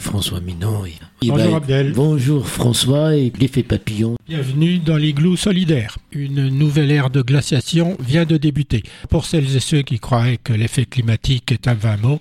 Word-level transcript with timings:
François 0.00 0.40
Minon. 0.40 0.84
Et, 0.86 0.94
Bonjour 1.28 1.50
bah, 1.50 1.56
Abdel. 1.56 1.92
Bonjour 1.92 2.48
François 2.48 3.16
et 3.16 3.32
l'effet 3.38 3.62
papillon. 3.62 4.16
Bienvenue 4.28 4.78
dans 4.78 4.96
l'igloo 4.96 5.36
solidaire. 5.36 5.98
Une 6.12 6.48
nouvelle 6.48 6.90
ère 6.90 7.10
de 7.10 7.22
glaciation 7.22 7.96
vient 8.00 8.24
de 8.24 8.36
débuter. 8.36 8.82
Pour 9.10 9.24
celles 9.24 9.56
et 9.56 9.60
ceux 9.60 9.82
qui 9.82 9.98
croiraient 9.98 10.38
que 10.38 10.52
l'effet 10.52 10.84
climatique 10.84 11.52
est 11.52 11.68
un 11.68 11.74
vain 11.74 11.96
mot, 11.96 12.20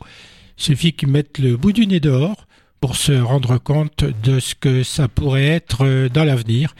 suffit 0.58 0.94
qu'ils 0.94 1.09
mettent 1.09 1.40
le 1.40 1.58
bout 1.58 1.72
du 1.72 1.88
nez 1.88 2.00
dehors 2.00 2.48
pour 2.80 2.95
se 2.95 3.14
rendre 3.14 3.58
compte 3.58 4.03
de 4.23 4.40
ce 4.40 4.55
que 4.55 4.84
ça 4.84 5.08
pourrait 5.08 5.48
être 5.48 6.09
dans 6.09 6.26
l'avenir 6.26 6.76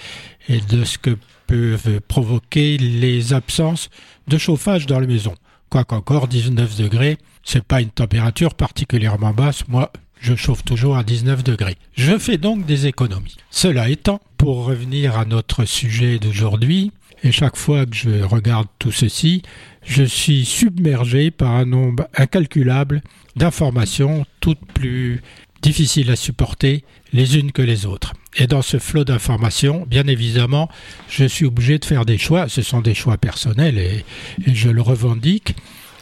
et 0.50 0.60
de 0.60 0.84
ce 0.84 0.98
que 0.98 1.18
peuvent 1.48 2.02
provoquer 2.08 2.78
les 2.78 3.34
absences 3.34 3.90
de 4.28 4.38
chauffage 4.38 4.86
dans 4.86 5.00
les 5.00 5.08
maisons. 5.08 5.36
Quoiqu'encore 5.70 6.28
19 6.28 6.78
degrés, 6.78 7.18
c'est 7.44 7.64
pas 7.64 7.82
une 7.82 7.90
température 7.90 8.54
particulièrement 8.54 9.32
basse. 9.32 9.68
Moi, 9.68 9.92
je 10.24 10.36
chauffe 10.36 10.64
toujours 10.64 10.96
à 10.96 11.04
19 11.04 11.44
degrés. 11.44 11.76
Je 11.96 12.18
fais 12.18 12.38
donc 12.38 12.66
des 12.66 12.88
économies. 12.88 13.36
Cela 13.52 13.90
étant, 13.90 14.22
pour 14.38 14.64
revenir 14.66 15.20
à 15.20 15.26
notre 15.26 15.66
sujet 15.66 16.18
d'aujourd'hui, 16.18 16.94
et 17.26 17.32
chaque 17.34 17.58
fois 17.58 17.86
que 17.86 17.96
je 17.96 18.24
regarde 18.24 18.68
tout 18.80 18.92
ceci, 18.92 19.42
je 19.86 20.04
suis 20.04 20.46
submergé 20.46 21.30
par 21.30 21.52
un 21.52 21.66
nombre 21.66 22.08
incalculable 22.16 23.02
d'informations, 23.36 24.26
toutes 24.40 24.66
plus 24.74 25.22
difficiles 25.62 26.10
à 26.10 26.16
supporter 26.16 26.86
les 27.12 27.38
unes 27.38 27.52
que 27.52 27.62
les 27.62 27.86
autres. 27.86 28.14
Et 28.38 28.48
dans 28.48 28.62
ce 28.62 28.80
flot 28.80 29.04
d'informations, 29.04 29.86
bien 29.88 30.08
évidemment, 30.08 30.70
je 31.10 31.26
suis 31.26 31.46
obligé 31.46 31.80
de 31.80 31.86
faire 31.86 32.06
des 32.06 32.18
choix. 32.18 32.48
Ce 32.48 32.62
sont 32.62 32.82
des 32.82 32.94
choix 32.94 33.18
personnels 33.18 33.78
et, 33.78 34.06
je 34.48 34.70
le 34.70 34.82
revendique. 34.82 35.56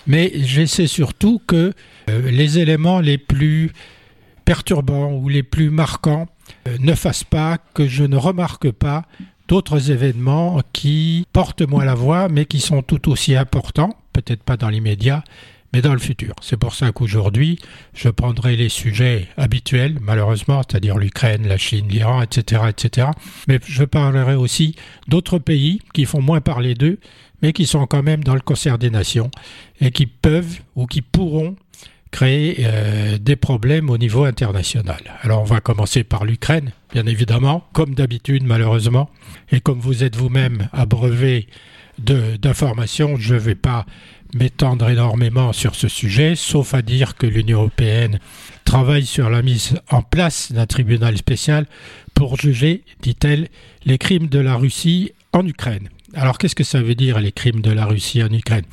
Mais 0.06 0.32
j'essaie 0.36 0.88
surtout 0.88 1.42
que 1.46 1.74
euh, 2.10 2.32
les 2.32 2.58
éléments 2.58 3.00
les 3.00 3.20
plus 3.20 3.72
perturbants 4.46 5.12
ou 5.14 5.30
les 5.30 5.44
plus 5.44 5.70
marquants 5.70 6.28
euh, 6.68 6.78
ne 6.80 6.94
fassent 6.94 7.24
pas 7.24 7.58
que 7.74 7.88
je 7.88 8.04
ne 8.04 8.18
remarque 8.18 8.72
pas 8.72 9.06
d'autres 9.48 9.92
événements 9.92 10.62
qui 10.72 11.26
portent 11.34 11.62
moins 11.62 11.86
la 11.86 11.96
voix, 11.96 12.30
mais 12.30 12.46
qui 12.46 12.60
sont 12.60 12.82
tout 12.82 13.10
aussi 13.10 13.36
importants, 13.36 13.98
peut-être 14.14 14.44
pas 14.44 14.56
dans 14.56 14.70
l'immédiat, 14.70 15.24
mais 15.74 15.82
dans 15.82 15.94
le 15.94 16.00
futur. 16.00 16.34
C'est 16.42 16.58
pour 16.58 16.76
ça 16.76 16.92
qu'aujourd'hui, 16.92 17.60
je 17.94 18.10
prendrai 18.10 18.56
les 18.56 18.70
sujets 18.70 19.28
habituels, 19.38 19.98
malheureusement, 20.02 20.62
c'est-à-dire 20.62 20.98
l'Ukraine, 20.98 21.48
la 21.48 21.58
Chine, 21.58 21.88
l'Iran, 21.88 22.22
etc., 22.22 22.64
etc. 22.70 23.08
Mais 23.48 23.60
je 23.66 23.84
parlerai 23.84 24.36
aussi 24.36 24.76
d'autres 25.08 25.40
pays 25.40 25.82
qui 25.94 26.06
font 26.06 26.22
moins 26.22 26.42
parler 26.42 26.74
d'eux, 26.74 27.00
mais 27.42 27.54
qui 27.54 27.66
sont 27.66 27.86
quand 27.88 28.04
même 28.04 28.24
dans 28.24 28.36
le 28.36 28.42
concert 28.42 28.78
des 28.78 28.90
nations 28.90 29.32
et 29.80 29.92
qui 29.92 30.06
peuvent 30.06 30.60
ou 30.76 30.86
qui 30.86 31.02
pourront 31.02 31.56
créer 32.12 32.58
euh, 32.60 33.18
des 33.18 33.36
problèmes 33.36 33.90
au 33.90 33.98
niveau 33.98 34.26
international. 34.26 35.00
Alors 35.22 35.42
on 35.42 35.46
va 35.46 35.62
commencer 35.62 36.04
par 36.04 36.26
l'Ukraine, 36.26 36.72
bien 36.94 37.06
évidemment, 37.06 37.66
comme 37.74 37.96
d'habitude 37.96 38.44
malheureusement, 38.44 39.10
et 39.52 39.62
comme 39.62 39.80
vous 39.80 40.04
êtes 40.04 40.16
vous-même 40.16 40.70
abreuvé 40.74 41.48
d'informations, 41.98 43.16
je 43.18 43.36
ne 43.36 43.40
vais 43.40 43.56
pas 43.56 43.86
m'étendre 44.34 44.90
énormément 44.90 45.54
sur 45.54 45.76
ce 45.76 45.88
sujet, 45.88 46.36
sauf 46.36 46.74
à 46.74 46.82
dire 46.82 47.16
que 47.16 47.28
l'Union 47.28 47.60
européenne 47.60 48.20
travaille 48.64 49.06
sur 49.06 49.30
la 49.30 49.42
mise 49.42 49.80
en 49.90 50.02
place 50.02 50.52
d'un 50.52 50.66
tribunal 50.66 51.18
spécial 51.18 51.66
pour 52.14 52.38
juger, 52.38 52.84
dit-elle, 53.02 53.50
les 53.86 53.98
crimes 53.98 54.28
de 54.28 54.40
la 54.40 54.56
Russie 54.56 55.12
en 55.34 55.46
Ukraine. 55.46 55.90
Alors 56.14 56.38
qu'est-ce 56.38 56.56
que 56.56 56.64
ça 56.64 56.82
veut 56.82 56.96
dire 56.96 57.20
les 57.20 57.32
crimes 57.32 57.62
de 57.62 57.72
la 57.72 57.86
Russie 57.86 58.24
en 58.24 58.32
Ukraine? 58.32 58.66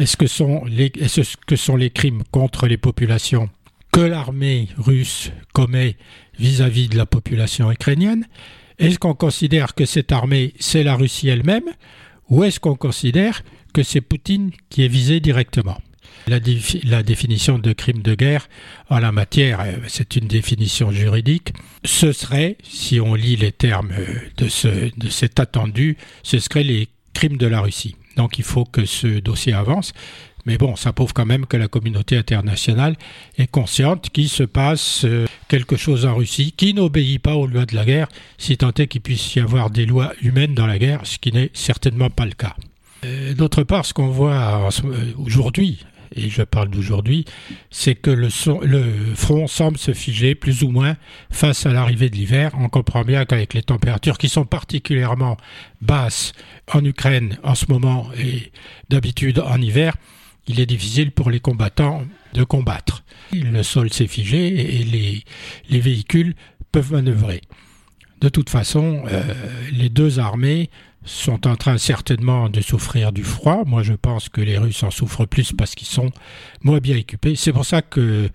Est-ce 0.00 0.16
que, 0.16 0.26
sont 0.26 0.64
les, 0.64 0.90
est-ce 0.98 1.36
que 1.46 1.56
sont 1.56 1.76
les 1.76 1.90
crimes 1.90 2.22
contre 2.30 2.66
les 2.66 2.78
populations 2.78 3.50
que 3.92 4.00
l'armée 4.00 4.68
russe 4.78 5.30
commet 5.52 5.98
vis-à-vis 6.38 6.88
de 6.88 6.96
la 6.96 7.04
population 7.04 7.70
ukrainienne? 7.70 8.26
Est-ce 8.78 8.98
qu'on 8.98 9.12
considère 9.12 9.74
que 9.74 9.84
cette 9.84 10.10
armée, 10.10 10.54
c'est 10.58 10.84
la 10.84 10.96
Russie 10.96 11.28
elle-même 11.28 11.68
Ou 12.30 12.44
est-ce 12.44 12.58
qu'on 12.58 12.76
considère 12.76 13.42
que 13.74 13.82
c'est 13.82 14.00
Poutine 14.00 14.52
qui 14.70 14.86
est 14.86 14.88
visé 14.88 15.20
directement? 15.20 15.76
La, 16.28 16.38
la, 16.84 17.02
définition 17.02 17.58
de 17.58 17.74
crime 17.74 18.00
de 18.00 18.14
guerre 18.14 18.48
en 18.88 19.00
la 19.00 19.12
matière, 19.12 19.60
euh, 19.60 19.72
c'est 19.86 20.16
une 20.16 20.28
définition 20.28 20.92
juridique. 20.92 21.52
Ce 21.84 22.12
serait, 22.12 22.56
si 22.62 23.00
on 23.00 23.14
lit 23.14 23.36
les 23.36 23.52
termes 23.52 23.92
euh, 23.98 24.14
de, 24.38 24.48
ce, 24.48 24.96
de 24.96 25.08
cet 25.10 25.40
attendu, 25.40 25.98
ce 26.22 26.38
serait 26.38 26.64
les 26.64 26.88
crimes 27.12 27.36
de 27.36 27.46
la 27.46 27.60
Russie. 27.60 27.96
Donc 28.20 28.38
il 28.38 28.44
faut 28.44 28.66
que 28.66 28.84
ce 28.84 29.18
dossier 29.18 29.54
avance. 29.54 29.94
Mais 30.44 30.58
bon, 30.58 30.76
ça 30.76 30.92
prouve 30.92 31.14
quand 31.14 31.24
même 31.24 31.46
que 31.46 31.56
la 31.56 31.68
communauté 31.68 32.18
internationale 32.18 32.96
est 33.38 33.50
consciente 33.50 34.10
qu'il 34.10 34.28
se 34.28 34.42
passe 34.42 35.06
euh, 35.06 35.24
quelque 35.48 35.76
chose 35.76 36.04
en 36.04 36.16
Russie 36.16 36.52
qui 36.54 36.74
n'obéit 36.74 37.22
pas 37.22 37.34
aux 37.34 37.46
lois 37.46 37.64
de 37.64 37.74
la 37.74 37.86
guerre, 37.86 38.08
si 38.36 38.58
tant 38.58 38.72
est 38.76 38.88
qu'il 38.88 39.00
puisse 39.00 39.34
y 39.36 39.40
avoir 39.40 39.70
des 39.70 39.86
lois 39.86 40.12
humaines 40.20 40.54
dans 40.54 40.66
la 40.66 40.78
guerre, 40.78 41.00
ce 41.04 41.16
qui 41.16 41.32
n'est 41.32 41.50
certainement 41.54 42.10
pas 42.10 42.26
le 42.26 42.32
cas. 42.32 42.56
D'autre 43.38 43.62
part, 43.62 43.86
ce 43.86 43.94
qu'on 43.94 44.08
voit 44.08 44.68
aujourd'hui, 45.16 45.86
et 46.14 46.28
je 46.28 46.42
parle 46.42 46.68
d'aujourd'hui, 46.68 47.24
c'est 47.70 47.94
que 47.94 48.10
le, 48.10 48.28
front 49.14 49.46
semble 49.46 49.78
se 49.78 49.92
figer 49.92 50.34
plus 50.34 50.62
ou 50.62 50.70
moins 50.70 50.96
face 51.30 51.66
à 51.66 51.72
l'arrivée 51.72 52.10
de 52.10 52.16
l'hiver. 52.16 52.52
On 52.58 52.68
comprend 52.68 53.04
bien 53.04 53.24
qu'avec 53.24 53.54
les 53.54 53.62
températures 53.62 54.18
qui 54.18 54.28
sont 54.28 54.44
particulièrement 54.44 55.36
basses 55.80 56.32
en 56.72 56.84
Ukraine 56.84 57.38
en 57.42 57.54
ce 57.54 57.66
moment 57.68 58.08
et 58.18 58.52
d'habitude 58.88 59.38
en 59.40 59.60
hiver, 59.60 59.96
il 60.48 60.60
est 60.60 60.66
difficile 60.66 61.12
pour 61.12 61.30
les 61.30 61.40
combattants 61.40 62.02
de 62.34 62.44
combattre. 62.44 63.04
Le 63.32 63.62
sol 63.62 63.92
s'est 63.92 64.06
figé 64.06 64.78
et 64.78 64.84
les, 64.84 65.24
les 65.68 65.80
véhicules 65.80 66.34
peuvent 66.72 66.92
manœuvrer. 66.92 67.40
De 68.20 68.28
toute 68.28 68.50
façon, 68.50 69.02
euh, 69.06 69.22
les 69.72 69.88
deux 69.88 70.18
armées 70.18 70.70
sont 71.04 71.46
en 71.46 71.56
train 71.56 71.78
certainement 71.78 72.48
de 72.48 72.60
souffrir 72.60 73.12
du 73.12 73.24
froid. 73.24 73.62
Moi, 73.66 73.82
je 73.82 73.94
pense 73.94 74.28
que 74.28 74.40
les 74.40 74.58
Russes 74.58 74.82
en 74.82 74.90
souffrent 74.90 75.26
plus 75.26 75.52
parce 75.52 75.74
qu'ils 75.74 75.88
sont 75.88 76.10
moins 76.62 76.78
bien 76.78 76.96
équipés. 76.96 77.36
C'est 77.36 77.52
pour 77.52 77.64
ça 77.64 77.82
que 77.82 78.28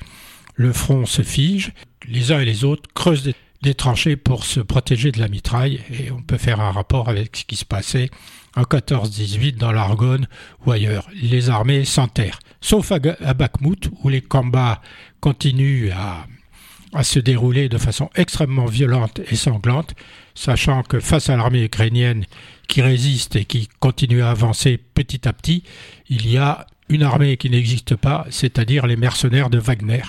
le 0.55 0.73
front 0.73 1.05
se 1.05 1.21
fige. 1.21 1.73
Les 2.07 2.31
uns 2.31 2.39
et 2.39 2.45
les 2.45 2.63
autres 2.63 2.89
creusent 2.93 3.31
des, 3.61 3.73
tranchées 3.73 4.15
pour 4.15 4.45
se 4.45 4.59
protéger 4.59 5.11
de 5.11 5.19
la 5.19 5.27
mitraille. 5.27 5.81
Et 5.91 6.11
on 6.11 6.21
peut 6.21 6.37
faire 6.37 6.59
un 6.59 6.71
rapport 6.71 7.09
avec 7.09 7.35
ce 7.37 7.45
qui 7.45 7.55
se 7.55 7.65
passait 7.65 8.09
en 8.55 8.63
14-18 8.63 9.57
dans 9.57 9.71
l'Argonne 9.71 10.27
ou 10.65 10.71
ailleurs. 10.71 11.07
Les 11.13 11.49
armées 11.49 11.85
s'enterrent. 11.85 12.39
Sauf 12.61 12.91
à, 12.91 12.99
à 13.23 13.33
Bakhmut, 13.33 13.89
où 14.03 14.09
les 14.09 14.21
combats 14.21 14.81
continuent 15.19 15.91
à 15.91 17.03
se 17.03 17.19
dérouler 17.19 17.67
de 17.67 17.77
façon 17.77 18.09
extrêmement 18.15 18.65
violente 18.65 19.19
et 19.29 19.35
sanglante, 19.35 19.93
sachant 20.33 20.81
que 20.81 20.99
face 20.99 21.29
à 21.29 21.35
l'armée 21.35 21.65
ukrainienne 21.65 22.25
qui 22.67 22.81
résiste 22.81 23.35
et 23.35 23.45
qui 23.45 23.67
continue 23.79 24.21
à 24.21 24.31
avancer 24.31 24.77
petit 24.77 25.27
à 25.27 25.33
petit, 25.33 25.63
il 26.09 26.29
y 26.29 26.37
a 26.37 26.67
une 26.89 27.03
armée 27.03 27.37
qui 27.37 27.49
n'existe 27.49 27.95
pas, 27.95 28.25
c'est-à-dire 28.29 28.85
les 28.87 28.95
mercenaires 28.95 29.49
de 29.49 29.57
Wagner 29.57 30.03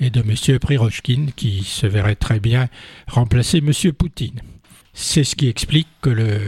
et 0.00 0.10
de 0.10 0.20
M. 0.20 0.58
Prirochkin, 0.58 1.26
qui 1.34 1.64
se 1.64 1.86
verrait 1.86 2.14
très 2.14 2.40
bien 2.40 2.68
remplacer 3.08 3.58
M. 3.58 3.72
Poutine. 3.92 4.40
C'est 4.92 5.24
ce 5.24 5.34
qui 5.34 5.48
explique 5.48 5.88
que 6.02 6.10
le, 6.10 6.40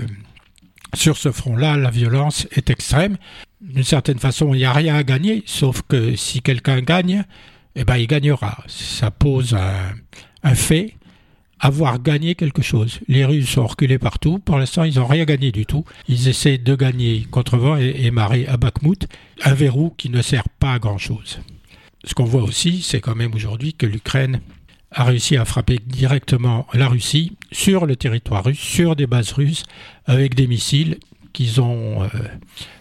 sur 0.94 1.16
ce 1.16 1.32
front-là, 1.32 1.76
la 1.76 1.90
violence 1.90 2.46
est 2.52 2.70
extrême. 2.70 3.16
D'une 3.60 3.84
certaine 3.84 4.18
façon, 4.18 4.54
il 4.54 4.58
n'y 4.58 4.64
a 4.64 4.72
rien 4.72 4.94
à 4.94 5.02
gagner, 5.02 5.42
sauf 5.46 5.82
que 5.82 6.16
si 6.16 6.42
quelqu'un 6.42 6.80
gagne, 6.80 7.24
eh 7.76 7.84
ben, 7.84 7.96
il 7.96 8.06
gagnera. 8.06 8.62
Ça 8.66 9.10
pose 9.10 9.54
un, 9.54 9.94
un 10.42 10.54
fait 10.54 10.94
avoir 11.60 12.02
gagné 12.02 12.34
quelque 12.34 12.62
chose. 12.62 13.00
Les 13.06 13.24
Russes 13.24 13.50
sont 13.50 13.66
reculés 13.66 13.98
partout. 13.98 14.38
Pour 14.38 14.58
l'instant, 14.58 14.84
ils 14.84 14.96
n'ont 14.96 15.06
rien 15.06 15.24
gagné 15.24 15.52
du 15.52 15.66
tout. 15.66 15.84
Ils 16.08 16.28
essaient 16.28 16.58
de 16.58 16.74
gagner 16.74 17.26
contre 17.30 17.58
vent 17.58 17.76
et, 17.76 17.94
et 17.98 18.10
marée 18.10 18.46
à 18.46 18.56
Bakhmut, 18.56 19.06
un 19.44 19.54
verrou 19.54 19.92
qui 19.96 20.08
ne 20.08 20.22
sert 20.22 20.48
pas 20.48 20.72
à 20.72 20.78
grand-chose. 20.78 21.40
Ce 22.04 22.14
qu'on 22.14 22.24
voit 22.24 22.42
aussi, 22.42 22.80
c'est 22.82 23.00
quand 23.00 23.14
même 23.14 23.34
aujourd'hui 23.34 23.74
que 23.74 23.86
l'Ukraine 23.86 24.40
a 24.92 25.04
réussi 25.04 25.36
à 25.36 25.44
frapper 25.44 25.78
directement 25.86 26.66
la 26.72 26.88
Russie 26.88 27.36
sur 27.52 27.86
le 27.86 27.94
territoire 27.94 28.44
russe, 28.44 28.58
sur 28.58 28.96
des 28.96 29.06
bases 29.06 29.32
russes, 29.32 29.64
avec 30.06 30.34
des 30.34 30.46
missiles 30.46 30.98
qu'ils 31.32 31.60
ont 31.60 32.02
euh, 32.02 32.08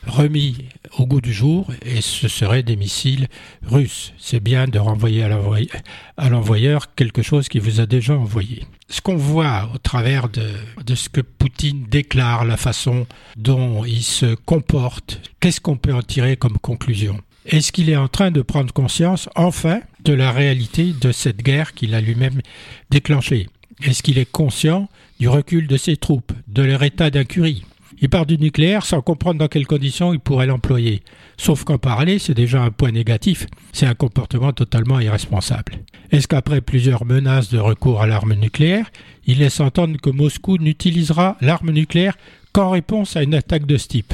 remis 0.07 0.65
au 0.97 1.05
goût 1.05 1.21
du 1.21 1.33
jour 1.33 1.71
et 1.85 2.01
ce 2.01 2.27
seraient 2.27 2.63
des 2.63 2.75
missiles 2.75 3.27
russes. 3.63 4.13
C'est 4.17 4.39
bien 4.39 4.67
de 4.67 4.79
renvoyer 4.79 5.23
à 5.23 6.29
l'envoyeur 6.29 6.93
quelque 6.95 7.21
chose 7.21 7.49
qui 7.49 7.59
vous 7.59 7.79
a 7.79 7.85
déjà 7.85 8.15
envoyé. 8.15 8.65
Ce 8.89 9.01
qu'on 9.01 9.17
voit 9.17 9.69
au 9.73 9.77
travers 9.77 10.29
de, 10.29 10.47
de, 10.85 10.95
ce 10.95 11.09
que 11.09 11.21
Poutine 11.21 11.85
déclare, 11.89 12.45
la 12.45 12.57
façon 12.57 13.05
dont 13.37 13.85
il 13.85 14.03
se 14.03 14.33
comporte, 14.33 15.21
qu'est-ce 15.39 15.61
qu'on 15.61 15.77
peut 15.77 15.93
en 15.93 16.01
tirer 16.01 16.37
comme 16.37 16.57
conclusion? 16.57 17.19
Est-ce 17.45 17.71
qu'il 17.71 17.89
est 17.89 17.95
en 17.95 18.07
train 18.07 18.31
de 18.31 18.41
prendre 18.41 18.73
conscience, 18.73 19.29
enfin, 19.35 19.81
de 20.03 20.13
la 20.13 20.31
réalité 20.31 20.93
de 20.99 21.11
cette 21.11 21.41
guerre 21.41 21.73
qu'il 21.73 21.95
a 21.95 22.01
lui-même 22.01 22.41
déclenchée? 22.89 23.47
Est-ce 23.81 24.03
qu'il 24.03 24.17
est 24.17 24.29
conscient 24.29 24.89
du 25.19 25.29
recul 25.29 25.67
de 25.67 25.77
ses 25.77 25.95
troupes, 25.95 26.33
de 26.47 26.63
leur 26.63 26.83
état 26.83 27.09
d'incurie? 27.09 27.63
Il 28.01 28.09
part 28.09 28.25
du 28.25 28.37
nucléaire 28.37 28.85
sans 28.85 29.01
comprendre 29.01 29.39
dans 29.39 29.47
quelles 29.47 29.67
conditions 29.67 30.13
il 30.13 30.19
pourrait 30.19 30.45
l'employer. 30.45 31.01
Sauf 31.37 31.63
qu'en 31.63 31.77
parler, 31.77 32.17
c'est 32.17 32.33
déjà 32.33 32.61
un 32.61 32.71
point 32.71 32.91
négatif. 32.91 33.45
C'est 33.73 33.85
un 33.85 33.93
comportement 33.93 34.53
totalement 34.53 34.99
irresponsable. 34.99 35.73
Est-ce 36.11 36.27
qu'après 36.27 36.61
plusieurs 36.61 37.05
menaces 37.05 37.49
de 37.49 37.59
recours 37.59 38.01
à 38.01 38.07
l'arme 38.07 38.33
nucléaire, 38.33 38.89
il 39.25 39.39
laisse 39.39 39.59
entendre 39.59 39.97
que 40.01 40.09
Moscou 40.09 40.57
n'utilisera 40.57 41.37
l'arme 41.41 41.71
nucléaire 41.71 42.17
qu'en 42.53 42.69
réponse 42.69 43.15
à 43.15 43.23
une 43.23 43.35
attaque 43.35 43.65
de 43.65 43.77
ce 43.77 43.87
type? 43.87 44.13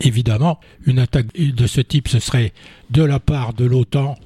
Évidemment, 0.00 0.60
une 0.86 0.98
attaque 0.98 1.26
de 1.36 1.66
ce 1.66 1.80
type, 1.80 2.08
ce 2.08 2.20
serait 2.20 2.52
de 2.90 3.02
la 3.02 3.20
part 3.20 3.52
de 3.52 3.64
l'OTAN 3.64 4.16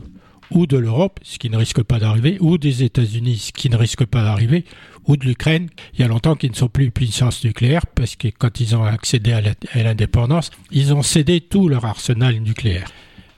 ou 0.50 0.66
de 0.66 0.76
l'Europe, 0.76 1.18
ce 1.22 1.38
qui 1.38 1.50
ne 1.50 1.56
risque 1.56 1.82
pas 1.82 1.98
d'arriver, 1.98 2.36
ou 2.40 2.58
des 2.58 2.82
États-Unis, 2.82 3.38
ce 3.38 3.52
qui 3.52 3.70
ne 3.70 3.76
risque 3.76 4.04
pas 4.04 4.22
d'arriver, 4.22 4.64
ou 5.06 5.16
de 5.16 5.24
l'Ukraine. 5.26 5.68
Il 5.94 6.00
y 6.00 6.04
a 6.04 6.08
longtemps 6.08 6.36
qu'ils 6.36 6.50
ne 6.50 6.56
sont 6.56 6.68
plus 6.68 6.90
puissance 6.90 7.44
nucléaire, 7.44 7.86
parce 7.86 8.16
que 8.16 8.28
quand 8.28 8.60
ils 8.60 8.76
ont 8.76 8.84
accédé 8.84 9.32
à 9.32 9.82
l'indépendance, 9.82 10.50
ils 10.70 10.94
ont 10.94 11.02
cédé 11.02 11.40
tout 11.40 11.68
leur 11.68 11.84
arsenal 11.84 12.38
nucléaire. 12.40 12.88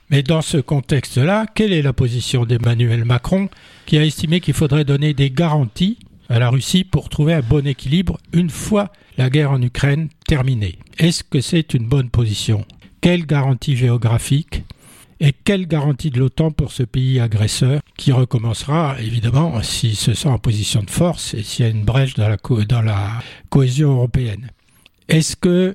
Mais 0.09 0.21
dans 0.21 0.41
ce 0.41 0.57
contexte-là, 0.57 1.47
quelle 1.55 1.73
est 1.73 1.81
la 1.81 1.93
position 1.93 2.45
d'Emmanuel 2.45 3.05
Macron, 3.05 3.49
qui 3.85 3.97
a 3.97 4.05
estimé 4.05 4.39
qu'il 4.39 4.53
faudrait 4.53 4.85
donner 4.85 5.13
des 5.13 5.31
garanties 5.31 5.97
à 6.29 6.37
la 6.39 6.49
Russie 6.49 6.83
pour 6.83 7.09
trouver 7.09 7.33
un 7.33 7.41
bon 7.41 7.65
équilibre 7.65 8.17
une 8.33 8.49
fois 8.49 8.91
la 9.17 9.29
guerre 9.29 9.51
en 9.51 9.61
Ukraine 9.61 10.09
terminée? 10.27 10.77
Est-ce 10.99 11.23
que 11.23 11.41
c'est 11.41 11.73
une 11.73 11.87
bonne 11.87 12.09
position? 12.09 12.65
Quelle 13.01 13.25
garantie 13.25 13.75
géographique 13.75 14.63
et 15.19 15.31
quelle 15.31 15.67
garantie 15.67 16.09
de 16.09 16.19
l'OTAN 16.19 16.51
pour 16.51 16.71
ce 16.71 16.83
pays 16.83 17.19
agresseur 17.19 17.81
qui 17.97 18.11
recommencera, 18.11 18.97
évidemment, 18.99 19.61
s'il 19.63 19.95
se 19.95 20.13
sent 20.13 20.27
en 20.27 20.39
position 20.39 20.83
de 20.83 20.89
force 20.89 21.33
et 21.33 21.43
s'il 21.43 21.65
y 21.65 21.67
a 21.67 21.71
une 21.71 21.85
brèche 21.85 22.15
dans 22.15 22.27
la, 22.81 23.19
cohésion 23.49 23.91
européenne? 23.93 24.49
Est-ce 25.07 25.35
que 25.35 25.73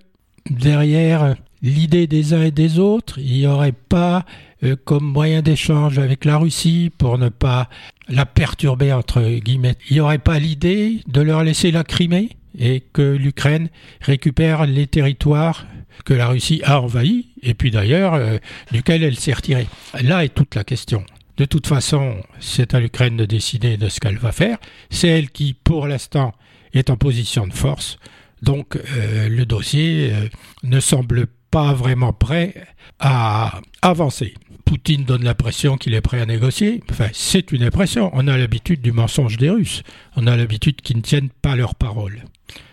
derrière 0.50 1.36
l'idée 1.62 2.06
des 2.06 2.34
uns 2.34 2.42
et 2.42 2.50
des 2.50 2.78
autres, 2.78 3.18
il 3.18 3.32
n'y 3.32 3.46
aurait 3.46 3.72
pas 3.72 4.24
euh, 4.62 4.76
comme 4.84 5.04
moyen 5.04 5.40
d'échange 5.40 5.98
avec 5.98 6.24
la 6.24 6.36
Russie 6.36 6.90
pour 6.98 7.16
ne 7.16 7.28
pas 7.28 7.68
la 8.08 8.26
perturber, 8.26 8.92
entre 8.92 9.22
guillemets, 9.22 9.76
il 9.88 9.94
n'y 9.94 10.00
aurait 10.00 10.18
pas 10.18 10.38
l'idée 10.38 11.00
de 11.06 11.20
leur 11.20 11.44
laisser 11.44 11.70
la 11.70 11.84
Crimée 11.84 12.30
et 12.58 12.82
que 12.92 13.02
l'Ukraine 13.02 13.68
récupère 14.00 14.66
les 14.66 14.86
territoires 14.86 15.66
que 16.04 16.14
la 16.14 16.28
Russie 16.28 16.62
a 16.64 16.80
envahis, 16.80 17.28
et 17.42 17.54
puis 17.54 17.70
d'ailleurs, 17.70 18.14
euh, 18.14 18.38
duquel 18.72 19.02
elle 19.02 19.16
s'est 19.16 19.32
retirée. 19.32 19.66
Là 20.02 20.24
est 20.24 20.34
toute 20.34 20.54
la 20.54 20.64
question. 20.64 21.04
De 21.36 21.44
toute 21.46 21.66
façon, 21.66 22.16
c'est 22.38 22.74
à 22.74 22.80
l'Ukraine 22.80 23.16
de 23.16 23.24
décider 23.24 23.76
de 23.76 23.88
ce 23.88 23.98
qu'elle 23.98 24.18
va 24.18 24.32
faire. 24.32 24.58
C'est 24.90 25.08
elle 25.08 25.30
qui, 25.30 25.54
pour 25.54 25.86
l'instant, 25.86 26.34
est 26.74 26.90
en 26.90 26.96
position 26.96 27.46
de 27.46 27.54
force. 27.54 27.98
Donc, 28.42 28.76
euh, 28.76 29.28
le 29.28 29.46
dossier 29.46 30.10
euh, 30.12 30.28
ne 30.62 30.80
semble 30.80 31.26
pas 31.50 31.72
vraiment 31.72 32.12
prêt 32.12 32.54
à 32.98 33.60
avancer. 33.82 34.34
Poutine 34.64 35.04
donne 35.04 35.24
l'impression 35.24 35.76
qu'il 35.76 35.94
est 35.94 36.00
prêt 36.00 36.20
à 36.20 36.26
négocier. 36.26 36.82
Enfin, 36.90 37.08
c'est 37.12 37.52
une 37.52 37.62
impression. 37.62 38.10
On 38.12 38.28
a 38.28 38.36
l'habitude 38.36 38.82
du 38.82 38.92
mensonge 38.92 39.36
des 39.36 39.50
Russes. 39.50 39.82
On 40.16 40.26
a 40.26 40.36
l'habitude 40.36 40.80
qu'ils 40.80 40.98
ne 40.98 41.02
tiennent 41.02 41.30
pas 41.42 41.56
leurs 41.56 41.74
paroles. 41.74 42.22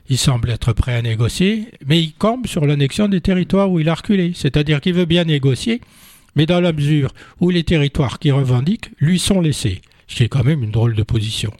Il 0.10 0.18
semble 0.18 0.50
être 0.50 0.74
prêt 0.74 0.96
à 0.96 1.02
négocier, 1.02 1.72
mais 1.86 2.02
il 2.02 2.14
campe 2.14 2.48
sur 2.48 2.66
l'annexion 2.66 3.10
des 3.10 3.22
territoires 3.22 3.70
où 3.70 3.80
il 3.80 3.90
a 3.90 3.96
reculé. 3.96 4.32
C'est-à-dire 4.34 4.80
qu'il 4.80 4.94
veut 4.94 5.06
bien 5.06 5.26
négocier, 5.26 5.82
mais 6.36 6.46
dans 6.46 6.62
la 6.62 6.72
mesure 6.72 7.14
où 7.42 7.50
les 7.50 7.64
territoires 7.64 8.20
qu'il 8.20 8.32
revendique 8.32 8.92
lui 9.00 9.20
sont 9.20 9.42
laissés. 9.42 9.82
Ce 10.08 10.16
qui 10.16 10.24
est 10.24 10.30
quand 10.30 10.46
même 10.46 10.64
une 10.64 10.72
drôle 10.72 10.96
de 10.96 11.04
position. 11.04 11.52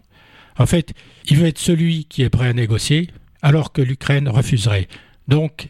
En 0.58 0.66
fait, 0.66 0.94
il 1.26 1.38
veut 1.38 1.48
être 1.48 1.60
celui 1.60 2.06
qui 2.06 2.24
est 2.24 2.30
prêt 2.30 2.48
à 2.48 2.54
négocier, 2.54 3.10
alors 3.42 3.74
que 3.74 3.82
l'Ukraine 3.82 4.30
refuserait. 4.30 4.88
Donc, 5.28 5.68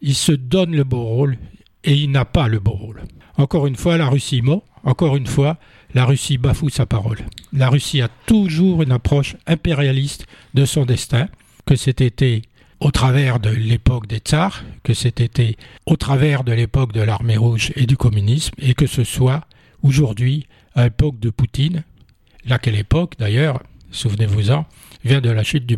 il 0.00 0.14
se 0.14 0.32
donne 0.32 0.76
le 0.76 0.84
beau 0.84 1.02
rôle 1.02 1.38
et 1.84 1.94
il 1.94 2.10
n'a 2.10 2.24
pas 2.24 2.46
le 2.46 2.60
beau 2.60 2.72
rôle. 2.72 3.02
Encore 3.36 3.66
une 3.66 3.76
fois, 3.76 3.96
la 3.96 4.08
Russie 4.08 4.42
ment. 4.42 4.64
Encore 4.84 5.16
une 5.16 5.26
fois, 5.26 5.58
la 5.94 6.04
Russie 6.04 6.38
bafoue 6.38 6.68
sa 6.68 6.86
parole. 6.86 7.18
La 7.52 7.68
Russie 7.68 8.00
a 8.00 8.08
toujours 8.26 8.82
une 8.82 8.92
approche 8.92 9.36
impérialiste 9.46 10.26
de 10.54 10.64
son 10.64 10.84
destin 10.84 11.28
que 11.66 11.76
c'était 11.76 12.42
au 12.80 12.90
travers 12.90 13.38
de 13.38 13.50
l'époque 13.50 14.06
des 14.08 14.18
tsars, 14.18 14.64
que 14.82 14.92
c'était 14.92 15.56
au 15.86 15.96
travers 15.96 16.42
de 16.42 16.52
l'époque 16.52 16.92
de 16.92 17.00
l'armée 17.00 17.36
rouge 17.36 17.72
et 17.76 17.86
du 17.86 17.96
communisme, 17.96 18.54
et 18.58 18.74
que 18.74 18.86
ce 18.86 19.04
soit 19.04 19.46
aujourd'hui 19.82 20.46
à 20.74 20.84
l'époque 20.84 21.20
de 21.20 21.30
Poutine, 21.30 21.84
laquelle 22.44 22.76
époque 22.76 23.14
d'ailleurs, 23.18 23.62
souvenez-vous-en, 23.92 24.66
vient 25.04 25.20
de 25.20 25.30
la 25.30 25.44
chute 25.44 25.66
du, 25.66 25.76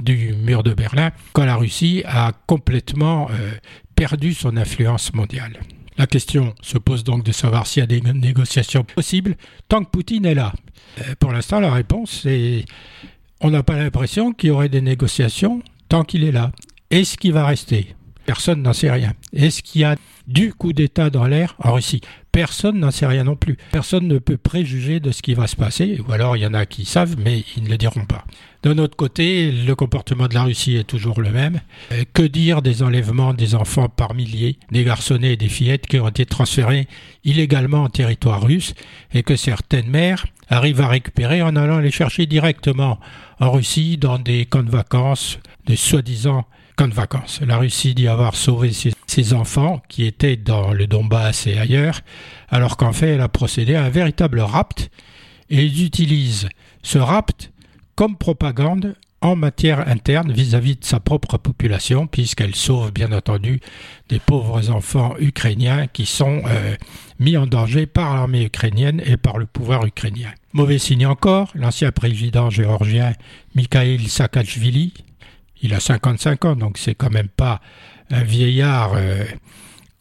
du, 0.00 0.34
mur 0.34 0.62
de 0.62 0.74
Berlin, 0.74 1.10
quand 1.32 1.44
la 1.44 1.56
Russie 1.56 2.02
a 2.06 2.32
complètement 2.46 3.28
euh, 3.30 3.52
perdu 3.94 4.34
son 4.34 4.56
influence 4.56 5.14
mondiale. 5.14 5.60
La 5.98 6.06
question 6.06 6.54
se 6.60 6.76
pose 6.76 7.04
donc 7.04 7.24
de 7.24 7.32
savoir 7.32 7.66
s'il 7.66 7.80
y 7.80 7.84
a 7.84 7.86
des 7.86 8.00
négociations 8.00 8.84
possibles 8.84 9.36
tant 9.68 9.82
que 9.82 9.90
Poutine 9.90 10.26
est 10.26 10.34
là. 10.34 10.52
Euh, 11.00 11.14
pour 11.18 11.32
l'instant, 11.32 11.60
la 11.60 11.72
réponse 11.72 12.26
est 12.26 12.66
on 13.46 13.50
n'a 13.50 13.62
pas 13.62 13.76
l'impression 13.76 14.32
qu'il 14.32 14.48
y 14.48 14.50
aurait 14.50 14.68
des 14.68 14.80
négociations 14.80 15.62
tant 15.88 16.02
qu'il 16.02 16.24
est 16.24 16.32
là. 16.32 16.50
Est-ce 16.90 17.16
qu'il 17.16 17.32
va 17.32 17.46
rester? 17.46 17.94
Personne 18.24 18.60
n'en 18.60 18.72
sait 18.72 18.90
rien. 18.90 19.12
Est-ce 19.32 19.62
qu'il 19.62 19.82
y 19.82 19.84
a 19.84 19.94
du 20.26 20.52
coup 20.52 20.72
d'État 20.72 21.10
dans 21.10 21.26
l'air 21.28 21.54
en 21.60 21.74
Russie? 21.74 22.00
Personne 22.36 22.80
n'en 22.80 22.90
sait 22.90 23.06
rien 23.06 23.24
non 23.24 23.34
plus. 23.34 23.56
Personne 23.72 24.06
ne 24.06 24.18
peut 24.18 24.36
préjuger 24.36 25.00
de 25.00 25.10
ce 25.10 25.22
qui 25.22 25.32
va 25.32 25.46
se 25.46 25.56
passer, 25.56 26.02
ou 26.06 26.12
alors 26.12 26.36
il 26.36 26.42
y 26.42 26.46
en 26.46 26.52
a 26.52 26.66
qui 26.66 26.84
savent, 26.84 27.16
mais 27.18 27.42
ils 27.56 27.62
ne 27.62 27.70
le 27.70 27.78
diront 27.78 28.04
pas. 28.04 28.26
D'un 28.62 28.76
autre 28.76 28.94
côté, 28.94 29.50
le 29.50 29.74
comportement 29.74 30.28
de 30.28 30.34
la 30.34 30.42
Russie 30.42 30.76
est 30.76 30.84
toujours 30.84 31.22
le 31.22 31.30
même. 31.30 31.62
Euh, 31.92 32.04
que 32.12 32.20
dire 32.20 32.60
des 32.60 32.82
enlèvements 32.82 33.32
des 33.32 33.54
enfants 33.54 33.88
par 33.88 34.12
milliers, 34.12 34.58
des 34.70 34.84
garçonnets 34.84 35.32
et 35.32 35.36
des 35.38 35.48
fillettes 35.48 35.86
qui 35.86 35.98
ont 35.98 36.08
été 36.08 36.26
transférés 36.26 36.88
illégalement 37.24 37.84
en 37.84 37.88
territoire 37.88 38.42
russe 38.42 38.74
et 39.14 39.22
que 39.22 39.34
certaines 39.34 39.88
mères 39.88 40.26
arrivent 40.50 40.82
à 40.82 40.88
récupérer 40.88 41.40
en 41.40 41.56
allant 41.56 41.78
les 41.78 41.90
chercher 41.90 42.26
directement 42.26 43.00
en 43.40 43.50
Russie 43.50 43.96
dans 43.96 44.18
des 44.18 44.44
camps 44.44 44.62
de 44.62 44.70
vacances, 44.70 45.38
des 45.66 45.76
soi-disant 45.76 46.44
vacances. 46.84 47.40
La 47.46 47.56
Russie 47.56 47.94
dit 47.94 48.08
avoir 48.08 48.34
sauvé 48.34 48.72
ses, 48.72 49.32
enfants 49.32 49.82
qui 49.88 50.04
étaient 50.04 50.36
dans 50.36 50.72
le 50.72 50.86
Donbass 50.86 51.46
et 51.46 51.58
ailleurs, 51.58 52.00
alors 52.50 52.76
qu'en 52.76 52.92
fait 52.92 53.14
elle 53.14 53.22
a 53.22 53.28
procédé 53.28 53.74
à 53.74 53.84
un 53.84 53.88
véritable 53.88 54.40
rapt 54.40 54.90
et 55.48 55.64
ils 55.64 55.84
utilisent 55.84 56.48
ce 56.82 56.98
rapt 56.98 57.50
comme 57.94 58.16
propagande 58.16 58.94
en 59.22 59.34
matière 59.34 59.88
interne 59.88 60.30
vis-à-vis 60.30 60.76
de 60.76 60.84
sa 60.84 61.00
propre 61.00 61.38
population, 61.38 62.06
puisqu'elle 62.06 62.54
sauve 62.54 62.92
bien 62.92 63.10
entendu 63.12 63.60
des 64.10 64.18
pauvres 64.18 64.70
enfants 64.70 65.14
ukrainiens 65.18 65.86
qui 65.86 66.04
sont 66.04 66.42
euh, 66.46 66.76
mis 67.18 67.36
en 67.38 67.46
danger 67.46 67.86
par 67.86 68.14
l'armée 68.14 68.44
ukrainienne 68.44 69.02
et 69.04 69.16
par 69.16 69.38
le 69.38 69.46
pouvoir 69.46 69.86
ukrainien. 69.86 70.30
Mauvais 70.52 70.78
signe 70.78 71.06
encore, 71.06 71.50
l'ancien 71.54 71.90
président 71.90 72.50
géorgien 72.50 73.14
Mikhail 73.54 74.06
Saakashvili, 74.06 74.92
il 75.62 75.74
a 75.74 75.80
55 75.80 76.44
ans, 76.44 76.56
donc 76.56 76.78
c'est 76.78 76.94
quand 76.94 77.10
même 77.10 77.28
pas 77.28 77.60
un 78.10 78.22
vieillard 78.22 78.94
euh, 78.94 79.24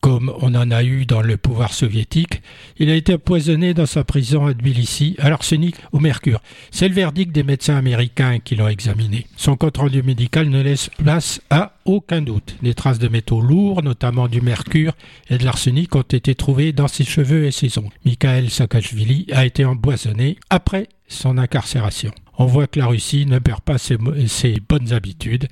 comme 0.06 0.32
on 0.40 0.54
en 0.54 0.70
a 0.70 0.84
eu 0.84 1.08
dans 1.08 1.24
le 1.24 1.36
pouvoir 1.36 1.74
soviétique. 1.74 2.44
Il 2.78 2.92
a 2.92 2.96
été 2.96 3.16
empoisonné 3.16 3.74
dans 3.74 3.88
sa 3.88 4.04
prison 4.04 4.46
à 4.46 4.54
Tbilissi 4.54 5.16
à 5.18 5.32
l'arsenic 5.32 5.78
au 5.94 6.00
mercure. 6.00 6.44
C'est 6.70 6.88
le 6.88 6.94
verdict 6.94 7.32
des 7.32 7.42
médecins 7.42 7.76
américains 7.76 8.38
qui 8.38 8.56
l'ont 8.56 8.68
examiné. 8.68 9.26
Son 9.36 9.56
compte-rendu 9.56 10.04
médical 10.04 10.48
ne 10.50 10.62
laisse 10.62 10.92
place 11.00 11.42
à 11.50 11.74
aucun 11.86 12.22
doute. 12.22 12.56
Des 12.62 12.76
traces 12.76 13.00
de 13.00 13.08
métaux 13.08 13.42
lourds, 13.42 13.82
notamment 13.82 14.28
du 14.28 14.42
mercure 14.42 14.94
et 15.32 15.40
de 15.40 15.44
l'arsenic, 15.44 15.96
ont 15.96 16.04
été 16.04 16.36
trouvées 16.36 16.72
dans 16.72 16.88
ses 16.88 17.04
cheveux 17.04 17.46
et 17.46 17.52
ses 17.52 17.80
ongles. 17.80 17.90
Mikhail 18.06 18.52
Saakashvili 18.52 19.26
a 19.32 19.44
été 19.44 19.66
empoisonné 19.66 20.38
après 20.52 20.88
son 21.08 21.40
incarcération. 21.40 22.12
On 22.38 22.46
voit 22.46 22.68
que 22.68 22.78
la 22.78 22.86
Russie 22.86 23.26
ne 23.26 23.40
perd 23.40 23.62
pas 23.62 23.80
ses, 23.80 23.98
ses 24.28 24.58
bonnes 24.70 24.94
habitudes 24.94 25.48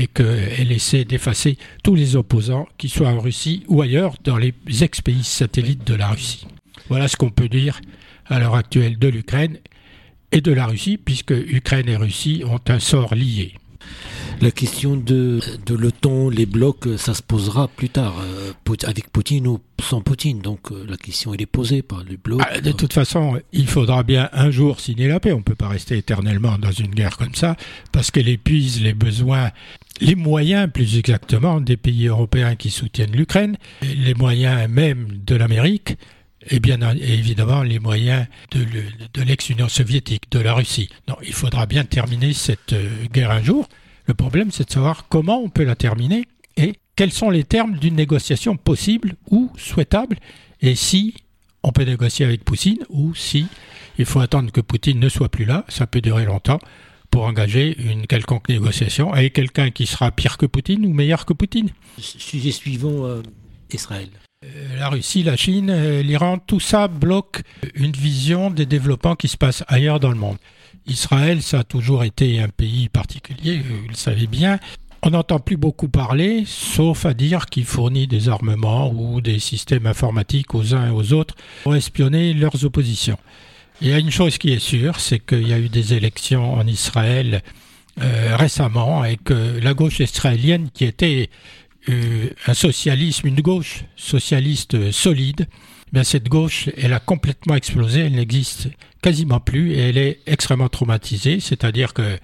et 0.00 0.06
qu'elle 0.06 0.72
essaie 0.72 1.04
d'effacer 1.04 1.58
tous 1.84 1.94
les 1.94 2.16
opposants, 2.16 2.66
qu'ils 2.78 2.88
soient 2.88 3.10
en 3.10 3.20
Russie 3.20 3.64
ou 3.68 3.82
ailleurs, 3.82 4.14
dans 4.24 4.38
les 4.38 4.54
ex-pays 4.80 5.24
satellites 5.24 5.86
de 5.86 5.94
la 5.94 6.08
Russie. 6.08 6.46
Voilà 6.88 7.06
ce 7.06 7.16
qu'on 7.16 7.28
peut 7.28 7.50
dire 7.50 7.82
à 8.24 8.38
l'heure 8.38 8.54
actuelle 8.54 8.98
de 8.98 9.08
l'Ukraine 9.08 9.58
et 10.32 10.40
de 10.40 10.52
la 10.52 10.64
Russie, 10.64 10.96
puisque 10.96 11.32
Ukraine 11.32 11.88
et 11.90 11.96
Russie 11.96 12.42
ont 12.46 12.60
un 12.68 12.78
sort 12.78 13.14
lié. 13.14 13.54
La 14.40 14.50
question 14.50 14.96
de, 14.96 15.40
de 15.66 15.74
l'OTAN, 15.74 16.30
les 16.30 16.46
blocs, 16.46 16.88
ça 16.96 17.12
se 17.12 17.22
posera 17.22 17.68
plus 17.68 17.90
tard, 17.90 18.14
euh, 18.22 18.52
avec 18.84 19.10
Poutine 19.10 19.46
ou 19.46 19.60
sans 19.82 20.00
Poutine. 20.00 20.40
Donc 20.40 20.72
euh, 20.72 20.86
la 20.88 20.96
question, 20.96 21.34
elle 21.34 21.42
est 21.42 21.46
posée 21.46 21.82
par 21.82 22.02
les 22.04 22.16
blocs. 22.16 22.40
Ah, 22.48 22.60
de 22.60 22.72
toute 22.72 22.94
façon, 22.94 23.38
il 23.52 23.66
faudra 23.66 24.02
bien 24.02 24.30
un 24.32 24.50
jour 24.50 24.80
signer 24.80 25.08
la 25.08 25.20
paix. 25.20 25.32
On 25.32 25.38
ne 25.38 25.42
peut 25.42 25.54
pas 25.54 25.68
rester 25.68 25.98
éternellement 25.98 26.56
dans 26.56 26.72
une 26.72 26.94
guerre 26.94 27.18
comme 27.18 27.34
ça, 27.34 27.56
parce 27.92 28.10
qu'elle 28.10 28.28
épuise 28.28 28.80
les 28.82 28.94
besoins 28.94 29.50
les 30.00 30.14
moyens, 30.14 30.70
plus 30.72 30.98
exactement, 30.98 31.60
des 31.60 31.76
pays 31.76 32.06
européens 32.06 32.56
qui 32.56 32.70
soutiennent 32.70 33.12
l'Ukraine, 33.12 33.56
les 33.82 34.14
moyens 34.14 34.68
même 34.68 35.08
de 35.24 35.34
l'Amérique, 35.34 35.96
et 36.48 36.58
bien 36.58 36.78
évidemment 36.96 37.62
les 37.62 37.78
moyens 37.78 38.26
de, 38.52 39.22
l'ex-Union 39.22 39.68
soviétique, 39.68 40.30
de 40.30 40.38
la 40.38 40.54
Russie. 40.54 40.88
Il 41.22 41.34
faudra 41.34 41.66
bien 41.66 41.84
terminer 41.84 42.32
cette 42.32 42.72
euh, 42.72 42.88
guerre 43.12 43.30
un 43.30 43.42
jour. 43.42 43.68
Le 44.06 44.14
problème, 44.14 44.50
c'est 44.50 44.66
de 44.66 44.72
savoir 44.72 45.06
comment 45.08 45.38
on 45.42 45.50
peut 45.50 45.64
la 45.64 45.76
terminer 45.76 46.26
et 46.56 46.74
quels 46.96 47.12
sont 47.12 47.30
les 47.30 47.44
termes 47.44 47.76
d'une 47.76 47.94
négociation 47.94 48.56
possible 48.56 49.14
ou 49.30 49.52
souhaitable 49.56 50.16
et 50.62 50.74
si 50.74 51.14
on 51.62 51.72
peut 51.72 51.84
négocier 51.84 52.24
avec 52.24 52.44
Poutine 52.44 52.84
ou 52.88 53.14
si 53.14 53.46
il 53.98 54.06
faut 54.06 54.20
attendre 54.20 54.50
que 54.50 54.60
Poutine 54.60 54.98
ne 54.98 55.08
soit 55.08 55.28
plus 55.28 55.44
là, 55.44 55.64
ça 55.68 55.86
peut 55.86 56.00
durer 56.00 56.24
longtemps, 56.24 56.58
pour 57.10 57.24
engager 57.24 57.76
une 57.80 58.06
quelconque 58.06 58.48
négociation 58.48 59.12
avec 59.12 59.32
quelqu'un 59.32 59.70
qui 59.70 59.86
sera 59.86 60.10
pire 60.10 60.38
que 60.38 60.46
Poutine 60.46 60.86
ou 60.86 60.92
meilleur 60.92 61.26
que 61.26 61.32
Poutine. 61.32 61.70
Sujet 61.98 62.52
suivant, 62.52 63.04
euh, 63.04 63.22
Israël. 63.72 64.08
Euh, 64.44 64.78
la 64.78 64.88
Russie, 64.88 65.22
la 65.22 65.36
Chine, 65.36 65.70
euh, 65.70 66.02
l'Iran, 66.02 66.38
tout 66.38 66.60
ça 66.60 66.88
bloque 66.88 67.42
une 67.74 67.92
vision 67.92 68.50
des 68.50 68.66
développements 68.66 69.16
qui 69.16 69.28
se 69.28 69.36
passent 69.36 69.64
ailleurs 69.68 70.00
dans 70.00 70.08
le 70.08 70.16
monde. 70.16 70.38
Israël, 70.86 71.42
ça 71.42 71.60
a 71.60 71.64
toujours 71.64 72.04
été 72.04 72.40
un 72.40 72.48
pays 72.48 72.88
particulier, 72.88 73.58
vous 73.58 73.88
le 73.88 73.94
savez 73.94 74.26
bien. 74.26 74.58
On 75.02 75.10
n'entend 75.10 75.40
plus 75.40 75.56
beaucoup 75.56 75.88
parler, 75.88 76.44
sauf 76.46 77.06
à 77.06 77.14
dire 77.14 77.46
qu'il 77.46 77.64
fournit 77.64 78.06
des 78.06 78.28
armements 78.28 78.92
ou 78.92 79.20
des 79.20 79.38
systèmes 79.38 79.86
informatiques 79.86 80.54
aux 80.54 80.74
uns 80.74 80.88
et 80.88 80.90
aux 80.90 81.12
autres 81.12 81.34
pour 81.62 81.74
espionner 81.74 82.34
leurs 82.34 82.64
oppositions. 82.64 83.18
Il 83.82 83.88
y 83.88 83.92
a 83.94 83.98
une 83.98 84.10
chose 84.10 84.36
qui 84.36 84.52
est 84.52 84.58
sûre, 84.58 85.00
c'est 85.00 85.20
qu'il 85.20 85.48
y 85.48 85.54
a 85.54 85.58
eu 85.58 85.70
des 85.70 85.94
élections 85.94 86.52
en 86.52 86.66
Israël 86.66 87.42
euh, 88.02 88.36
récemment 88.36 89.00
avec 89.02 89.30
euh, 89.30 89.58
la 89.62 89.72
gauche 89.72 90.00
israélienne 90.00 90.68
qui 90.72 90.84
était 90.84 91.30
euh, 91.88 92.28
un 92.46 92.52
socialisme, 92.52 93.26
une 93.28 93.40
gauche 93.40 93.84
socialiste 93.96 94.90
solide. 94.90 95.48
Eh 95.94 96.04
cette 96.04 96.28
gauche, 96.28 96.68
elle 96.76 96.92
a 96.92 97.00
complètement 97.00 97.54
explosé, 97.54 98.00
elle 98.00 98.12
n'existe 98.12 98.68
quasiment 99.02 99.40
plus 99.40 99.72
et 99.72 99.78
elle 99.78 99.98
est 99.98 100.20
extrêmement 100.26 100.68
traumatisée, 100.68 101.40
c'est-à-dire 101.40 101.94
que 101.94 102.18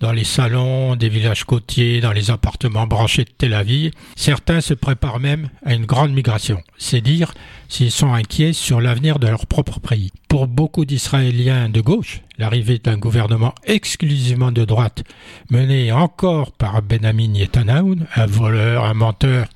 dans 0.00 0.12
les 0.12 0.24
salons 0.24 0.96
des 0.96 1.08
villages 1.08 1.44
côtiers, 1.44 2.00
dans 2.00 2.12
les 2.12 2.30
appartements 2.30 2.86
branchés 2.86 3.24
de 3.24 3.30
Tel 3.36 3.54
Aviv. 3.54 3.92
Certains 4.16 4.60
se 4.60 4.74
préparent 4.74 5.20
même 5.20 5.48
à 5.64 5.74
une 5.74 5.86
grande 5.86 6.12
migration. 6.12 6.60
C'est 6.78 7.00
dire 7.00 7.32
s'ils 7.68 7.90
sont 7.90 8.12
inquiets 8.12 8.52
sur 8.52 8.80
l'avenir 8.80 9.18
de 9.18 9.26
leur 9.26 9.46
propre 9.46 9.80
pays. 9.80 10.10
Pour 10.28 10.46
beaucoup 10.46 10.84
d'Israéliens 10.84 11.68
de 11.68 11.80
gauche, 11.80 12.22
l'arrivée 12.38 12.78
d'un 12.78 12.98
gouvernement 12.98 13.54
exclusivement 13.64 14.52
de 14.52 14.64
droite, 14.64 15.04
mené 15.50 15.92
encore 15.92 16.52
par 16.52 16.82
Benjamin 16.82 17.28
Netanyahu, 17.28 17.96
un 18.16 18.26
voleur, 18.26 18.84
un 18.84 18.94
menteur 18.94 19.46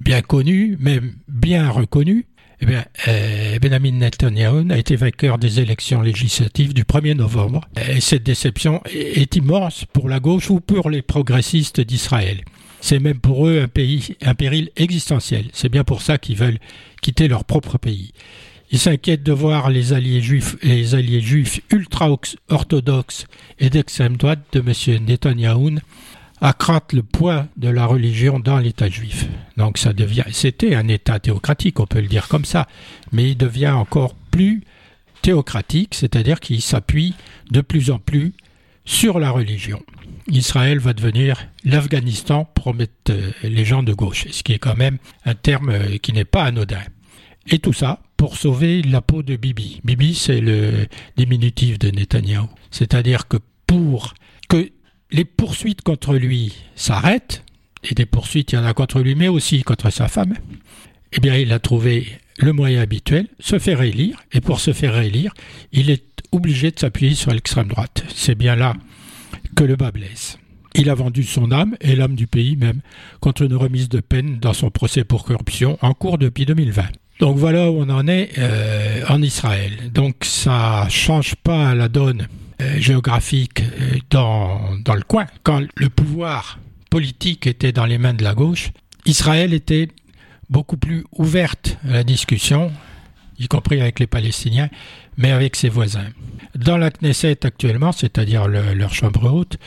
bien 0.00 0.22
connu, 0.22 0.76
mais 0.80 1.00
bien 1.28 1.70
reconnu, 1.70 2.26
eh 2.62 2.66
euh, 3.08 3.58
Benjamin 3.58 3.92
Netanyahu 3.92 4.70
a 4.70 4.78
été 4.78 4.96
vainqueur 4.96 5.38
des 5.38 5.60
élections 5.60 6.02
législatives 6.02 6.74
du 6.74 6.84
1er 6.84 7.14
novembre. 7.14 7.62
Et 7.88 8.00
cette 8.00 8.22
déception 8.22 8.82
est 8.92 9.36
immense 9.36 9.84
pour 9.92 10.08
la 10.08 10.20
gauche 10.20 10.50
ou 10.50 10.60
pour 10.60 10.90
les 10.90 11.02
progressistes 11.02 11.80
d'Israël. 11.80 12.42
C'est 12.80 12.98
même 12.98 13.18
pour 13.18 13.46
eux 13.46 13.62
un 13.62 14.34
péril 14.34 14.70
existentiel. 14.76 15.46
C'est 15.52 15.68
bien 15.68 15.84
pour 15.84 16.02
ça 16.02 16.18
qu'ils 16.18 16.36
veulent 16.36 16.58
quitter 17.02 17.28
leur 17.28 17.44
propre 17.44 17.78
pays. 17.78 18.12
Ils 18.72 18.78
s'inquiètent 18.78 19.24
de 19.24 19.32
voir 19.32 19.68
les 19.68 19.92
alliés 19.92 20.20
juifs, 20.20 20.56
les 20.62 20.94
alliés 20.94 21.20
juifs 21.20 21.60
ultra-orthodoxes 21.70 23.26
et 23.58 23.68
d'extrême 23.68 24.16
droite 24.16 24.40
de 24.52 24.60
M. 24.60 25.04
Netanyahu 25.04 25.78
accroître 26.40 26.94
le 26.94 27.02
poids 27.02 27.46
de 27.56 27.68
la 27.68 27.86
religion 27.86 28.38
dans 28.38 28.58
l'État 28.58 28.88
juif. 28.88 29.28
Donc 29.56 29.78
ça 29.78 29.92
devient, 29.92 30.24
c'était 30.32 30.74
un 30.74 30.88
État 30.88 31.18
théocratique, 31.18 31.80
on 31.80 31.86
peut 31.86 32.00
le 32.00 32.06
dire 32.08 32.28
comme 32.28 32.44
ça, 32.44 32.66
mais 33.12 33.30
il 33.30 33.36
devient 33.36 33.70
encore 33.70 34.14
plus 34.30 34.62
théocratique, 35.22 35.94
c'est-à-dire 35.94 36.40
qu'il 36.40 36.62
s'appuie 36.62 37.14
de 37.50 37.60
plus 37.60 37.90
en 37.90 37.98
plus 37.98 38.32
sur 38.84 39.18
la 39.18 39.30
religion. 39.30 39.82
Israël 40.28 40.78
va 40.78 40.92
devenir 40.92 41.46
l'Afghanistan, 41.64 42.48
promettent 42.54 43.10
euh, 43.10 43.30
les 43.42 43.64
gens 43.64 43.82
de 43.82 43.92
gauche, 43.92 44.26
ce 44.30 44.42
qui 44.42 44.52
est 44.52 44.58
quand 44.58 44.76
même 44.76 44.98
un 45.24 45.34
terme 45.34 45.70
euh, 45.70 45.98
qui 45.98 46.12
n'est 46.12 46.24
pas 46.24 46.44
anodin. 46.44 46.82
Et 47.48 47.58
tout 47.58 47.72
ça 47.72 48.00
pour 48.16 48.36
sauver 48.36 48.82
la 48.82 49.00
peau 49.00 49.22
de 49.22 49.36
Bibi. 49.36 49.80
Bibi, 49.82 50.14
c'est 50.14 50.40
le 50.40 50.86
diminutif 51.16 51.78
de 51.78 51.90
Netanyahou. 51.90 52.48
C'est-à-dire 52.70 53.28
que 53.28 53.38
pour 53.66 54.14
les 55.12 55.24
poursuites 55.24 55.82
contre 55.82 56.14
lui 56.14 56.54
s'arrêtent, 56.74 57.42
et 57.82 57.94
des 57.94 58.06
poursuites, 58.06 58.52
il 58.52 58.56
y 58.56 58.58
en 58.58 58.64
a 58.64 58.74
contre 58.74 59.00
lui, 59.00 59.14
mais 59.14 59.28
aussi 59.28 59.62
contre 59.62 59.90
sa 59.90 60.08
femme, 60.08 60.34
eh 61.12 61.20
bien, 61.20 61.36
il 61.36 61.52
a 61.52 61.58
trouvé 61.58 62.06
le 62.38 62.52
moyen 62.52 62.80
habituel, 62.80 63.26
se 63.38 63.58
faire 63.58 63.82
élire, 63.82 64.18
et 64.32 64.40
pour 64.40 64.60
se 64.60 64.72
faire 64.72 64.98
élire, 64.98 65.32
il 65.72 65.90
est 65.90 66.04
obligé 66.32 66.70
de 66.70 66.78
s'appuyer 66.78 67.14
sur 67.14 67.32
l'extrême 67.32 67.68
droite. 67.68 68.04
C'est 68.14 68.34
bien 68.34 68.56
là 68.56 68.74
que 69.56 69.64
le 69.64 69.76
bas 69.76 69.90
blesse. 69.90 70.38
Il 70.74 70.88
a 70.88 70.94
vendu 70.94 71.24
son 71.24 71.50
âme, 71.50 71.76
et 71.80 71.96
l'âme 71.96 72.14
du 72.14 72.26
pays 72.26 72.56
même, 72.56 72.80
contre 73.20 73.42
une 73.42 73.54
remise 73.54 73.88
de 73.88 74.00
peine 74.00 74.38
dans 74.38 74.52
son 74.52 74.70
procès 74.70 75.04
pour 75.04 75.24
corruption 75.24 75.78
en 75.82 75.94
cours 75.94 76.18
depuis 76.18 76.46
2020. 76.46 76.84
Donc 77.18 77.36
voilà 77.36 77.70
où 77.70 77.82
on 77.82 77.90
en 77.90 78.08
est 78.08 78.30
euh, 78.38 79.02
en 79.08 79.20
Israël. 79.20 79.72
Donc 79.92 80.16
ça 80.22 80.86
change 80.88 81.34
pas 81.34 81.74
la 81.74 81.88
donne 81.88 82.28
euh, 82.62 82.80
géographique 82.80 83.60
euh, 83.60 83.89
dans, 84.10 84.60
le 84.74 85.02
coin, 85.02 85.26
quand 85.42 85.62
le 85.76 85.88
pouvoir 85.88 86.58
politique 86.90 87.46
était 87.46 87.72
dans 87.72 87.86
les 87.86 87.98
mains 87.98 88.14
de 88.14 88.24
la 88.24 88.34
gauche, 88.34 88.70
Israël 89.06 89.54
était 89.54 89.88
beaucoup 90.48 90.76
plus 90.76 91.04
ouverte 91.12 91.78
à 91.88 91.92
la 91.92 92.04
discussion, 92.04 92.72
y 93.38 93.48
compris 93.48 93.80
avec 93.80 93.98
les 94.00 94.06
Palestiniens, 94.06 94.68
mais 95.16 95.30
avec 95.30 95.56
ses 95.56 95.68
voisins. 95.68 96.08
Dans 96.54 96.76
la 96.76 96.90
Knesset 96.90 97.46
actuellement, 97.46 97.92
c'est-à-dire 97.92 98.48
leur 98.48 98.92
chambre 98.92 99.32
haute, 99.32 99.58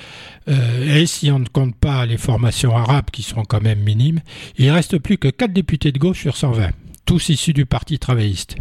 euh, 0.49 0.97
et 0.99 1.05
si 1.05 1.31
on 1.31 1.39
ne 1.39 1.47
compte 1.47 1.75
pas 1.75 2.05
les 2.05 2.17
formations 2.17 2.75
arabes 2.75 3.09
qui 3.11 3.23
sont 3.23 3.43
quand 3.43 3.61
même 3.61 3.79
minimes, 3.79 4.19
il 4.57 4.69
reste 4.69 4.97
plus 4.99 5.17
que 5.17 5.29
4 5.29 5.53
députés 5.53 5.91
de 5.91 5.99
gauche 5.99 6.21
sur 6.21 6.35
120, 6.35 6.71
tous 7.05 7.29
issus 7.29 7.53
du 7.53 7.65
Parti 7.65 7.99
travailliste. 7.99 8.57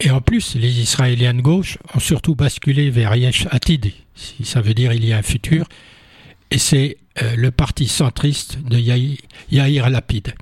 Et 0.00 0.10
en 0.10 0.20
plus, 0.20 0.54
les 0.56 0.80
Israéliens 0.80 1.34
de 1.34 1.40
gauche 1.40 1.78
ont 1.94 2.00
surtout 2.00 2.34
basculé 2.34 2.90
vers 2.90 3.16
Yesh 3.16 3.46
Atid, 3.50 3.92
si 4.14 4.44
ça 4.44 4.60
veut 4.60 4.74
dire 4.74 4.92
il 4.92 5.04
y 5.04 5.12
a 5.12 5.18
un 5.18 5.22
futur, 5.22 5.66
et 6.50 6.58
c'est 6.58 6.98
euh, 7.22 7.34
le 7.36 7.50
parti 7.50 7.88
centriste 7.88 8.58
de 8.62 8.78
Yair, 8.78 9.90
Lapid. 9.90 10.34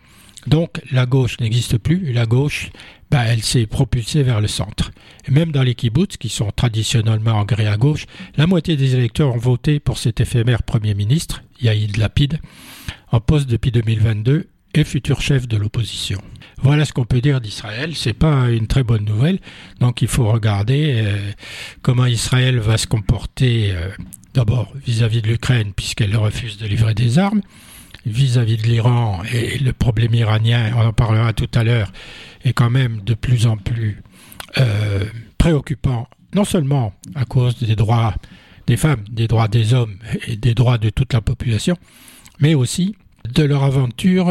Donc 0.47 0.81
la 0.91 1.07
gauche 1.07 1.39
n'existe 1.41 1.79
plus, 1.79 2.13
la 2.13 2.27
gauche, 2.27 2.71
bah, 3.11 3.25
elle 3.27 3.43
s'est 3.43 3.67
propulsée 3.67 4.23
vers 4.23 4.41
le 4.41 4.49
centre. 4.49 4.91
Et 5.27 5.31
même 5.31 5.53
dans 5.53 5.63
les 5.63 5.75
kibbutz, 5.75 6.17
qui 6.17 6.29
sont 6.29 6.51
traditionnellement 6.51 7.33
engrais 7.33 7.67
à 7.67 7.77
gauche, 7.77 8.07
la 8.37 8.47
moitié 8.47 8.77
des 8.77 8.97
électeurs 8.97 9.35
ont 9.35 9.39
voté 9.39 9.79
pour 9.79 9.99
cet 9.99 10.21
éphémère 10.21 10.65
Premier 10.65 10.95
ministre, 10.95 11.43
Yair 11.63 11.89
Lapid, 11.97 12.41
en 13.13 13.21
poste 13.21 13.49
depuis 13.49 13.71
2022 13.71 14.49
et 14.75 14.85
futur 14.85 15.21
chef 15.21 15.47
de 15.49 15.57
l'opposition. 15.57 16.21
Voilà 16.63 16.85
ce 16.85 16.93
qu'on 16.93 17.05
peut 17.05 17.21
dire 17.21 17.41
d'Israël. 17.41 17.95
C'est 17.95 18.15
pas 18.15 18.51
une 18.51 18.67
très 18.67 18.83
bonne 18.83 19.05
nouvelle. 19.05 19.39
Donc 19.81 20.03
il 20.03 20.09
faut 20.09 20.31
regarder 20.31 21.03
euh, 21.05 21.31
comment 21.83 22.07
Israël 22.07 22.59
va 22.59 22.79
se 22.79 22.87
comporter 22.87 23.73
euh, 23.73 23.91
d'abord 24.35 24.73
vis-à-vis 24.87 25.23
de 25.23 25.29
l'Ukraine 25.29 25.73
puisqu'elle 25.75 26.17
refuse 26.17 26.59
de 26.59 26.67
livrer 26.67 26.95
des 26.95 27.19
armes, 27.19 27.43
vis-à-vis 28.07 28.57
de 28.57 28.63
l'Iran 28.63 29.23
et 29.33 29.59
le 29.59 29.73
problème 29.73 30.15
iranien, 30.15 30.73
on 30.77 30.87
en 30.87 30.93
parlera 30.93 31.33
tout 31.33 31.51
à 31.55 31.65
l'heure, 31.65 31.93
est 32.45 32.53
quand 32.53 32.71
même 32.71 33.01
de 33.03 33.15
plus 33.15 33.47
en 33.47 33.57
plus 33.57 34.03
euh, 34.59 35.05
préoccupant, 35.39 36.09
non 36.35 36.45
seulement 36.45 36.93
à 37.15 37.25
cause 37.25 37.59
des 37.59 37.77
droits 37.77 38.15
des 38.67 38.77
femmes, 38.77 39.05
des 39.11 39.29
droits 39.29 39.49
des 39.49 39.75
hommes 39.75 39.99
et 40.27 40.37
des 40.37 40.55
droits 40.55 40.79
de 40.79 40.91
toute 40.91 41.13
la 41.13 41.21
population, 41.21 41.77
mais 42.41 42.55
aussi 42.55 42.97
de 43.35 43.43
leur 43.43 43.65
aventure 43.65 44.27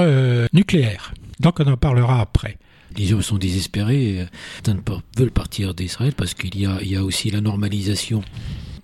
nucléaire. 0.53 1.13
Donc 1.39 1.59
on 1.59 1.67
en 1.67 1.77
parlera 1.77 2.21
après. 2.21 2.57
Les 2.97 3.07
gens 3.07 3.21
sont 3.21 3.37
désespérés, 3.37 4.27
certains 4.63 4.79
veulent 5.17 5.31
partir 5.31 5.73
d'Israël 5.73 6.13
parce 6.15 6.33
qu'il 6.33 6.59
y 6.59 6.95
a 6.95 7.03
aussi 7.03 7.31
la 7.31 7.41
normalisation 7.41 8.21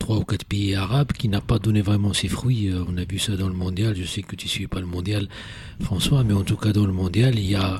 trois 0.09 0.21
ou 0.21 0.25
quatre 0.25 0.45
pays 0.45 0.73
arabes 0.73 1.11
qui 1.11 1.29
n'a 1.29 1.39
pas 1.39 1.59
donné 1.59 1.81
vraiment 1.81 2.13
ses 2.13 2.29
fruits. 2.29 2.69
Euh, 2.69 2.83
on 2.89 2.97
a 2.97 3.03
vu 3.03 3.19
ça 3.19 3.37
dans 3.37 3.47
le 3.47 3.53
mondial. 3.53 3.95
Je 3.95 4.05
sais 4.05 4.23
que 4.23 4.35
tu 4.35 4.47
ne 4.47 4.49
suis 4.49 4.65
pas 4.65 4.79
le 4.79 4.87
mondial, 4.87 5.29
François, 5.83 6.23
mais 6.23 6.33
en 6.33 6.41
tout 6.41 6.55
cas 6.55 6.71
dans 6.71 6.87
le 6.87 6.93
mondial, 6.93 7.37
il 7.37 7.45
y 7.45 7.53
a, 7.53 7.79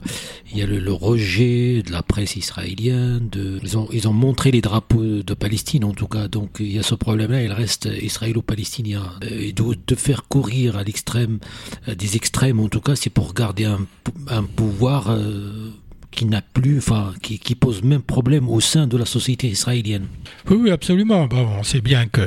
le, 0.54 0.94
rejet 0.94 1.82
de 1.82 1.92
la 1.92 2.04
presse 2.04 2.36
israélienne. 2.36 3.32
Ils, 3.64 4.08
ont, 4.08 4.14
montré 4.14 4.52
les 4.52 4.62
drapeaux 4.62 5.24
de 5.24 5.34
Palestine, 5.34 5.84
en 5.84 5.94
tout 5.94 6.08
cas. 6.08 6.28
Donc 6.28 6.58
il 6.60 6.72
y 6.72 6.78
a 6.78 6.84
ce 6.84 6.94
problème-là. 6.94 7.42
Il 7.42 7.52
reste 7.52 7.90
israélo-palestinien. 8.00 9.12
Euh, 9.24 9.48
et 9.48 9.52
de, 9.52 9.64
de, 9.88 9.96
faire 9.96 10.28
courir 10.28 10.78
à 10.78 10.84
l'extrême, 10.84 11.40
des 11.88 12.16
extrêmes, 12.16 12.60
en 12.60 12.70
tout 12.70 12.82
cas, 12.82 12.96
c'est 12.96 13.10
pour 13.10 13.34
garder 13.34 13.66
un, 13.66 14.44
pouvoir. 14.44 15.10
Euh, 15.10 15.72
qui 16.12 16.26
n'a 16.26 16.42
plus, 16.42 16.80
enfin, 16.80 17.14
qui, 17.22 17.56
pose 17.56 17.84
même 17.84 18.02
problème 18.02 18.50
au 18.50 18.60
sein 18.60 18.88
de 18.88 18.98
la 18.98 19.06
société 19.06 19.48
israélienne. 19.48 20.08
Oui, 20.50 20.72
absolument. 20.72 21.28
On 21.32 21.64
sait 21.64 21.82
bien 21.82 22.08
que 22.08 22.22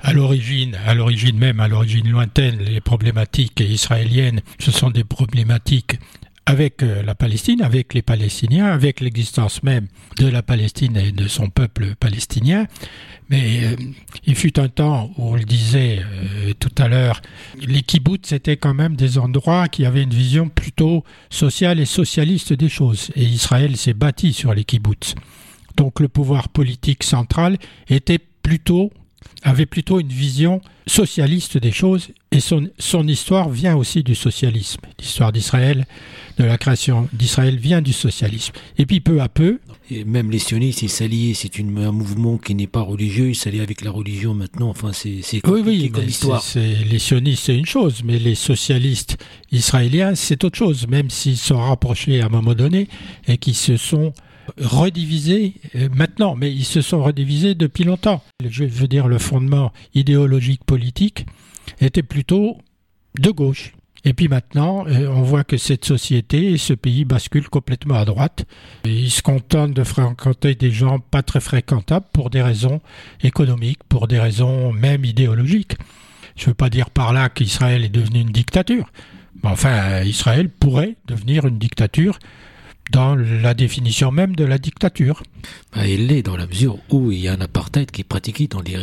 à 0.00 0.12
l'origine, 0.12 0.76
à 0.86 0.94
l'origine 0.94 1.38
même, 1.38 1.60
à 1.60 1.68
l'origine 1.68 2.08
lointaine, 2.08 2.58
les 2.58 2.80
problématiques 2.80 3.60
israéliennes, 3.60 4.40
ce 4.58 4.70
sont 4.70 4.90
des 4.90 5.04
problématiques 5.04 5.98
avec 6.46 6.82
euh, 6.82 7.02
la 7.02 7.14
Palestine, 7.14 7.62
avec 7.62 7.94
les 7.94 8.02
Palestiniens, 8.02 8.66
avec 8.66 9.00
l'existence 9.00 9.62
même 9.62 9.86
de 10.18 10.26
la 10.26 10.42
Palestine 10.42 10.96
et 10.96 11.12
de 11.12 11.28
son 11.28 11.48
peuple 11.48 11.94
palestinien. 11.94 12.66
Mais 13.28 13.64
euh, 13.64 13.76
il 14.24 14.34
fut 14.34 14.58
un 14.58 14.68
temps 14.68 15.10
où 15.16 15.30
on 15.30 15.36
le 15.36 15.44
disait 15.44 16.00
euh, 16.00 16.52
tout 16.58 16.74
à 16.78 16.88
l'heure, 16.88 17.22
les 17.60 17.82
kibbutz 17.82 18.28
c'était 18.28 18.56
quand 18.56 18.74
même 18.74 18.96
des 18.96 19.18
endroits 19.18 19.68
qui 19.68 19.86
avaient 19.86 20.02
une 20.02 20.14
vision 20.14 20.48
plutôt 20.48 21.04
sociale 21.30 21.80
et 21.80 21.86
socialiste 21.86 22.52
des 22.52 22.68
choses. 22.68 23.10
Et 23.14 23.24
Israël 23.24 23.76
s'est 23.76 23.94
bâti 23.94 24.32
sur 24.32 24.52
les 24.52 24.64
kibbutz. 24.64 25.14
Donc 25.76 26.00
le 26.00 26.08
pouvoir 26.08 26.48
politique 26.48 27.04
central 27.04 27.56
était 27.88 28.18
plutôt 28.18 28.90
avait 29.42 29.66
plutôt 29.66 30.00
une 30.00 30.08
vision 30.08 30.60
socialiste 30.86 31.58
des 31.58 31.72
choses 31.72 32.08
et 32.30 32.40
son, 32.40 32.68
son 32.78 33.06
histoire 33.06 33.48
vient 33.48 33.76
aussi 33.76 34.02
du 34.02 34.14
socialisme. 34.14 34.80
L'histoire 34.98 35.32
d'Israël, 35.32 35.86
de 36.38 36.44
la 36.44 36.58
création 36.58 37.08
d'Israël 37.12 37.56
vient 37.56 37.82
du 37.82 37.92
socialisme. 37.92 38.52
Et 38.78 38.86
puis 38.86 39.00
peu 39.00 39.20
à 39.20 39.28
peu... 39.28 39.60
Et 39.90 40.04
même 40.04 40.30
les 40.30 40.38
sionistes, 40.38 40.80
ils 40.82 40.88
s'allient, 40.88 41.34
c'est 41.34 41.60
un 41.60 41.92
mouvement 41.92 42.38
qui 42.38 42.54
n'est 42.54 42.66
pas 42.66 42.80
religieux, 42.80 43.28
ils 43.28 43.34
s'allient 43.34 43.60
avec 43.60 43.82
la 43.82 43.90
religion 43.90 44.32
maintenant, 44.32 44.70
enfin 44.70 44.92
c'est 44.92 45.20
oui, 45.46 45.62
oui, 45.66 45.90
comme 45.90 46.04
histoire. 46.04 46.42
les 46.54 46.98
sionistes 46.98 47.42
c'est 47.44 47.58
une 47.58 47.66
chose, 47.66 48.02
mais 48.02 48.18
les 48.18 48.34
socialistes 48.34 49.18
israéliens 49.50 50.14
c'est 50.14 50.44
autre 50.44 50.56
chose, 50.56 50.86
même 50.88 51.10
s'ils 51.10 51.36
sont 51.36 51.58
rapprochés 51.58 52.22
à 52.22 52.26
un 52.26 52.28
moment 52.30 52.54
donné 52.54 52.88
et 53.28 53.36
qui 53.36 53.52
se 53.52 53.76
sont 53.76 54.14
redivisés 54.58 55.54
euh, 55.74 55.88
maintenant, 55.94 56.34
mais 56.34 56.52
ils 56.52 56.64
se 56.64 56.80
sont 56.80 57.02
redivisés 57.02 57.54
depuis 57.54 57.84
longtemps. 57.84 58.22
Je 58.46 58.64
veux 58.64 58.88
dire, 58.88 59.08
le 59.08 59.18
fondement 59.18 59.72
idéologique 59.94 60.64
politique 60.64 61.26
était 61.80 62.02
plutôt 62.02 62.58
de 63.18 63.30
gauche. 63.30 63.74
Et 64.04 64.14
puis 64.14 64.26
maintenant, 64.26 64.84
euh, 64.88 65.06
on 65.08 65.22
voit 65.22 65.44
que 65.44 65.56
cette 65.56 65.84
société 65.84 66.52
et 66.52 66.58
ce 66.58 66.72
pays 66.72 67.04
basculent 67.04 67.48
complètement 67.48 67.94
à 67.94 68.04
droite. 68.04 68.44
ils 68.84 69.10
se 69.10 69.22
contentent 69.22 69.74
de 69.74 69.84
fréquenter 69.84 70.54
des 70.56 70.72
gens 70.72 70.98
pas 70.98 71.22
très 71.22 71.40
fréquentables 71.40 72.06
pour 72.12 72.30
des 72.30 72.42
raisons 72.42 72.80
économiques, 73.22 73.84
pour 73.88 74.08
des 74.08 74.18
raisons 74.18 74.72
même 74.72 75.04
idéologiques. 75.04 75.76
Je 76.34 76.44
ne 76.44 76.46
veux 76.48 76.54
pas 76.54 76.70
dire 76.70 76.90
par 76.90 77.12
là 77.12 77.28
qu'Israël 77.28 77.84
est 77.84 77.90
devenu 77.90 78.20
une 78.20 78.32
dictature. 78.32 78.90
Mais 79.42 79.50
enfin, 79.50 80.02
Israël 80.02 80.48
pourrait 80.48 80.96
devenir 81.06 81.46
une 81.46 81.58
dictature 81.58 82.18
dans 82.92 83.16
la 83.16 83.54
définition 83.54 84.12
même 84.12 84.36
de 84.36 84.44
la 84.44 84.58
dictature. 84.58 85.22
Bah, 85.74 85.86
il 85.88 86.08
l'est 86.08 86.22
dans 86.22 86.36
la 86.36 86.46
mesure 86.46 86.76
où 86.90 87.10
il 87.10 87.20
y 87.20 87.28
a 87.28 87.32
un 87.32 87.40
apartheid 87.40 87.90
qui 87.90 88.02
est 88.02 88.04
pratiqué 88.04 88.46
dans, 88.46 88.60
les, 88.60 88.76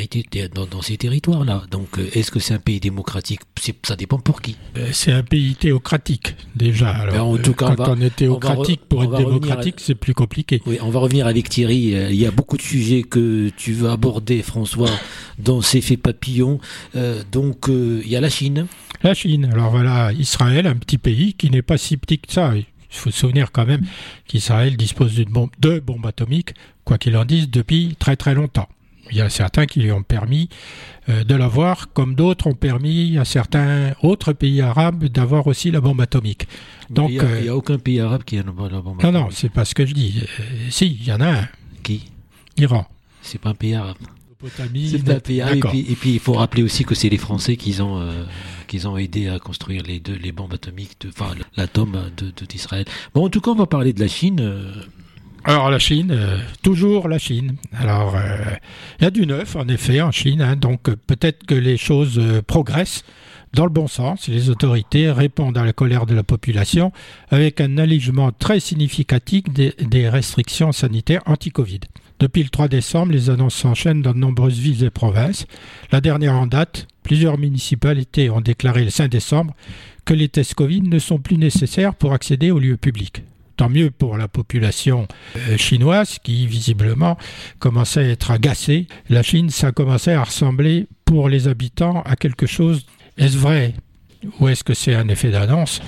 dans, 0.54 0.66
dans 0.66 0.82
ces 0.82 0.98
territoires-là. 0.98 1.64
Donc 1.70 2.00
euh, 2.00 2.10
est-ce 2.14 2.32
que 2.32 2.40
c'est 2.40 2.56
un 2.56 2.60
pays 2.60 2.80
démocratique? 2.80 3.42
Ça 3.84 3.96
dépend 3.96 4.18
pour 4.18 4.42
qui. 4.42 4.58
Euh, 4.78 4.90
c'est 4.92 5.12
un 5.12 5.22
pays 5.22 5.56
théocratique 5.56 6.36
déjà. 6.56 6.90
Alors, 6.90 7.14
ben, 7.14 7.22
en 7.22 7.38
tout 7.38 7.54
cas, 7.54 7.76
quand 7.76 7.96
on, 7.98 8.02
est 8.02 8.16
théocratique, 8.16 8.82
pour 8.90 9.04
être 9.04 9.16
démocratique, 9.16 9.76
c'est 9.78 9.96
plus 9.96 10.16
compliqué. 10.16 10.62
Oui, 10.66 10.80
on 10.82 10.90
va 10.90 11.00
revenir 11.00 11.28
avec 11.28 11.48
Thierry. 11.48 11.96
Euh, 11.96 12.10
il 12.10 12.20
y 12.20 12.26
a 12.26 12.32
beaucoup 12.32 12.58
de 12.58 12.64
sujets 12.64 13.04
que 13.04 13.50
tu 13.56 13.74
veux 13.74 13.90
aborder, 13.90 14.42
François, 14.42 14.90
dans 15.38 15.62
ces 15.62 15.82
faits 15.82 16.02
papillons. 16.02 16.60
donc 17.32 17.68
il 17.70 18.08
y 18.08 18.16
a 18.16 18.22
la 18.22 18.30
Chine. 18.30 18.66
La 19.04 19.14
Chine. 19.14 19.50
Alors 19.54 19.70
voilà, 19.70 20.12
Israël, 20.14 20.66
un 20.66 20.76
petit 20.76 20.98
pays 20.98 21.36
qui 21.36 21.52
n'est 21.52 21.62
pas 21.62 21.78
si 21.78 21.96
petit 21.96 22.18
que 22.18 22.34
ça. 22.34 22.54
Il 22.92 22.98
faut 22.98 23.12
se 23.12 23.20
souvenir 23.20 23.52
quand 23.52 23.66
même 23.66 23.86
qu'Israël 24.28 24.76
dispose 24.78 25.16
d'une 25.16 25.30
bombe, 25.30 25.52
de 25.60 25.80
bombes 25.80 26.06
atomiques, 26.06 26.54
quoi 26.86 26.98
qu'il 26.98 27.16
en 27.18 27.26
dise, 27.26 27.50
depuis 27.50 27.96
très 28.00 28.16
très 28.16 28.34
longtemps. 28.34 28.68
Il 29.12 29.18
y 29.18 29.22
a 29.22 29.30
certains 29.30 29.66
qui 29.66 29.80
lui 29.80 29.92
ont 29.92 30.04
permis 30.04 30.50
euh, 31.08 31.24
de 31.24 31.36
l'avoir, 31.36 31.92
comme 31.94 32.16
d'autres 32.16 32.48
ont 32.48 32.54
permis 32.54 33.18
à 33.18 33.26
certains 33.26 33.94
autres 34.04 34.34
pays 34.34 34.62
arabes 34.62 35.06
d'avoir 35.06 35.48
aussi 35.48 35.72
la 35.72 35.82
bombe 35.82 36.02
atomique. 36.02 36.48
Donc, 36.90 37.10
il 37.10 37.14
n'y 37.16 37.20
a, 37.20 37.24
euh, 37.24 37.52
a, 37.52 37.56
aucun 37.56 37.80
pays 37.80 38.00
arabe 38.00 38.24
qui 38.24 38.38
a 38.38 38.44
la 38.44 38.52
bombe 38.52 38.68
atomique. 38.68 39.04
Non, 39.04 39.12
non, 39.12 39.28
c'est 39.32 39.50
pas 39.50 39.66
ce 39.66 39.74
que 39.74 39.86
je 39.86 39.94
dis. 39.94 40.22
Euh, 40.40 40.44
si, 40.70 40.98
il 41.02 41.08
y 41.08 41.12
en 41.12 41.22
a 41.22 41.28
un. 41.28 41.48
Qui? 41.82 42.12
Iran. 42.58 42.86
C'est 43.22 43.40
pas 43.40 43.50
un 43.50 43.56
pays 43.56 43.74
arabe. 43.74 43.98
C'est 44.48 45.10
un 45.10 45.20
pays 45.20 45.42
arabe. 45.42 45.58
Et 45.74 45.96
puis, 45.96 46.14
il 46.14 46.20
faut 46.20 46.34
rappeler 46.34 46.64
aussi 46.64 46.86
que 46.86 46.96
c'est 46.96 47.10
les 47.10 47.18
Français 47.18 47.58
qui 47.58 47.82
ont 47.82 48.02
qu'ils 48.70 48.88
ont 48.88 48.98
aidé 48.98 49.28
à 49.28 49.40
construire 49.40 49.84
les 49.84 50.00
deux 50.00 50.16
les 50.16 50.32
bombes 50.32 50.54
atomiques, 50.54 51.02
de, 51.02 51.10
enfin 51.10 51.34
l'atome 51.58 52.12
de 52.16 52.46
d'Israël. 52.46 52.86
bon, 53.14 53.26
en 53.26 53.30
tout 53.30 53.42
cas, 53.42 53.52
on 53.52 53.56
va 53.56 53.66
parler 53.66 53.92
de 53.92 54.00
la 54.00 54.08
Chine. 54.08 54.40
Euh. 54.40 54.72
Alors 55.46 55.72
la 55.72 55.80
Chine, 55.80 56.12
euh, 56.12 56.38
toujours 56.62 57.08
la 57.08 57.18
Chine. 57.18 57.56
Alors 57.74 58.16
euh, 58.16 58.38
il 59.00 59.04
y 59.04 59.08
a 59.08 59.12
du 59.12 59.26
neuf 59.26 59.56
en 59.56 59.68
effet 59.68 60.02
en 60.02 60.12
Chine, 60.12 60.42
hein, 60.42 60.56
donc 60.56 60.84
peut-être 61.08 61.46
que 61.46 61.56
les 61.56 61.78
choses 61.78 62.22
progressent 62.46 63.04
dans 63.54 63.64
le 63.64 63.72
bon 63.72 63.88
sens. 63.88 64.28
Les 64.28 64.50
autorités 64.50 65.12
répondent 65.12 65.58
à 65.58 65.66
la 65.66 65.74
colère 65.74 66.06
de 66.06 66.14
la 66.14 66.24
population 66.24 66.92
avec 67.30 67.62
un 67.62 67.78
allègement 67.78 68.32
très 68.32 68.60
significatif 68.60 69.46
des, 69.46 69.74
des 69.80 70.10
restrictions 70.10 70.72
sanitaires 70.72 71.24
anti-Covid. 71.26 71.80
Depuis 72.20 72.44
le 72.44 72.50
3 72.50 72.68
décembre, 72.68 73.14
les 73.14 73.30
annonces 73.30 73.56
s'enchaînent 73.56 74.02
dans 74.02 74.14
de 74.14 74.20
nombreuses 74.20 74.60
villes 74.60 74.84
et 74.84 74.90
provinces. 74.90 75.46
La 75.92 76.02
dernière 76.02 76.36
en 76.36 76.48
date, 76.48 76.88
plusieurs 77.04 77.38
municipalités 77.38 78.30
ont 78.30 78.42
déclaré 78.42 78.84
le 78.84 78.90
5 78.90 79.08
décembre 79.08 79.56
que 80.06 80.14
les 80.14 80.28
tests 80.28 80.54
Covid 80.54 80.82
ne 80.82 81.00
sont 81.00 81.20
plus 81.20 81.38
nécessaires 81.38 81.96
pour 81.96 82.14
accéder 82.14 82.52
aux 82.52 82.60
lieux 82.60 82.78
publics. 82.78 83.24
Tant 83.56 83.70
mieux 83.70 83.92
pour 83.92 84.18
la 84.18 84.28
population 84.28 85.08
euh, 85.36 85.58
chinoise 85.58 86.18
qui 86.22 86.48
visiblement 86.48 87.18
commençait 87.60 88.02
à 88.02 88.08
être 88.08 88.32
agacée. 88.32 88.88
La 89.10 89.24
Chine, 89.24 89.50
ça 89.50 89.72
commençait 89.72 90.14
à 90.14 90.24
ressembler 90.24 90.88
pour 91.06 91.30
les 91.30 91.48
habitants 91.48 92.02
à 92.04 92.16
quelque 92.16 92.48
chose. 92.48 92.86
Est-ce 93.18 93.38
vrai 93.38 93.74
ou 94.40 94.48
est-ce 94.50 94.64
que 94.64 94.74
c'est 94.74 94.96
un 94.96 95.08
effet 95.08 95.30
d'annonce? 95.30 95.82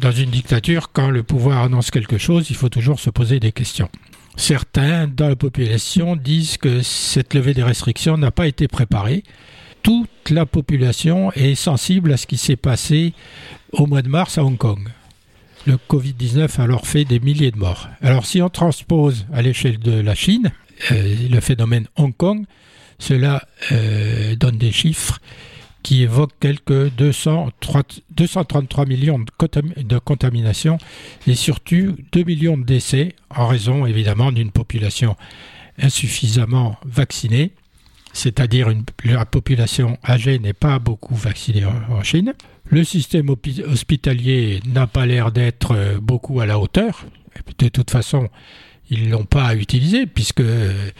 Dans 0.00 0.12
une 0.12 0.30
dictature, 0.30 0.90
quand 0.92 1.10
le 1.10 1.22
pouvoir 1.22 1.62
annonce 1.62 1.90
quelque 1.90 2.18
chose, 2.18 2.50
il 2.50 2.56
faut 2.56 2.68
toujours 2.68 3.00
se 3.00 3.10
poser 3.10 3.40
des 3.40 3.52
questions. 3.52 3.88
Certains 4.36 5.06
dans 5.06 5.28
la 5.28 5.36
population 5.36 6.14
disent 6.14 6.58
que 6.58 6.82
cette 6.82 7.34
levée 7.34 7.54
des 7.54 7.62
restrictions 7.62 8.18
n'a 8.18 8.30
pas 8.30 8.46
été 8.46 8.68
préparée. 8.68 9.24
Toute 9.82 10.30
la 10.30 10.46
population 10.46 11.32
est 11.32 11.54
sensible 11.54 12.12
à 12.12 12.16
ce 12.16 12.26
qui 12.26 12.36
s'est 12.36 12.56
passé 12.56 13.14
au 13.72 13.86
mois 13.86 14.02
de 14.02 14.08
mars 14.08 14.36
à 14.36 14.44
Hong 14.44 14.58
Kong. 14.58 14.88
Le 15.66 15.78
Covid-19 15.88 16.60
a 16.60 16.62
alors 16.64 16.86
fait 16.86 17.04
des 17.04 17.18
milliers 17.18 17.50
de 17.50 17.58
morts. 17.58 17.88
Alors 18.02 18.26
si 18.26 18.42
on 18.42 18.48
transpose 18.48 19.26
à 19.32 19.42
l'échelle 19.42 19.78
de 19.78 19.98
la 19.98 20.14
Chine, 20.14 20.52
euh, 20.92 21.14
le 21.30 21.40
phénomène 21.40 21.86
Hong 21.96 22.16
Kong, 22.16 22.44
cela 22.98 23.46
euh, 23.72 24.36
donne 24.36 24.58
des 24.58 24.72
chiffres 24.72 25.18
qui 25.86 26.02
évoque 26.02 26.32
quelques 26.40 26.90
233 26.96 28.86
millions 28.86 29.20
de, 29.20 29.98
contaminations 30.00 30.78
et 31.28 31.36
surtout 31.36 31.96
2 32.10 32.24
millions 32.24 32.58
de 32.58 32.64
décès 32.64 33.14
en 33.30 33.46
raison 33.46 33.86
évidemment 33.86 34.32
d'une 34.32 34.50
population 34.50 35.14
insuffisamment 35.80 36.76
vaccinée, 36.84 37.52
c'est-à-dire 38.12 38.68
la 39.04 39.24
population 39.26 39.96
âgée 40.04 40.40
n'est 40.40 40.54
pas 40.54 40.80
beaucoup 40.80 41.14
vaccinée 41.14 41.64
en 41.64 42.02
Chine. 42.02 42.34
Le 42.68 42.82
système 42.82 43.30
hospitalier 43.68 44.58
n'a 44.66 44.88
pas 44.88 45.06
l'air 45.06 45.30
d'être 45.30 45.70
euh, 45.76 46.00
beaucoup 46.00 46.40
à 46.40 46.46
la 46.46 46.58
hauteur. 46.58 47.06
De 47.58 47.68
toute 47.68 47.92
façon, 47.92 48.28
ils 48.90 49.10
l'ont 49.10 49.24
pas 49.24 49.54
utilisé 49.54 50.06
puisque 50.06 50.40
euh, 50.40 50.90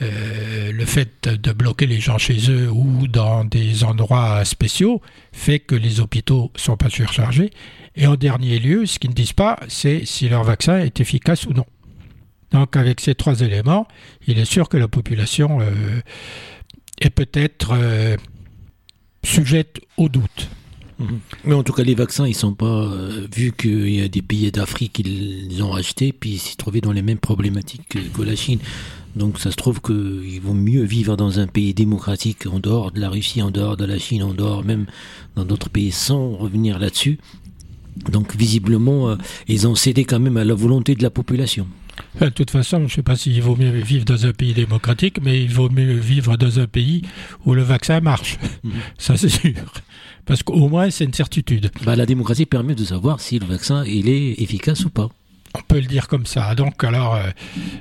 le 0.00 0.84
fait 0.84 1.28
de 1.28 1.52
bloquer 1.52 1.86
les 1.86 2.00
gens 2.00 2.18
chez 2.18 2.50
eux 2.50 2.70
ou 2.70 3.06
dans 3.06 3.44
des 3.44 3.84
endroits 3.84 4.44
spéciaux 4.44 5.02
fait 5.32 5.60
que 5.60 5.74
les 5.74 6.00
hôpitaux 6.00 6.50
sont 6.56 6.76
pas 6.76 6.90
surchargés. 6.90 7.50
Et 7.96 8.06
en 8.06 8.16
dernier 8.16 8.58
lieu, 8.58 8.86
ce 8.86 8.98
qu'ils 8.98 9.10
ne 9.10 9.14
disent 9.14 9.32
pas, 9.32 9.60
c'est 9.68 10.04
si 10.04 10.28
leur 10.28 10.42
vaccin 10.42 10.78
est 10.78 11.00
efficace 11.00 11.46
ou 11.46 11.52
non. 11.52 11.66
Donc 12.50 12.76
avec 12.76 13.00
ces 13.00 13.14
trois 13.14 13.40
éléments, 13.40 13.86
il 14.26 14.38
est 14.38 14.44
sûr 14.44 14.68
que 14.68 14.76
la 14.76 14.88
population 14.88 15.60
euh, 15.60 15.70
est 17.00 17.10
peut-être 17.10 17.72
euh, 17.72 18.16
sujette 19.22 19.80
au 19.96 20.08
doute. 20.08 20.48
Mhm. 20.98 21.18
Mais 21.44 21.54
en 21.54 21.62
tout 21.62 21.72
cas, 21.72 21.82
les 21.82 21.94
vaccins, 21.94 22.26
ils 22.26 22.34
sont 22.34 22.54
pas, 22.54 22.66
euh, 22.66 23.26
vu 23.34 23.52
qu'il 23.52 23.94
y 23.94 24.00
a 24.00 24.08
des 24.08 24.22
pays 24.22 24.50
d'Afrique 24.52 24.94
qui 24.94 25.02
les 25.02 25.62
ont 25.62 25.74
achetés, 25.74 26.12
puis 26.12 26.30
ils 26.30 26.38
s'y 26.38 26.56
trouvaient 26.56 26.80
dans 26.80 26.92
les 26.92 27.02
mêmes 27.02 27.18
problématiques 27.18 27.88
que, 27.88 28.22
la 28.22 28.36
Chine. 28.36 28.58
Donc 29.16 29.38
ça 29.38 29.50
se 29.50 29.56
trouve 29.56 29.80
qu'ils 29.80 30.40
vont 30.40 30.54
mieux 30.54 30.82
vivre 30.82 31.16
dans 31.16 31.38
un 31.38 31.46
pays 31.46 31.74
démocratique 31.74 32.46
en 32.46 32.58
dehors 32.58 32.90
de 32.90 33.00
la 33.00 33.10
Russie, 33.10 33.42
en 33.42 33.50
dehors 33.50 33.76
de 33.76 33.84
la 33.84 33.98
Chine, 33.98 34.22
en 34.22 34.34
dehors 34.34 34.64
même 34.64 34.86
dans 35.36 35.44
d'autres 35.44 35.68
pays 35.68 35.92
sans 35.92 36.36
revenir 36.36 36.78
là-dessus. 36.78 37.18
Donc 38.10 38.34
visiblement, 38.34 39.10
euh, 39.10 39.16
ils 39.46 39.68
ont 39.68 39.74
cédé 39.74 40.04
quand 40.04 40.18
même 40.18 40.36
à 40.36 40.44
la 40.44 40.54
volonté 40.54 40.94
de 40.94 41.02
la 41.02 41.10
population. 41.10 41.66
De 42.20 42.28
toute 42.28 42.50
façon, 42.50 42.78
je 42.78 42.84
ne 42.84 42.88
sais 42.88 43.02
pas 43.02 43.16
s'il 43.16 43.40
vaut 43.42 43.56
mieux 43.56 43.70
vivre 43.70 44.04
dans 44.04 44.26
un 44.26 44.32
pays 44.32 44.54
démocratique, 44.54 45.18
mais 45.22 45.42
il 45.42 45.52
vaut 45.52 45.70
mieux 45.70 45.94
vivre 45.94 46.36
dans 46.36 46.60
un 46.60 46.66
pays 46.66 47.02
où 47.44 47.54
le 47.54 47.62
vaccin 47.62 48.00
marche. 48.00 48.38
Mhm. 48.62 48.72
Ça, 48.98 49.16
c'est 49.16 49.28
sûr. 49.28 49.52
Parce 50.26 50.42
qu'au 50.42 50.68
moins, 50.68 50.90
c'est 50.90 51.04
une 51.04 51.12
certitude. 51.12 51.70
Bah, 51.84 51.96
la 51.96 52.06
démocratie 52.06 52.46
permet 52.46 52.74
de 52.74 52.84
savoir 52.84 53.20
si 53.20 53.38
le 53.38 53.46
vaccin 53.46 53.84
il 53.84 54.08
est 54.08 54.40
efficace 54.40 54.84
ou 54.84 54.90
pas. 54.90 55.10
On 55.56 55.62
peut 55.68 55.78
le 55.78 55.86
dire 55.86 56.08
comme 56.08 56.26
ça. 56.26 56.54
Donc 56.56 56.82
alors, 56.82 57.14
euh, 57.14 57.30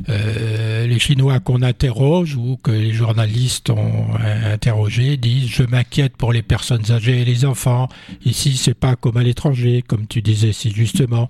euh, 0.10 0.86
les 0.86 0.99
Chinois 0.99 1.39
qu'on 1.39 1.63
interroge 1.63 2.36
ou 2.36 2.58
que 2.62 2.69
les 2.69 2.91
journalistes 2.91 3.71
ont 3.71 4.10
interrogé 4.45 5.17
disent 5.17 5.47
je 5.47 5.63
m'inquiète 5.63 6.15
pour 6.15 6.34
les 6.34 6.43
personnes 6.43 6.91
âgées 6.91 7.21
et 7.21 7.26
les 7.26 7.45
enfants. 7.45 7.89
Ici, 8.26 8.58
c'est 8.58 8.76
pas 8.76 8.95
comme 8.95 9.17
à 9.17 9.23
l'étranger, 9.23 9.84
comme 9.88 10.06
tu 10.06 10.21
disais 10.21 10.54
si 10.54 10.69
justement. 10.69 11.30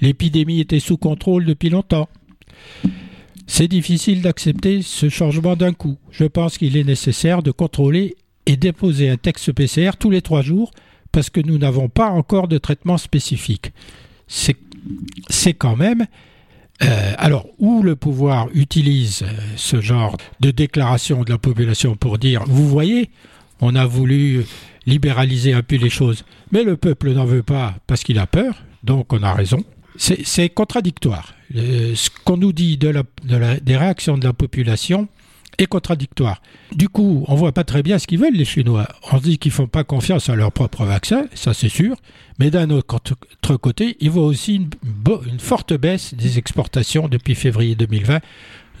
L'épidémie 0.00 0.58
était 0.58 0.80
sous 0.80 0.96
contrôle 0.96 1.44
depuis 1.44 1.70
longtemps. 1.70 2.08
C'est 3.46 3.68
difficile 3.68 4.22
d'accepter 4.22 4.82
ce 4.82 5.08
changement 5.08 5.56
d'un 5.56 5.72
coup. 5.72 5.98
Je 6.10 6.24
pense 6.24 6.58
qu'il 6.58 6.76
est 6.76 6.84
nécessaire 6.84 7.42
de 7.42 7.50
contrôler 7.50 8.16
et 8.46 8.56
déposer 8.56 9.08
un 9.10 9.16
texte 9.16 9.52
PCR 9.52 9.92
tous 9.98 10.10
les 10.10 10.22
trois 10.22 10.42
jours 10.42 10.70
parce 11.12 11.30
que 11.30 11.40
nous 11.40 11.58
n'avons 11.58 11.88
pas 11.88 12.08
encore 12.08 12.48
de 12.48 12.58
traitement 12.58 12.98
spécifique. 12.98 13.72
C'est 14.26 15.54
quand 15.54 15.76
même... 15.76 16.06
Euh, 16.82 17.12
alors, 17.18 17.46
où 17.60 17.84
le 17.84 17.94
pouvoir 17.94 18.48
utilise 18.52 19.22
euh, 19.22 19.28
ce 19.54 19.80
genre 19.80 20.16
de 20.40 20.50
déclaration 20.50 21.22
de 21.22 21.30
la 21.30 21.38
population 21.38 21.94
pour 21.94 22.18
dire, 22.18 22.42
vous 22.48 22.68
voyez, 22.68 23.10
on 23.60 23.76
a 23.76 23.86
voulu 23.86 24.44
libéraliser 24.84 25.52
un 25.52 25.62
peu 25.62 25.76
les 25.76 25.88
choses, 25.88 26.24
mais 26.50 26.64
le 26.64 26.76
peuple 26.76 27.12
n'en 27.12 27.26
veut 27.26 27.44
pas 27.44 27.76
parce 27.86 28.02
qu'il 28.02 28.18
a 28.18 28.26
peur, 28.26 28.64
donc 28.82 29.12
on 29.12 29.22
a 29.22 29.32
raison. 29.32 29.62
C'est 29.96 30.48
contradictoire. 30.48 31.34
ce 31.54 32.08
qu'on 32.24 32.36
nous 32.36 32.52
dit 32.52 32.76
de 32.76 32.92
des 33.62 33.76
réactions 33.76 34.18
de 34.18 34.24
la 34.24 34.32
population 34.32 35.08
est 35.58 35.66
contradictoire. 35.66 36.42
Du 36.72 36.88
coup, 36.88 37.24
on 37.28 37.34
voit 37.34 37.52
pas 37.52 37.64
très 37.64 37.82
bien 37.82 37.98
ce 37.98 38.06
qu'ils 38.06 38.18
veulent 38.18 38.34
les 38.34 38.44
Chinois. 38.44 38.88
On 39.12 39.18
se 39.18 39.22
dit 39.22 39.38
qu'ils 39.38 39.52
font 39.52 39.66
pas 39.66 39.84
confiance 39.84 40.28
à 40.28 40.34
leur 40.34 40.52
propre 40.52 40.84
vaccin, 40.84 41.26
ça 41.34 41.54
c'est 41.54 41.68
sûr. 41.68 41.96
Mais 42.38 42.50
d'un 42.50 42.70
autre 42.70 42.98
côté, 43.60 43.96
ils 44.00 44.10
voient 44.10 44.26
aussi 44.26 44.56
une, 44.56 44.70
une, 45.30 45.38
forte 45.38 45.72
baisse 45.74 46.14
des 46.14 46.38
exportations 46.38 47.08
depuis 47.08 47.34
février 47.34 47.74
2020, 47.76 48.20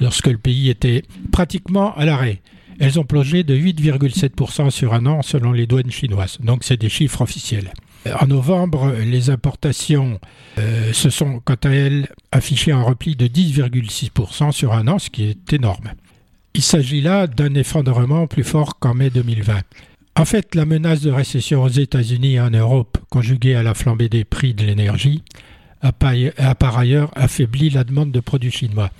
lorsque 0.00 0.26
le 0.26 0.38
pays 0.38 0.70
était 0.70 1.02
pratiquement 1.30 1.94
à 1.94 2.04
l'arrêt. 2.04 2.40
Elles 2.80 2.98
ont 2.98 3.04
plongé 3.04 3.44
de 3.44 3.56
8,7% 3.56 4.70
sur 4.70 4.94
un 4.94 5.06
an 5.06 5.22
selon 5.22 5.52
les 5.52 5.66
douanes 5.66 5.92
chinoises. 5.92 6.38
Donc 6.40 6.64
c'est 6.64 6.76
des 6.80 6.88
chiffres 6.88 7.20
officiels. 7.20 7.72
En 8.20 8.26
novembre, 8.26 8.92
les 9.04 9.30
importations 9.30 10.20
euh, 10.58 10.92
se 10.92 11.08
sont 11.08 11.40
quant 11.44 11.56
à 11.64 11.70
elles 11.70 12.08
affichées 12.32 12.72
un 12.72 12.82
repli 12.82 13.16
de 13.16 13.26
10,6% 13.26 14.52
sur 14.52 14.74
un 14.74 14.88
an, 14.88 14.98
ce 14.98 15.08
qui 15.08 15.24
est 15.24 15.52
énorme. 15.52 15.92
Il 16.52 16.62
s'agit 16.62 17.00
là 17.00 17.26
d'un 17.26 17.54
effondrement 17.54 18.26
plus 18.26 18.44
fort 18.44 18.78
qu'en 18.78 18.94
mai 18.94 19.10
2020. 19.10 19.62
En 20.16 20.24
fait, 20.24 20.54
la 20.54 20.66
menace 20.66 21.00
de 21.00 21.10
récession 21.10 21.62
aux 21.62 21.68
États-Unis 21.68 22.34
et 22.34 22.40
en 22.40 22.50
Europe, 22.50 22.98
conjuguée 23.10 23.56
à 23.56 23.62
la 23.62 23.74
flambée 23.74 24.08
des 24.08 24.24
prix 24.24 24.54
de 24.54 24.64
l'énergie, 24.64 25.24
a, 25.82 25.92
par 25.92 26.78
ailleurs 26.78 27.10
affaibli 27.16 27.70
la 27.70 27.84
demande 27.84 28.12
de 28.12 28.20
produits 28.20 28.52
chinois, 28.52 28.90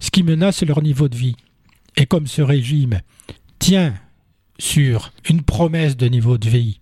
ce 0.00 0.10
qui 0.10 0.22
menace 0.22 0.62
leur 0.62 0.82
niveau 0.82 1.08
de 1.08 1.16
vie. 1.16 1.36
Et 1.96 2.06
comme 2.06 2.26
ce 2.26 2.42
régime 2.42 3.00
tient 3.58 3.94
sur 4.58 5.12
une 5.28 5.42
promesse 5.42 5.96
de 5.96 6.06
niveau 6.06 6.38
de 6.38 6.48
vie 6.48 6.80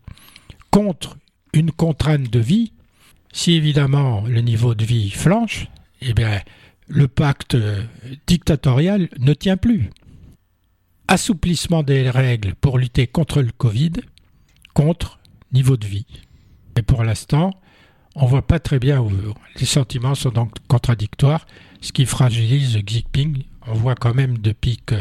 contre 0.70 1.16
une 1.56 1.72
contrainte 1.72 2.30
de 2.30 2.38
vie, 2.38 2.72
si 3.32 3.54
évidemment 3.54 4.24
le 4.26 4.42
niveau 4.42 4.74
de 4.74 4.84
vie 4.84 5.10
flanche, 5.10 5.68
eh 6.02 6.12
bien, 6.12 6.40
le 6.86 7.08
pacte 7.08 7.56
dictatorial 8.26 9.08
ne 9.18 9.32
tient 9.32 9.56
plus. 9.56 9.90
Assouplissement 11.08 11.82
des 11.82 12.10
règles 12.10 12.54
pour 12.56 12.78
lutter 12.78 13.06
contre 13.06 13.40
le 13.40 13.52
Covid, 13.52 13.92
contre 14.74 15.18
niveau 15.52 15.78
de 15.78 15.86
vie. 15.86 16.06
Et 16.76 16.82
pour 16.82 17.04
l'instant, 17.04 17.52
on 18.14 18.24
ne 18.24 18.28
voit 18.28 18.46
pas 18.46 18.58
très 18.58 18.78
bien 18.78 19.00
où 19.00 19.10
les 19.58 19.66
sentiments 19.66 20.14
sont 20.14 20.30
donc 20.30 20.52
contradictoires, 20.68 21.46
ce 21.80 21.92
qui 21.92 22.04
fragilise 22.04 22.76
Xi 22.76 22.84
Jinping. 22.86 23.44
On 23.66 23.74
voit 23.74 23.94
quand 23.94 24.14
même 24.14 24.38
depuis 24.38 24.78
que 24.84 24.94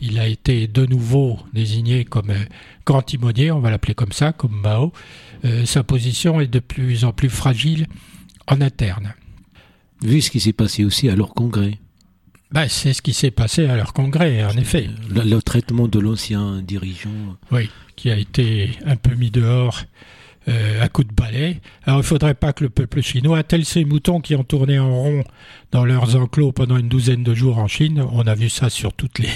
il 0.00 0.18
a 0.18 0.26
été 0.26 0.66
de 0.66 0.86
nouveau 0.86 1.38
désigné 1.52 2.04
comme 2.04 2.30
euh, 2.30 2.44
grand 2.86 3.02
timonier, 3.02 3.50
on 3.50 3.60
va 3.60 3.70
l'appeler 3.70 3.94
comme 3.94 4.12
ça, 4.12 4.32
comme 4.32 4.60
Mao. 4.60 4.92
Euh, 5.44 5.64
sa 5.64 5.82
position 5.82 6.40
est 6.40 6.46
de 6.46 6.58
plus 6.58 7.04
en 7.04 7.12
plus 7.12 7.28
fragile 7.28 7.86
en 8.46 8.60
interne. 8.60 9.14
Vu 10.02 10.20
ce 10.20 10.30
qui 10.30 10.40
s'est 10.40 10.52
passé 10.52 10.84
aussi 10.84 11.08
à 11.08 11.16
leur 11.16 11.34
congrès. 11.34 11.78
Ben, 12.50 12.66
c'est 12.68 12.94
ce 12.94 13.02
qui 13.02 13.12
s'est 13.12 13.30
passé 13.30 13.66
à 13.66 13.76
leur 13.76 13.92
congrès, 13.92 14.42
en 14.44 14.56
effet. 14.56 14.88
Le, 15.10 15.40
traitement 15.40 15.86
de 15.86 15.98
l'ancien 15.98 16.62
dirigeant. 16.62 17.36
Oui, 17.50 17.68
qui 17.94 18.10
a 18.10 18.16
été 18.16 18.70
un 18.86 18.96
peu 18.96 19.14
mis 19.14 19.30
dehors 19.30 19.82
euh, 20.48 20.82
à 20.82 20.88
coup 20.88 21.04
de 21.04 21.12
balai. 21.12 21.60
Alors 21.82 21.98
il 21.98 22.02
ne 22.02 22.06
faudrait 22.06 22.34
pas 22.34 22.54
que 22.54 22.64
le 22.64 22.70
peuple 22.70 23.02
chinois, 23.02 23.42
tel 23.42 23.66
ces 23.66 23.84
moutons 23.84 24.20
qui 24.20 24.34
ont 24.34 24.44
tourné 24.44 24.78
en 24.78 24.94
rond 24.94 25.24
dans 25.72 25.84
leurs 25.84 26.16
enclos 26.16 26.52
pendant 26.52 26.78
une 26.78 26.88
douzaine 26.88 27.22
de 27.22 27.34
jours 27.34 27.58
en 27.58 27.68
Chine, 27.68 28.02
on 28.12 28.26
a 28.26 28.34
vu 28.34 28.48
ça 28.48 28.70
sur 28.70 28.94
toutes 28.94 29.18
les, 29.18 29.28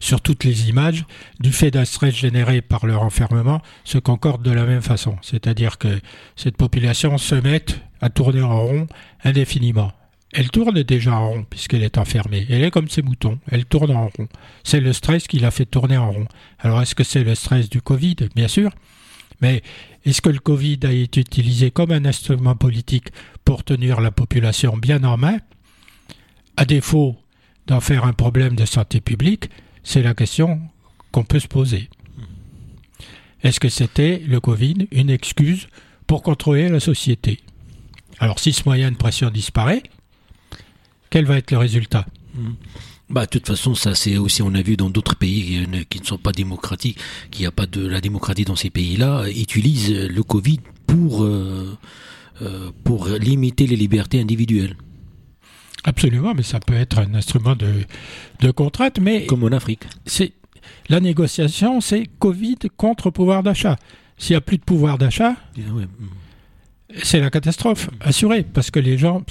sur 0.00 0.20
toutes 0.20 0.44
les 0.44 0.68
images, 0.68 1.04
du 1.40 1.52
fait 1.52 1.70
d'un 1.70 1.84
stress 1.84 2.14
généré 2.14 2.62
par 2.62 2.86
leur 2.86 3.02
enfermement, 3.02 3.62
se 3.84 3.98
concordent 3.98 4.42
de 4.42 4.52
la 4.52 4.64
même 4.64 4.82
façon. 4.82 5.16
C'est-à-dire 5.22 5.78
que 5.78 6.00
cette 6.36 6.56
population 6.56 7.18
se 7.18 7.34
met 7.34 7.64
à 8.00 8.10
tourner 8.10 8.42
en 8.42 8.60
rond 8.60 8.86
indéfiniment. 9.24 9.92
Elle 10.32 10.50
tourne 10.50 10.82
déjà 10.82 11.14
en 11.14 11.28
rond 11.28 11.46
puisqu'elle 11.48 11.82
est 11.82 11.98
enfermée. 11.98 12.46
Elle 12.48 12.64
est 12.64 12.70
comme 12.70 12.88
ces 12.88 13.02
moutons, 13.02 13.38
elle 13.50 13.66
tourne 13.66 13.90
en 13.90 14.08
rond. 14.08 14.28
C'est 14.64 14.80
le 14.80 14.92
stress 14.92 15.26
qui 15.26 15.38
l'a 15.38 15.50
fait 15.50 15.66
tourner 15.66 15.98
en 15.98 16.10
rond. 16.10 16.26
Alors 16.58 16.80
est-ce 16.80 16.94
que 16.94 17.04
c'est 17.04 17.22
le 17.24 17.34
stress 17.34 17.68
du 17.68 17.82
Covid? 17.82 18.16
Bien 18.34 18.48
sûr. 18.48 18.70
Mais 19.42 19.62
est-ce 20.04 20.22
que 20.22 20.30
le 20.30 20.38
Covid 20.38 20.78
a 20.84 20.92
été 20.92 21.20
utilisé 21.20 21.70
comme 21.70 21.90
un 21.90 22.04
instrument 22.06 22.54
politique 22.54 23.08
pour 23.44 23.62
tenir 23.64 24.00
la 24.00 24.10
population 24.10 24.76
bien 24.76 25.04
en 25.04 25.18
main? 25.18 25.38
À 26.56 26.64
défaut 26.64 27.16
d'en 27.66 27.80
faire 27.80 28.04
un 28.04 28.12
problème 28.12 28.56
de 28.56 28.64
santé 28.64 29.00
publique, 29.00 29.50
c'est 29.82 30.02
la 30.02 30.14
question 30.14 30.60
qu'on 31.10 31.24
peut 31.24 31.40
se 31.40 31.48
poser. 31.48 31.88
Est-ce 33.42 33.60
que 33.60 33.68
c'était 33.68 34.22
le 34.26 34.40
Covid 34.40 34.86
une 34.92 35.10
excuse 35.10 35.68
pour 36.06 36.22
contrôler 36.22 36.68
la 36.68 36.80
société? 36.80 37.40
Alors 38.18 38.38
si 38.38 38.52
ce 38.52 38.62
moyen 38.64 38.90
de 38.90 38.96
pression 38.96 39.30
disparaît, 39.30 39.82
quel 41.10 41.24
va 41.24 41.38
être 41.38 41.50
le 41.50 41.58
résultat? 41.58 42.06
Bah, 43.10 43.26
de 43.26 43.30
toute 43.30 43.46
façon, 43.46 43.74
ça 43.74 43.94
c'est 43.94 44.16
aussi, 44.16 44.42
on 44.42 44.54
a 44.54 44.62
vu 44.62 44.76
dans 44.76 44.88
d'autres 44.88 45.16
pays 45.16 45.66
qui 45.90 46.00
ne 46.00 46.06
sont 46.06 46.18
pas 46.18 46.32
démocratiques, 46.32 46.98
qu'il 47.30 47.42
n'y 47.42 47.46
a 47.46 47.50
pas 47.50 47.66
de 47.66 47.86
la 47.86 48.00
démocratie 48.00 48.44
dans 48.44 48.56
ces 48.56 48.70
pays-là, 48.70 49.28
utilisent 49.28 49.92
le 49.92 50.22
Covid 50.22 50.60
pour, 50.86 51.24
euh, 51.24 51.76
euh, 52.40 52.70
pour 52.84 53.08
limiter 53.08 53.66
les 53.66 53.76
libertés 53.76 54.20
individuelles. 54.20 54.76
Absolument, 55.84 56.34
mais 56.34 56.42
ça 56.42 56.60
peut 56.60 56.74
être 56.74 56.98
un 56.98 57.14
instrument 57.14 57.56
de, 57.56 57.72
de 58.40 58.50
contrainte. 58.50 59.00
Mais 59.00 59.26
Comme 59.26 59.44
en 59.44 59.48
Afrique. 59.48 59.82
C'est, 60.06 60.32
la 60.88 61.00
négociation, 61.00 61.80
c'est 61.80 62.06
Covid 62.18 62.58
contre 62.76 63.10
pouvoir 63.10 63.42
d'achat. 63.42 63.76
S'il 64.18 64.34
n'y 64.34 64.38
a 64.38 64.40
plus 64.40 64.58
de 64.58 64.62
pouvoir 64.62 64.98
d'achat, 64.98 65.34
c'est 67.02 67.18
la 67.18 67.30
catastrophe, 67.30 67.90
assurée, 68.00 68.44
parce 68.44 68.70
que 68.70 68.80
les 68.80 68.98
gens. 68.98 69.22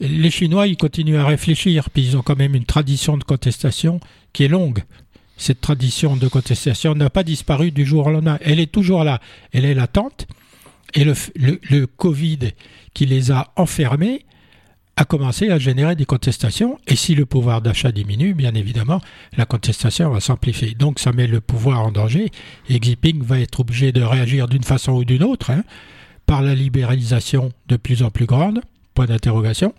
Les 0.00 0.30
Chinois, 0.30 0.68
ils 0.68 0.76
continuent 0.76 1.18
à 1.18 1.26
réfléchir, 1.26 1.90
puis 1.90 2.04
ils 2.04 2.16
ont 2.16 2.22
quand 2.22 2.38
même 2.38 2.54
une 2.54 2.64
tradition 2.64 3.16
de 3.16 3.24
contestation 3.24 3.98
qui 4.32 4.44
est 4.44 4.48
longue. 4.48 4.84
Cette 5.36 5.60
tradition 5.60 6.16
de 6.16 6.28
contestation 6.28 6.94
n'a 6.94 7.10
pas 7.10 7.24
disparu 7.24 7.72
du 7.72 7.84
jour 7.84 8.06
au 8.06 8.10
lendemain. 8.10 8.38
Elle 8.40 8.60
est 8.60 8.70
toujours 8.70 9.02
là. 9.02 9.20
Elle 9.52 9.64
est 9.64 9.74
latente. 9.74 10.28
Et 10.94 11.02
le, 11.02 11.14
le, 11.34 11.60
le 11.68 11.86
Covid 11.88 12.38
qui 12.94 13.06
les 13.06 13.32
a 13.32 13.52
enfermés 13.56 14.24
a 14.98 15.04
commencé 15.04 15.48
à 15.50 15.60
générer 15.60 15.94
des 15.94 16.04
contestations. 16.04 16.76
Et 16.88 16.96
si 16.96 17.14
le 17.14 17.24
pouvoir 17.24 17.62
d'achat 17.62 17.92
diminue, 17.92 18.34
bien 18.34 18.52
évidemment, 18.54 19.00
la 19.36 19.46
contestation 19.46 20.10
va 20.10 20.18
s'amplifier. 20.18 20.74
Donc 20.74 20.98
ça 20.98 21.12
met 21.12 21.28
le 21.28 21.40
pouvoir 21.40 21.82
en 21.82 21.92
danger. 21.92 22.32
Et 22.68 22.80
Xi 22.80 22.90
Jinping 22.90 23.22
va 23.22 23.38
être 23.38 23.60
obligé 23.60 23.92
de 23.92 24.02
réagir 24.02 24.48
d'une 24.48 24.64
façon 24.64 24.94
ou 24.94 25.04
d'une 25.04 25.22
autre, 25.22 25.50
hein, 25.50 25.62
par 26.26 26.42
la 26.42 26.52
libéralisation 26.56 27.52
de 27.68 27.76
plus 27.76 28.02
en 28.02 28.10
plus 28.10 28.26
grande, 28.26 28.60
point 28.92 29.06
d'interrogation, 29.06 29.72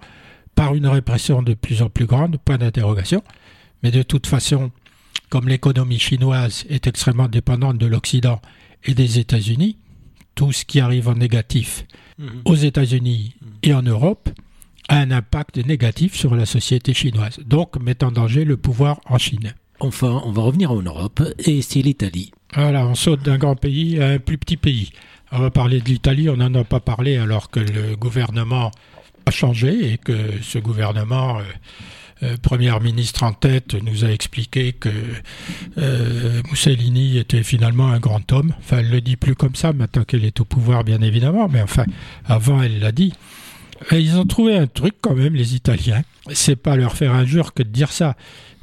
par 0.56 0.74
une 0.74 0.88
répression 0.88 1.44
de 1.44 1.54
plus 1.54 1.82
en 1.82 1.90
plus 1.90 2.06
grande, 2.06 2.38
point 2.38 2.58
d'interrogation. 2.58 3.22
Mais 3.84 3.92
de 3.92 4.04
toute 4.04 4.26
façon, 4.26 4.72
comme 5.30 5.50
l'économie 5.50 6.00
chinoise 6.00 6.64
est 6.70 6.88
extrêmement 6.88 7.28
dépendante 7.28 7.78
de 7.78 7.88
l'Occident 7.88 8.42
et 8.86 8.94
des 8.94 9.20
États-Unis, 9.20 9.76
tout 10.36 10.54
ce 10.54 10.64
qui 10.64 10.80
arrive 10.80 11.10
en 11.10 11.16
négatif 11.16 11.84
mmh. 12.18 12.28
aux 12.46 12.56
États-Unis 12.56 13.36
et 13.64 13.74
en 13.74 13.82
Europe, 13.82 14.30
un 14.90 15.12
impact 15.12 15.58
négatif 15.66 16.16
sur 16.16 16.36
la 16.36 16.46
société 16.46 16.94
chinoise, 16.94 17.40
donc 17.46 17.80
met 17.82 18.04
en 18.04 18.12
danger 18.12 18.44
le 18.44 18.58
pouvoir 18.58 19.00
en 19.06 19.18
Chine. 19.18 19.54
Enfin, 19.80 20.22
on 20.26 20.32
va 20.32 20.42
revenir 20.42 20.72
en 20.72 20.82
Europe, 20.82 21.22
et 21.40 21.62
c'est 21.62 21.82
l'Italie. 21.82 22.32
Voilà, 22.54 22.86
on 22.86 22.96
saute 22.96 23.24
d'un 23.24 23.38
grand 23.38 23.56
pays 23.56 24.02
à 24.02 24.10
un 24.10 24.20
plus 24.20 24.38
petit 24.38 24.58
pays. 24.58 24.90
On 25.32 25.40
va 25.40 25.52
parler 25.52 25.80
de 25.80 25.88
l'Italie, 25.88 26.30
on 26.30 26.38
n'en 26.38 26.54
a 26.56 26.64
pas 26.64 26.80
parlé 26.80 27.18
alors 27.18 27.50
que 27.52 27.60
le 27.60 27.96
gouvernement 27.96 28.72
a 29.26 29.32
changé 29.32 29.94
et 29.94 29.98
que 29.98 30.18
ce 30.42 30.58
gouvernement, 30.58 31.38
euh, 31.38 31.44
euh 32.24 32.38
Premier 32.42 32.78
ministre 32.80 33.24
en 33.24 33.32
tête, 33.32 33.76
nous 33.76 34.04
a 34.04 34.10
expliqué 34.10 34.74
que 34.74 34.90
euh, 35.78 36.42
Mussolini 36.50 37.20
était 37.20 37.44
finalement 37.44 37.90
un 37.90 38.00
grand 38.00 38.32
homme. 38.34 38.54
Enfin, 38.58 38.80
elle 38.80 38.88
ne 38.88 38.94
le 38.94 39.02
dit 39.02 39.18
plus 39.18 39.36
comme 39.36 39.56
ça 39.56 39.72
maintenant 39.72 40.04
qu'elle 40.04 40.26
est 40.26 40.40
au 40.42 40.46
pouvoir, 40.46 40.84
bien 40.84 41.02
évidemment, 41.02 41.48
mais 41.48 41.62
enfin, 41.62 41.86
avant, 42.26 42.62
elle 42.64 42.80
l'a 42.80 42.92
dit. 42.92 43.14
Ils 43.92 44.18
ont 44.18 44.26
trouvé 44.26 44.58
un 44.58 44.68
truc 44.68 44.96
quand 45.02 45.16
même, 45.16 45.36
les 45.36 45.56
Italiens. 45.56 46.02
C'est 46.32 46.56
pas 46.56 46.76
leur 46.76 46.94
faire 46.94 47.14
injure 47.14 47.54
que 47.54 47.64
de 47.64 47.70
dire 47.70 47.92
ça. 47.92 48.16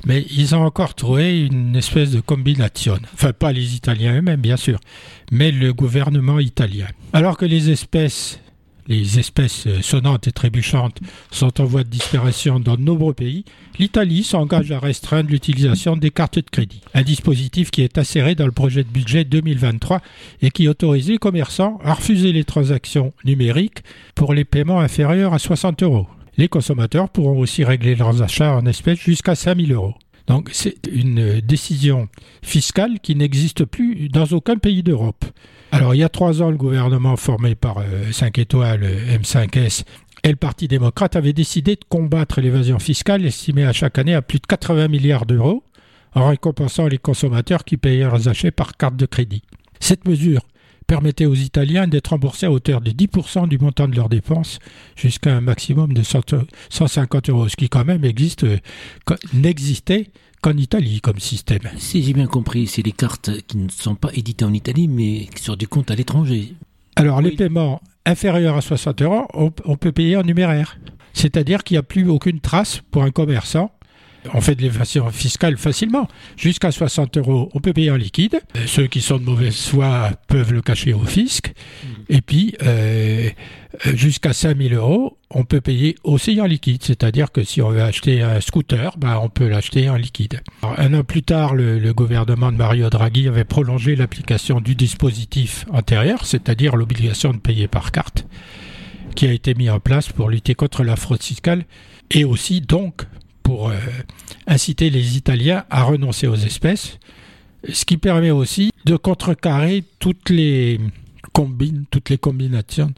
Mais 0.05 0.25
ils 0.31 0.55
ont 0.55 0.63
encore 0.63 0.95
trouvé 0.95 1.47
une 1.47 1.75
espèce 1.75 2.11
de 2.11 2.21
combination. 2.21 2.99
Enfin, 3.15 3.33
pas 3.33 3.53
les 3.53 3.75
Italiens 3.75 4.19
eux-mêmes, 4.19 4.41
bien 4.41 4.57
sûr, 4.57 4.79
mais 5.33 5.51
le 5.51 5.73
gouvernement 5.73 6.39
italien. 6.39 6.87
Alors 7.13 7.37
que 7.37 7.47
les 7.47 7.71
espèces 7.71 8.41
les 8.89 9.19
espèces 9.19 9.67
sonnantes 9.81 10.29
et 10.29 10.33
trébuchantes 10.33 10.99
sont 11.31 11.61
en 11.61 11.65
voie 11.65 11.85
de 11.85 11.89
disparition 11.89 12.61
dans 12.61 12.77
de 12.77 12.83
nombreux 12.83 13.15
pays, 13.15 13.45
l'Italie 13.79 14.23
s'engage 14.23 14.73
à 14.73 14.79
restreindre 14.79 15.31
l'utilisation 15.31 15.97
des 15.97 16.11
cartes 16.11 16.39
de 16.39 16.51
crédit, 16.51 16.81
un 16.95 17.03
dispositif 17.03 17.71
qui 17.71 17.83
est 17.83 17.99
inséré 17.99 18.35
dans 18.35 18.47
le 18.47 18.53
projet 18.53 18.85
de 18.85 18.89
budget 18.89 19.25
2023 19.25 20.01
et 20.43 20.51
qui 20.51 20.69
autorise 20.69 21.09
les 21.09 21.19
commerçants 21.19 21.79
à 21.85 21.95
refuser 21.95 22.33
les 22.33 22.45
transactions 22.45 23.13
numériques 23.25 23.83
pour 24.15 24.35
les 24.35 24.45
paiements 24.45 24.81
inférieurs 24.81 25.35
à 25.35 25.39
60 25.39 25.83
euros. 25.83 26.07
Les 26.39 26.49
consommateurs 26.49 27.09
pourront 27.09 27.39
aussi 27.39 27.65
régler 27.65 27.95
leurs 27.95 28.23
achats 28.23 28.55
en 28.55 28.67
espèces 28.67 29.01
jusqu'à 29.01 29.35
5000 29.35 29.73
euros. 29.73 29.95
Donc 30.27 30.51
c'est 30.53 30.87
une 30.91 31.41
décision 31.41 32.09
fiscale 32.43 33.01
qui 33.01 33.15
n'existe 33.15 33.65
plus 33.65 34.09
dans 34.09 34.27
aucun 34.27 34.57
pays 34.57 34.83
d'Europe. 34.83 35.25
Alors, 35.73 35.95
il 35.95 35.99
y 35.99 36.05
a 36.05 36.09
trois 36.09 36.43
ans, 36.43 36.51
le 36.51 36.57
gouvernement 36.57 37.17
formé 37.17 37.55
par 37.55 37.83
5 38.13 38.39
euh, 38.39 38.43
étoiles, 38.43 38.85
euh, 38.85 39.19
M5S, 39.19 39.85
et 40.23 40.31
le 40.31 40.37
Parti 40.37 40.69
démocrate 40.69 41.17
avait 41.17 41.33
décidé 41.33 41.75
de 41.75 41.85
combattre 41.89 42.41
l'évasion 42.41 42.79
fiscale 42.79 43.27
estimée 43.27 43.65
à 43.65 43.73
chaque 43.73 43.99
année 43.99 44.15
à 44.15 44.23
plus 44.23 44.39
de 44.39 44.47
80 44.47 44.89
milliards 44.89 45.27
d'euros, 45.27 45.65
en 46.15 46.29
récompensant 46.29 46.87
les 46.87 46.99
consommateurs 46.99 47.65
qui 47.65 47.77
payaient 47.77 48.05
leurs 48.05 48.29
achats 48.29 48.51
par 48.53 48.77
carte 48.77 48.97
de 48.97 49.07
crédit. 49.07 49.43
Cette 49.81 50.09
mesure 50.09 50.41
permettait 50.87 51.27
aux 51.27 51.35
Italiens 51.35 51.87
d'être 51.87 52.09
remboursés 52.09 52.47
à 52.47 52.51
hauteur 52.51 52.81
de 52.81 52.91
10% 52.91 53.49
du 53.49 53.59
montant 53.59 53.89
de 53.89 53.97
leurs 53.97 54.09
dépenses 54.09 54.59
jusqu'à 54.97 55.37
un 55.37 55.41
maximum 55.41 55.93
de 55.93 56.03
150 56.03 57.31
euros, 57.31 57.49
ce 57.49 57.57
qui 57.57 57.69
quand 57.69 57.85
même 57.85 58.05
existe, 58.05 58.45
euh, 58.45 58.59
n'existait 59.35 60.11
en 60.47 60.57
Italie 60.57 61.01
comme 61.01 61.19
système. 61.19 61.63
Si 61.77 62.03
j'ai 62.03 62.13
bien 62.13 62.27
compris, 62.27 62.67
c'est 62.67 62.83
les 62.83 62.93
cartes 62.93 63.31
qui 63.47 63.57
ne 63.59 63.69
sont 63.69 63.95
pas 63.95 64.11
éditées 64.15 64.45
en 64.45 64.53
Italie, 64.53 64.89
mais 64.89 65.29
sur 65.37 65.57
des 65.57 65.67
comptes 65.67 65.91
à 65.91 65.95
l'étranger. 65.95 66.55
Alors, 66.95 67.21
les 67.21 67.33
paiements 67.33 67.81
inférieurs 68.05 68.57
à 68.57 68.61
60 68.61 69.03
euros, 69.03 69.27
on, 69.35 69.53
on 69.65 69.77
peut 69.77 69.93
payer 69.93 70.17
en 70.17 70.23
numéraire. 70.23 70.79
C'est-à-dire 71.13 71.65
qu'il 71.65 71.75
n'y 71.75 71.79
a 71.79 71.83
plus 71.83 72.09
aucune 72.09 72.41
trace 72.41 72.83
pour 72.91 73.03
un 73.03 73.11
commerçant 73.11 73.71
on 74.35 74.41
fait 74.41 74.55
de 74.55 74.63
l'évasion 74.63 75.11
fiscale 75.11 75.57
facilement. 75.57 76.09
Jusqu'à 76.37 76.71
60 76.71 77.17
euros, 77.19 77.51
on 77.55 77.61
peut 77.61 77.73
payer 77.73 77.91
en 77.91 77.97
liquide. 77.97 78.41
Euh, 78.57 78.67
ceux 78.67 78.87
qui 78.87 79.01
sont 79.01 79.19
de 79.19 79.25
mauvaise 79.25 79.67
foi 79.67 80.11
peuvent 80.29 80.53
le 80.53 80.63
cacher 80.63 80.93
au 80.93 81.05
fisc. 81.05 81.49
Mm. 81.49 81.89
Et 82.09 82.21
puis, 82.21 82.55
euh, 82.63 83.31
euh, 83.87 83.97
jusqu'à 83.97 84.33
5000 84.33 84.75
euros, 84.75 85.19
on 85.31 85.45
peut 85.45 85.61
payer 85.61 85.97
aussi 86.05 86.41
en 86.41 86.47
liquide. 86.47 86.83
C'est-à-dire 86.83 87.33
que 87.33 87.43
si 87.43 87.61
on 87.63 87.71
veut 87.71 87.83
acheter 87.83 88.23
un 88.23 88.41
scooter, 88.41 88.97
ben, 88.99 89.19
on 89.23 89.29
peut 89.29 89.49
l'acheter 89.49 89.89
en 89.91 89.97
liquide. 89.97 90.41
un 90.63 90.95
an 90.95 91.05
plus 91.05 91.23
tard, 91.23 91.55
le, 91.55 91.79
le, 91.79 91.95
gouvernement 91.95 92.53
de 92.53 92.57
Mario 92.57 92.91
Draghi 92.91 93.29
avait 93.29 93.45
prolongé 93.45 93.97
l'application 93.97 94.61
du 94.61 94.75
dispositif 94.75 95.67
antérieur, 95.73 96.25
c'est-à-dire 96.25 96.77
l'obligation 96.77 97.33
de 97.33 97.39
payer 97.39 97.69
par 97.69 97.93
carte, 97.93 98.27
qui 99.15 99.27
a 99.27 99.33
été 99.33 99.55
mis 99.55 99.71
en 99.71 99.81
place 99.81 100.11
pour 100.11 100.29
lutter 100.29 100.55
contre 100.55 100.85
la 100.85 100.97
fraude 100.97 101.23
fiscale 101.23 101.65
et 102.11 102.25
aussi 102.25 102.61
donc 102.61 103.03
pour 103.47 103.69
euh, 103.69 103.77
inciter 104.49 104.91
les 104.91 105.17
Italiens 105.17 105.65
à 105.71 105.85
renoncer 105.85 106.27
aux 106.27 106.35
espèces, 106.35 106.99
ce 107.73 107.85
qui 107.85 107.97
permet 107.97 108.33
aussi 108.33 108.73
de 108.85 108.97
contrecarrer 108.97 109.85
toutes 110.01 110.31
les 110.31 110.81
combines, 111.33 111.85
toutes 111.93 112.11
les 112.11 112.19
combinations 112.19 112.93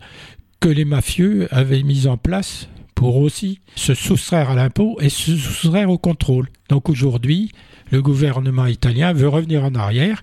que 0.58 0.70
les 0.70 0.86
mafieux 0.86 1.48
avaient 1.50 1.82
mises 1.82 2.06
en 2.06 2.16
place 2.16 2.70
pour 2.94 3.18
aussi 3.18 3.60
se 3.76 3.92
soustraire 3.92 4.48
à 4.48 4.54
l'impôt 4.54 4.96
et 5.02 5.10
se 5.10 5.36
soustraire 5.36 5.90
au 5.90 5.98
contrôle. 5.98 6.48
Donc 6.70 6.88
aujourd'hui, 6.88 7.52
le 7.90 8.00
gouvernement 8.00 8.66
italien 8.66 9.12
veut 9.12 9.28
revenir 9.28 9.64
en 9.64 9.74
arrière. 9.74 10.22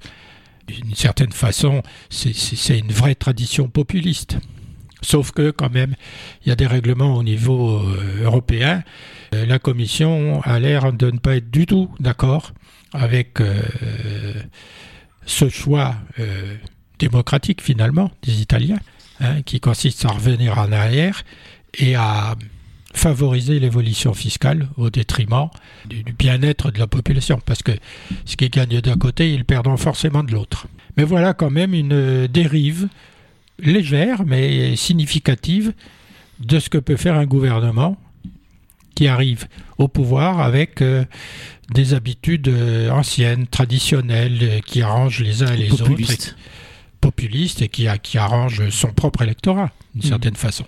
D'une 0.68 0.96
certaine 0.96 1.34
façon, 1.34 1.84
c'est 2.10 2.80
une 2.80 2.92
vraie 2.92 3.14
tradition 3.14 3.68
populiste. 3.68 4.40
Sauf 5.04 5.32
que 5.34 5.52
quand 5.52 5.72
même, 5.72 5.94
il 6.44 6.50
y 6.50 6.52
a 6.52 6.56
des 6.56 6.66
règlements 6.66 7.16
au 7.16 7.22
niveau 7.22 7.78
euh, 7.78 8.24
européen 8.24 8.84
la 9.46 9.60
Commission 9.60 10.42
a 10.44 10.60
l'air 10.60 10.94
de 10.94 11.12
ne 11.12 11.18
pas 11.18 11.36
être 11.38 11.50
du 11.50 11.66
tout 11.66 11.90
d'accord 12.00 12.54
avec 12.94 13.42
euh, 13.42 13.62
ce 15.26 15.50
choix 15.50 15.96
euh, 16.20 16.56
démocratique 17.00 17.62
finalement 17.62 18.12
des 18.24 18.42
Italiens, 18.42 18.80
hein, 19.20 19.42
qui 19.42 19.60
consiste 19.60 20.06
à 20.06 20.10
revenir 20.10 20.58
en 20.58 20.72
arrière 20.72 21.24
et 21.78 21.96
à 21.96 22.36
favoriser 22.94 23.60
l'évolution 23.60 24.14
fiscale 24.14 24.70
au 24.78 24.90
détriment 24.90 25.50
du, 25.86 26.04
bien-être 26.18 26.72
de 26.72 26.80
la 26.80 26.88
population, 26.88 27.42
parce 27.46 27.62
que 27.62 27.74
ce 28.24 28.38
qui 28.38 28.50
gagne 28.50 28.80
d'un 28.80 28.96
côté, 28.96 29.34
ils 29.34 29.44
perdront 29.44 29.76
forcément 29.76 30.24
de 30.24 30.32
l'autre. 30.32 30.68
Mais 30.96 31.04
voilà 31.04 31.34
quand 31.34 31.50
même 31.50 31.74
une 31.74 32.28
dérive 32.28 32.88
légère 33.60 34.24
mais 34.26 34.76
significative 34.76 35.74
de 36.40 36.60
ce 36.60 36.70
que 36.70 36.78
peut 36.78 36.96
faire 36.96 37.16
un 37.16 37.26
gouvernement 37.26 37.98
qui 38.96 39.08
arrive 39.08 39.48
au 39.78 39.88
pouvoir 39.88 40.40
avec 40.40 40.82
euh, 40.82 41.04
des 41.74 41.94
habitudes 41.94 42.48
euh, 42.48 42.90
anciennes, 42.90 43.46
traditionnelles, 43.48 44.40
euh, 44.42 44.60
qui 44.62 44.82
arrangent 44.82 45.22
les 45.22 45.44
uns 45.44 45.54
et 45.54 45.58
les 45.58 45.74
autres. 45.74 46.36
Populistes 47.02 47.62
et 47.62 47.68
qui, 47.68 47.88
qui 48.02 48.18
arrangent 48.18 48.68
son 48.72 48.92
propre 48.92 49.22
électorat, 49.22 49.70
d'une 49.94 50.08
mmh. 50.08 50.10
certaine 50.10 50.36
façon. 50.36 50.66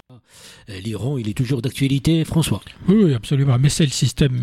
L'Iran, 0.68 1.18
il 1.18 1.30
est 1.30 1.34
toujours 1.34 1.64
d'actualité, 1.64 2.24
François? 2.26 2.62
Oui, 2.88 3.16
absolument. 3.16 3.58
Mais 3.58 3.70
c'est 3.70 3.86
le 3.86 3.92
système 3.92 4.40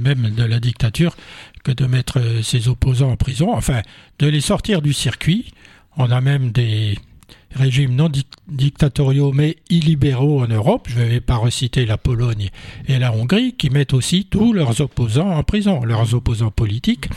même 0.00 0.30
de 0.30 0.42
la 0.42 0.58
dictature 0.58 1.14
que 1.62 1.72
de 1.72 1.84
mettre 1.84 2.18
ses 2.42 2.68
opposants 2.68 3.10
en 3.10 3.16
prison, 3.16 3.52
enfin, 3.52 3.82
de 4.20 4.26
les 4.26 4.40
sortir 4.40 4.80
du 4.80 4.94
circuit. 4.94 5.52
On 5.98 6.10
a 6.10 6.22
même 6.22 6.50
des, 6.50 6.96
régimes 7.54 7.94
non 7.94 8.10
dictatoriaux 8.48 9.32
mais 9.32 9.56
illibéraux 9.70 10.42
en 10.42 10.48
Europe, 10.48 10.88
je 10.88 11.00
ne 11.00 11.04
vais 11.04 11.20
pas 11.20 11.36
reciter 11.36 11.86
la 11.86 11.98
Pologne 11.98 12.50
et 12.88 12.98
la 12.98 13.12
Hongrie, 13.12 13.54
qui 13.54 13.70
mettent 13.70 13.94
aussi 13.94 14.26
tous 14.26 14.52
leurs 14.52 14.80
opposants 14.80 15.30
en 15.30 15.42
prison, 15.42 15.84
leurs 15.84 16.14
opposants 16.14 16.50
politiques. 16.50 17.08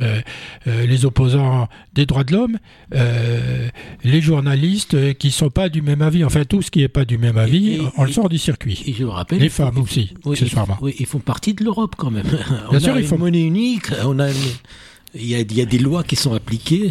Euh, 0.00 0.20
euh, 0.68 0.86
les 0.86 1.04
opposants 1.04 1.68
des 1.92 2.06
droits 2.06 2.22
de 2.22 2.32
l'homme, 2.32 2.58
euh, 2.94 3.68
les 4.04 4.20
journalistes 4.20 5.14
qui 5.14 5.32
sont 5.32 5.50
pas 5.50 5.68
du 5.68 5.82
même 5.82 6.02
avis, 6.02 6.24
enfin 6.24 6.44
tout 6.44 6.62
ce 6.62 6.70
qui 6.70 6.80
n'est 6.80 6.88
pas 6.88 7.04
du 7.04 7.18
même 7.18 7.36
avis, 7.36 7.80
on 7.96 8.04
le 8.04 8.12
sort 8.12 8.28
du 8.28 8.38
circuit. 8.38 8.80
Et 8.86 8.92
je 8.92 9.04
rappelle, 9.04 9.40
les 9.40 9.48
femmes 9.48 9.78
aussi, 9.78 10.14
accessoirement. 10.24 10.78
Oui, 10.80 10.94
ils 11.00 11.06
font 11.06 11.18
partie 11.18 11.52
de 11.54 11.64
l'Europe 11.64 11.96
quand 11.98 12.12
même. 12.12 12.26
Bien 12.70 12.78
sûr, 12.78 12.96
ils 12.96 13.06
font 13.06 13.18
monnaie 13.18 13.42
unique. 13.42 13.86
On 14.04 14.20
a, 14.20 14.28
il 15.14 15.26
y, 15.26 15.34
a, 15.34 15.40
il 15.40 15.52
y 15.52 15.60
a 15.60 15.66
des 15.66 15.78
lois 15.78 16.04
qui 16.04 16.14
sont 16.14 16.32
appliquées 16.32 16.90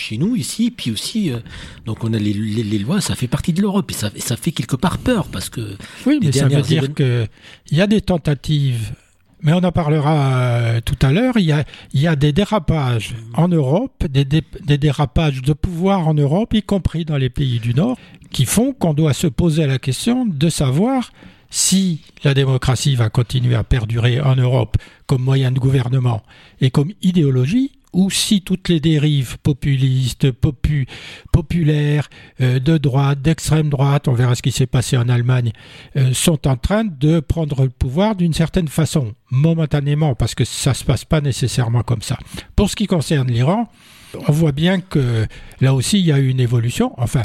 chez 0.00 0.18
nous 0.18 0.36
ici, 0.36 0.70
puis 0.70 0.90
aussi, 0.90 1.32
euh, 1.32 1.38
donc 1.84 2.04
on 2.04 2.12
a 2.12 2.18
les, 2.18 2.32
lois, 2.78 3.00
ça 3.00 3.14
fait 3.14 3.28
partie 3.28 3.52
de 3.52 3.60
l'Europe 3.62 3.90
et 3.90 3.94
ça, 3.94 4.10
ça, 4.16 4.36
fait 4.36 4.52
quelque 4.52 4.76
part 4.76 4.98
peur 4.98 5.26
parce 5.26 5.48
que. 5.48 5.76
Oui, 6.06 6.18
mais 6.22 6.32
ça 6.32 6.48
veut 6.48 6.62
dire 6.62 6.94
qu'il 6.94 7.28
y 7.72 7.80
a 7.80 7.86
des 7.86 8.00
tentatives, 8.00 8.92
mais 9.42 9.52
on 9.52 9.62
en 9.62 9.72
parlera 9.72 10.38
euh, 10.38 10.80
tout 10.84 10.98
à 11.02 11.12
l'heure. 11.12 11.34
Il 11.36 11.44
y 11.44 11.52
a, 11.52 11.64
y 11.94 12.06
a 12.06 12.16
des 12.16 12.32
dérapages 12.32 13.14
en 13.34 13.48
Europe, 13.48 14.06
des, 14.08 14.24
des, 14.24 14.78
dérapages 14.78 15.42
de 15.42 15.52
pouvoir 15.52 16.08
en 16.08 16.14
Europe, 16.14 16.54
y 16.54 16.62
compris 16.62 17.04
dans 17.04 17.16
les 17.16 17.30
pays 17.30 17.60
du 17.60 17.74
Nord, 17.74 17.96
qui 18.30 18.44
font 18.44 18.72
qu'on 18.72 18.94
doit 18.94 19.14
se 19.14 19.26
poser 19.26 19.66
la 19.66 19.78
question 19.78 20.26
de 20.26 20.48
savoir 20.48 21.10
si 21.50 22.00
la 22.24 22.34
démocratie 22.34 22.96
va 22.96 23.08
continuer 23.08 23.54
à 23.54 23.64
perdurer 23.64 24.20
en 24.20 24.36
Europe 24.36 24.76
comme 25.06 25.22
moyen 25.22 25.52
de 25.52 25.58
gouvernement 25.58 26.22
et 26.60 26.70
comme 26.70 26.92
idéologie, 27.02 27.75
ou 27.96 28.10
si 28.10 28.42
toutes 28.42 28.68
les 28.68 28.78
dérives 28.78 29.38
populistes, 29.38 30.28
populaires, 31.32 32.08
euh, 32.42 32.60
de 32.60 32.76
droite, 32.76 33.22
d'extrême 33.22 33.70
droite, 33.70 34.06
on 34.06 34.12
verra 34.12 34.34
ce 34.34 34.42
qui 34.42 34.52
s'est 34.52 34.66
passé 34.66 34.98
en 34.98 35.08
Allemagne, 35.08 35.52
euh, 35.96 36.12
sont 36.12 36.46
en 36.46 36.56
train 36.56 36.84
de 36.84 37.20
prendre 37.20 37.62
le 37.62 37.70
pouvoir 37.70 38.14
d'une 38.14 38.34
certaine 38.34 38.68
façon, 38.68 39.14
momentanément, 39.30 40.14
parce 40.14 40.34
que 40.34 40.44
ça 40.44 40.70
ne 40.70 40.74
se 40.74 40.84
passe 40.84 41.06
pas 41.06 41.22
nécessairement 41.22 41.82
comme 41.82 42.02
ça. 42.02 42.18
Pour 42.54 42.68
ce 42.68 42.76
qui 42.76 42.86
concerne 42.86 43.30
l'Iran, 43.30 43.66
on 44.28 44.32
voit 44.32 44.52
bien 44.52 44.80
que 44.80 45.26
là 45.62 45.72
aussi 45.72 45.98
il 45.98 46.04
y 46.04 46.12
a 46.12 46.18
eu 46.18 46.28
une 46.28 46.40
évolution, 46.40 46.92
enfin, 46.98 47.22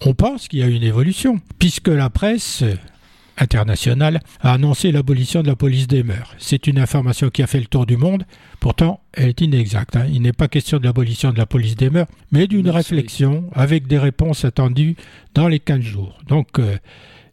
on 0.00 0.14
pense 0.14 0.48
qu'il 0.48 0.58
y 0.58 0.62
a 0.64 0.66
eu 0.66 0.74
une 0.74 0.82
évolution, 0.82 1.40
puisque 1.60 1.88
la 1.88 2.10
presse 2.10 2.64
internationale 3.38 4.20
a 4.40 4.52
annoncé 4.52 4.92
l'abolition 4.92 5.42
de 5.42 5.48
la 5.48 5.56
police 5.56 5.86
des 5.86 6.02
mœurs. 6.02 6.34
C'est 6.38 6.66
une 6.66 6.78
information 6.78 7.30
qui 7.30 7.42
a 7.42 7.46
fait 7.46 7.60
le 7.60 7.66
tour 7.66 7.86
du 7.86 7.96
monde, 7.96 8.24
pourtant 8.60 9.00
elle 9.12 9.28
est 9.28 9.40
inexacte. 9.40 9.96
Hein. 9.96 10.06
Il 10.12 10.22
n'est 10.22 10.32
pas 10.32 10.48
question 10.48 10.78
de 10.78 10.84
l'abolition 10.84 11.32
de 11.32 11.38
la 11.38 11.46
police 11.46 11.76
des 11.76 11.90
mœurs, 11.90 12.08
mais 12.30 12.46
d'une 12.46 12.70
réflexion 12.70 13.44
avec 13.52 13.86
des 13.86 13.98
réponses 13.98 14.44
attendues 14.44 14.96
dans 15.34 15.48
les 15.48 15.60
15 15.60 15.80
jours. 15.80 16.18
Donc 16.28 16.58
euh, 16.58 16.76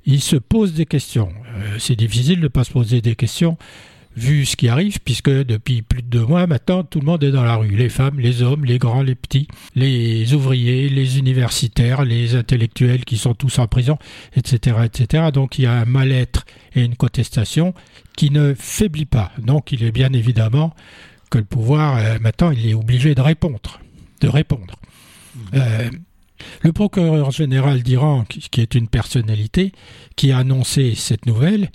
il 0.05 0.21
se 0.21 0.35
pose 0.35 0.73
des 0.73 0.85
questions. 0.85 1.29
Euh, 1.55 1.75
c'est 1.79 1.95
difficile 1.95 2.37
de 2.37 2.43
ne 2.43 2.47
pas 2.47 2.63
se 2.63 2.71
poser 2.71 3.01
des 3.01 3.15
questions 3.15 3.57
vu 4.15 4.45
ce 4.45 4.55
qui 4.55 4.67
arrive, 4.67 4.99
puisque 4.99 5.29
depuis 5.29 5.81
plus 5.81 6.01
de 6.01 6.07
deux 6.07 6.25
mois 6.25 6.47
maintenant, 6.47 6.83
tout 6.83 6.99
le 6.99 7.05
monde 7.05 7.23
est 7.23 7.31
dans 7.31 7.43
la 7.43 7.55
rue. 7.55 7.75
Les 7.75 7.89
femmes, 7.89 8.19
les 8.19 8.41
hommes, 8.41 8.65
les 8.65 8.77
grands, 8.77 9.01
les 9.01 9.15
petits, 9.15 9.47
les 9.75 10.33
ouvriers, 10.33 10.89
les 10.89 11.19
universitaires, 11.19 12.03
les 12.03 12.35
intellectuels 12.35 13.05
qui 13.05 13.17
sont 13.17 13.33
tous 13.33 13.59
en 13.59 13.67
prison, 13.67 13.97
etc. 14.35 14.77
etc. 14.83 15.29
Donc 15.33 15.57
il 15.57 15.63
y 15.63 15.67
a 15.67 15.73
un 15.73 15.85
mal-être 15.85 16.45
et 16.75 16.83
une 16.83 16.95
contestation 16.95 17.73
qui 18.17 18.31
ne 18.31 18.53
faiblit 18.53 19.05
pas. 19.05 19.31
Donc 19.37 19.71
il 19.71 19.83
est 19.83 19.91
bien 19.91 20.11
évidemment 20.13 20.73
que 21.29 21.37
le 21.37 21.45
pouvoir, 21.45 21.97
euh, 21.97 22.17
maintenant, 22.19 22.51
il 22.51 22.67
est 22.67 22.73
obligé 22.73 23.15
de 23.15 23.21
répondre. 23.21 23.79
De 24.21 24.27
répondre. 24.27 24.75
Mmh. 25.35 25.39
Euh, 25.53 25.89
le 26.61 26.73
procureur 26.73 27.31
général 27.31 27.83
d'Iran, 27.83 28.25
qui 28.25 28.61
est 28.61 28.75
une 28.75 28.87
personnalité, 28.87 29.71
qui 30.15 30.31
a 30.31 30.39
annoncé 30.39 30.95
cette 30.95 31.25
nouvelle, 31.25 31.69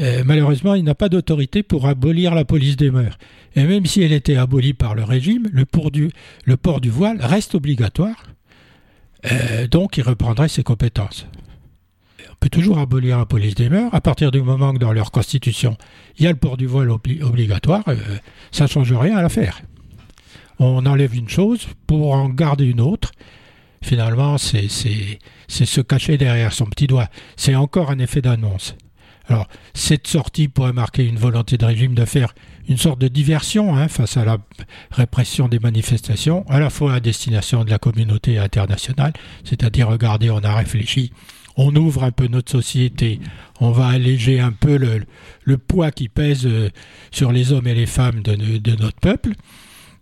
euh, 0.00 0.22
malheureusement, 0.24 0.74
il 0.74 0.84
n'a 0.84 0.94
pas 0.94 1.08
d'autorité 1.08 1.62
pour 1.62 1.86
abolir 1.86 2.34
la 2.34 2.44
police 2.44 2.76
des 2.76 2.90
mœurs. 2.90 3.18
Et 3.54 3.64
même 3.64 3.84
si 3.86 4.02
elle 4.02 4.12
était 4.12 4.36
abolie 4.36 4.72
par 4.72 4.94
le 4.94 5.04
régime, 5.04 5.48
le 5.52 5.66
port 5.66 5.90
du, 5.90 6.10
voile 6.90 7.18
reste 7.20 7.54
obligatoire. 7.54 8.24
Euh, 9.30 9.66
donc, 9.66 9.98
il 9.98 10.02
reprendrait 10.02 10.48
ses 10.48 10.62
compétences. 10.62 11.26
On 12.30 12.36
peut 12.40 12.48
toujours 12.48 12.78
abolir 12.78 13.18
la 13.18 13.26
police 13.26 13.54
des 13.54 13.68
mœurs 13.68 13.92
à 13.94 14.00
partir 14.00 14.30
du 14.30 14.40
moment 14.40 14.72
que 14.72 14.78
dans 14.78 14.92
leur 14.92 15.10
constitution, 15.10 15.76
il 16.16 16.24
y 16.24 16.26
a 16.26 16.30
le 16.30 16.38
port 16.38 16.56
du 16.56 16.66
voile 16.66 16.90
obligatoire. 16.90 17.82
Euh, 17.88 17.96
ça 18.50 18.64
ne 18.64 18.68
change 18.70 18.92
rien 18.94 19.18
à 19.18 19.22
l'affaire. 19.22 19.60
On 20.58 20.86
enlève 20.86 21.14
une 21.14 21.28
chose 21.28 21.66
pour 21.86 22.14
en 22.14 22.30
garder 22.30 22.64
une 22.64 22.80
autre. 22.80 23.12
Finalement, 23.82 24.38
c'est 24.38 24.68
se 24.68 25.80
cacher 25.80 26.16
derrière 26.16 26.52
son 26.52 26.66
petit 26.66 26.86
doigt. 26.86 27.08
C'est 27.36 27.54
encore 27.54 27.90
un 27.90 27.98
effet 27.98 28.22
d'annonce. 28.22 28.74
Alors, 29.30 29.46
cette 29.74 30.08
sortie 30.08 30.48
pourrait 30.48 30.72
marquer 30.72 31.06
une 31.06 31.16
volonté 31.16 31.56
de 31.56 31.64
régime 31.64 31.94
de 31.94 32.04
faire 32.04 32.34
une 32.68 32.76
sorte 32.76 33.00
de 33.00 33.06
diversion 33.06 33.76
hein, 33.76 33.86
face 33.86 34.16
à 34.16 34.24
la 34.24 34.38
répression 34.90 35.46
des 35.46 35.60
manifestations, 35.60 36.44
à 36.48 36.58
la 36.58 36.68
fois 36.68 36.94
à 36.94 37.00
destination 37.00 37.64
de 37.64 37.70
la 37.70 37.78
communauté 37.78 38.38
internationale, 38.38 39.12
c'est-à-dire, 39.44 39.88
regardez, 39.88 40.30
on 40.30 40.38
a 40.38 40.56
réfléchi, 40.56 41.12
on 41.56 41.76
ouvre 41.76 42.02
un 42.02 42.10
peu 42.10 42.26
notre 42.26 42.50
société, 42.50 43.20
on 43.60 43.70
va 43.70 43.86
alléger 43.86 44.40
un 44.40 44.50
peu 44.50 44.76
le, 44.76 45.58
poids 45.58 45.92
qui 45.92 46.08
pèse 46.08 46.44
euh, 46.46 46.68
sur 47.12 47.30
les 47.30 47.52
hommes 47.52 47.68
et 47.68 47.74
les 47.74 47.86
femmes 47.86 48.22
de, 48.22 48.34
notre 48.74 48.98
peuple, 48.98 49.34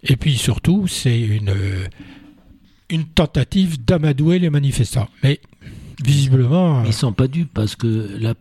et 0.04 0.16
puis 0.16 0.38
surtout, 0.38 0.86
c'est 0.86 1.20
une, 1.20 1.54
une 2.88 3.04
tentative 3.04 3.84
d'amadouer 3.84 4.38
les 4.38 4.48
manifestants. 4.48 5.10
Mais 5.22 5.38
visiblement. 6.04 6.84
Ils 6.84 6.92
sont 6.92 7.12
pas 7.12 7.28
dupes 7.28 7.50
parce 7.52 7.76
que 7.76 8.16
la, 8.18 8.34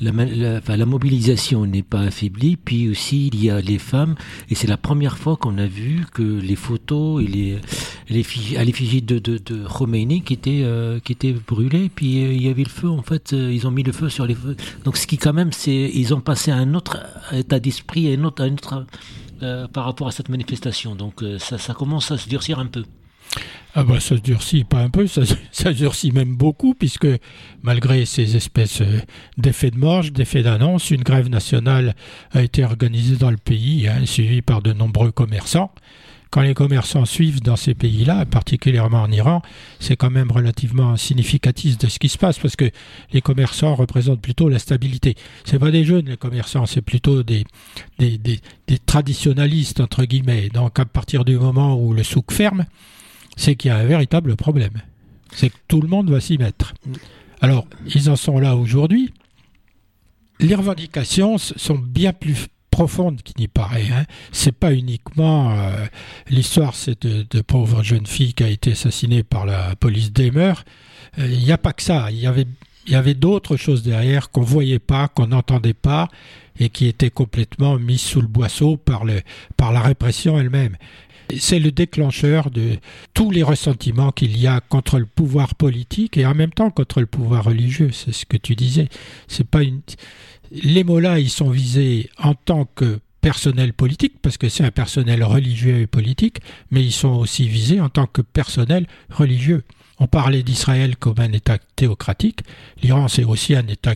la, 0.00 0.60
la, 0.76 0.86
mobilisation 0.86 1.66
n'est 1.66 1.82
pas 1.82 2.00
affaiblie. 2.00 2.56
Puis 2.56 2.88
aussi, 2.88 3.28
il 3.32 3.44
y 3.44 3.50
a 3.50 3.60
les 3.60 3.78
femmes, 3.78 4.14
et 4.50 4.54
c'est 4.54 4.66
la 4.66 4.76
première 4.76 5.18
fois 5.18 5.36
qu'on 5.36 5.58
a 5.58 5.66
vu 5.66 6.04
que 6.12 6.22
les 6.22 6.56
photos 6.56 7.22
et 7.22 7.26
les, 7.26 7.58
les 8.08 8.56
à 8.56 8.64
l'effigie 8.64 9.02
de, 9.02 9.18
de, 9.18 9.38
de 9.38 9.66
Khomeini 9.66 10.22
qui 10.22 10.34
étaient, 10.34 10.62
euh, 10.62 11.00
qui 11.00 11.12
étaient 11.12 11.32
brûlées. 11.32 11.90
Puis 11.94 12.24
euh, 12.24 12.32
il 12.32 12.42
y 12.42 12.48
avait 12.48 12.64
le 12.64 12.68
feu, 12.68 12.88
en 12.88 13.02
fait, 13.02 13.32
euh, 13.32 13.52
ils 13.52 13.66
ont 13.66 13.70
mis 13.70 13.82
le 13.82 13.92
feu 13.92 14.08
sur 14.08 14.26
les 14.26 14.34
feux. 14.34 14.56
Donc 14.84 14.96
ce 14.96 15.06
qui, 15.06 15.18
quand 15.18 15.32
même, 15.32 15.52
c'est 15.52 15.90
ils 15.94 16.14
ont 16.14 16.20
passé 16.20 16.50
à 16.50 16.56
un 16.56 16.74
autre 16.74 16.98
état 17.32 17.58
d'esprit, 17.58 18.12
à 18.12 18.18
un 18.18 18.24
à 18.24 18.42
un 18.42 18.52
autre 18.52 18.86
par 19.74 19.84
rapport 19.84 20.08
à 20.08 20.10
cette 20.10 20.30
manifestation. 20.30 20.94
Donc 20.94 21.22
ça, 21.38 21.58
ça 21.58 21.74
commence 21.74 22.10
à 22.10 22.16
se 22.16 22.28
durcir 22.28 22.58
un 22.58 22.66
peu. 22.66 22.84
Ah 23.76 23.82
bah 23.82 23.98
ça 23.98 24.14
durcit 24.14 24.62
pas 24.62 24.78
un 24.78 24.88
peu, 24.88 25.08
ça, 25.08 25.72
durcit 25.72 26.12
même 26.12 26.36
beaucoup, 26.36 26.74
puisque 26.74 27.08
malgré 27.62 28.04
ces 28.04 28.36
espèces 28.36 28.82
euh, 28.82 29.00
d'effets 29.36 29.72
de 29.72 29.78
marge, 29.78 30.12
d'effets 30.12 30.44
d'annonce, 30.44 30.90
une 30.90 31.02
grève 31.02 31.28
nationale 31.28 31.96
a 32.30 32.42
été 32.42 32.64
organisée 32.64 33.16
dans 33.16 33.32
le 33.32 33.36
pays, 33.36 33.88
hein, 33.88 34.06
suivie 34.06 34.42
par 34.42 34.62
de 34.62 34.72
nombreux 34.72 35.10
commerçants. 35.10 35.72
Quand 36.30 36.42
les 36.42 36.54
commerçants 36.54 37.04
suivent 37.04 37.42
dans 37.42 37.56
ces 37.56 37.74
pays-là, 37.74 38.24
particulièrement 38.26 39.02
en 39.02 39.10
Iran, 39.10 39.42
c'est 39.78 39.96
quand 39.96 40.10
même 40.10 40.32
relativement 40.32 40.96
significatif 40.96 41.78
de 41.78 41.88
ce 41.88 41.98
qui 42.00 42.08
se 42.08 42.18
passe, 42.18 42.38
parce 42.38 42.56
que 42.56 42.70
les 43.12 43.20
commerçants 43.20 43.74
représentent 43.74 44.20
plutôt 44.20 44.48
la 44.48 44.58
stabilité. 44.58 45.16
C'est 45.44 45.60
pas 45.60 45.70
des 45.70 45.84
jeunes, 45.84 46.06
les 46.06 46.16
commerçants, 46.16 46.66
c'est 46.66 46.82
plutôt 46.82 47.22
des, 47.24 47.44
des, 47.98 48.18
des, 48.18 48.40
entre 49.78 50.04
guillemets. 50.04 50.48
Donc 50.48 50.78
à 50.78 50.84
partir 50.84 51.24
du 51.24 51.38
moment 51.38 51.76
où 51.80 51.92
le 51.92 52.02
souk 52.02 52.32
ferme, 52.32 52.64
c'est 53.36 53.56
qu'il 53.56 53.70
y 53.70 53.72
a 53.72 53.76
un 53.76 53.84
véritable 53.84 54.36
problème. 54.36 54.82
C'est 55.32 55.50
que 55.50 55.56
tout 55.68 55.80
le 55.80 55.88
monde 55.88 56.10
va 56.10 56.20
s'y 56.20 56.38
mettre. 56.38 56.74
Alors, 57.40 57.66
ils 57.94 58.08
en 58.10 58.16
sont 58.16 58.38
là 58.38 58.56
aujourd'hui. 58.56 59.12
Les 60.40 60.54
revendications 60.54 61.38
sont 61.38 61.78
bien 61.78 62.12
plus 62.12 62.48
profondes 62.70 63.22
qu'il 63.22 63.36
n'y 63.38 63.48
paraît. 63.48 63.88
Hein. 63.92 64.04
C'est 64.32 64.52
pas 64.52 64.72
uniquement 64.72 65.52
euh, 65.52 65.86
l'histoire, 66.28 66.74
c'est 66.74 67.06
de, 67.06 67.40
pauvres 67.40 67.84
jeunes 67.84 68.06
filles 68.06 68.34
qui 68.34 68.42
a 68.42 68.48
été 68.48 68.72
assassinée 68.72 69.22
par 69.22 69.46
la 69.46 69.76
police 69.76 70.12
des 70.12 70.32
mœurs. 70.32 70.64
Euh, 71.18 71.28
il 71.30 71.38
n'y 71.38 71.52
a 71.52 71.58
pas 71.58 71.72
que 71.72 71.82
ça. 71.82 72.10
Il 72.10 72.18
y 72.18 72.26
avait, 72.26 72.46
y 72.88 72.96
avait 72.96 73.14
d'autres 73.14 73.56
choses 73.56 73.84
derrière 73.84 74.30
qu'on 74.30 74.42
voyait 74.42 74.80
pas, 74.80 75.06
qu'on 75.06 75.28
n'entendait 75.28 75.72
pas 75.72 76.08
et 76.58 76.68
qui 76.68 76.86
étaient 76.86 77.10
complètement 77.10 77.78
mises 77.78 78.00
sous 78.00 78.20
le 78.20 78.26
boisseau 78.26 78.76
par, 78.76 79.04
le, 79.04 79.22
par 79.56 79.72
la 79.72 79.80
répression 79.80 80.38
elle-même. 80.38 80.76
C'est 81.38 81.58
le 81.58 81.72
déclencheur 81.72 82.50
de 82.50 82.76
tous 83.14 83.30
les 83.30 83.42
ressentiments 83.42 84.12
qu'il 84.12 84.36
y 84.38 84.46
a 84.46 84.60
contre 84.60 84.98
le 84.98 85.06
pouvoir 85.06 85.54
politique 85.54 86.16
et 86.16 86.26
en 86.26 86.34
même 86.34 86.52
temps 86.52 86.70
contre 86.70 87.00
le 87.00 87.06
pouvoir 87.06 87.44
religieux. 87.44 87.90
C'est 87.92 88.12
ce 88.12 88.26
que 88.26 88.36
tu 88.36 88.54
disais. 88.54 88.88
C'est 89.28 89.48
pas 89.48 89.62
une. 89.62 89.80
Les 90.50 90.84
mots-là, 90.84 91.18
ils 91.18 91.30
sont 91.30 91.50
visés 91.50 92.10
en 92.18 92.34
tant 92.34 92.66
que 92.66 93.00
personnel 93.24 93.72
politique, 93.72 94.20
parce 94.20 94.36
que 94.36 94.50
c'est 94.50 94.64
un 94.64 94.70
personnel 94.70 95.24
religieux 95.24 95.80
et 95.80 95.86
politique, 95.86 96.40
mais 96.70 96.84
ils 96.84 96.92
sont 96.92 97.14
aussi 97.14 97.48
visés 97.48 97.80
en 97.80 97.88
tant 97.88 98.06
que 98.06 98.20
personnel 98.20 98.86
religieux. 99.08 99.64
On 99.98 100.06
parlait 100.06 100.42
d'Israël 100.42 100.96
comme 100.96 101.18
un 101.18 101.32
État 101.32 101.56
théocratique. 101.76 102.40
L'Iran, 102.82 103.08
c'est 103.08 103.24
aussi 103.24 103.54
un 103.54 103.66
État 103.66 103.94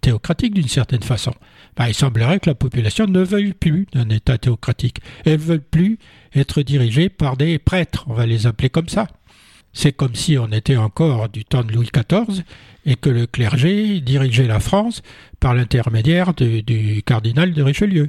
théocratique 0.00 0.54
d'une 0.54 0.68
certaine 0.68 1.02
façon. 1.02 1.34
Ben, 1.76 1.88
il 1.88 1.94
semblerait 1.94 2.40
que 2.40 2.50
la 2.50 2.54
population 2.54 3.06
ne 3.06 3.20
veuille 3.20 3.52
plus 3.52 3.86
d'un 3.92 4.08
État 4.08 4.38
théocratique. 4.38 4.98
Elle 5.24 5.34
ne 5.34 5.38
veut 5.38 5.60
plus 5.60 5.98
être 6.34 6.62
dirigée 6.62 7.08
par 7.08 7.36
des 7.36 7.58
prêtres, 7.58 8.04
on 8.08 8.14
va 8.14 8.26
les 8.26 8.46
appeler 8.46 8.70
comme 8.70 8.88
ça. 8.88 9.06
C'est 9.72 9.92
comme 9.92 10.14
si 10.14 10.36
on 10.36 10.48
était 10.48 10.76
encore 10.76 11.28
du 11.28 11.44
temps 11.44 11.62
de 11.62 11.72
Louis 11.72 11.90
XIV 11.94 12.42
et 12.86 12.96
que 12.96 13.08
le 13.08 13.26
clergé 13.26 14.00
dirigeait 14.00 14.46
la 14.46 14.58
France 14.58 15.02
par 15.38 15.54
l'intermédiaire 15.54 16.34
du 16.34 17.02
cardinal 17.04 17.52
de 17.52 17.62
Richelieu. 17.62 18.08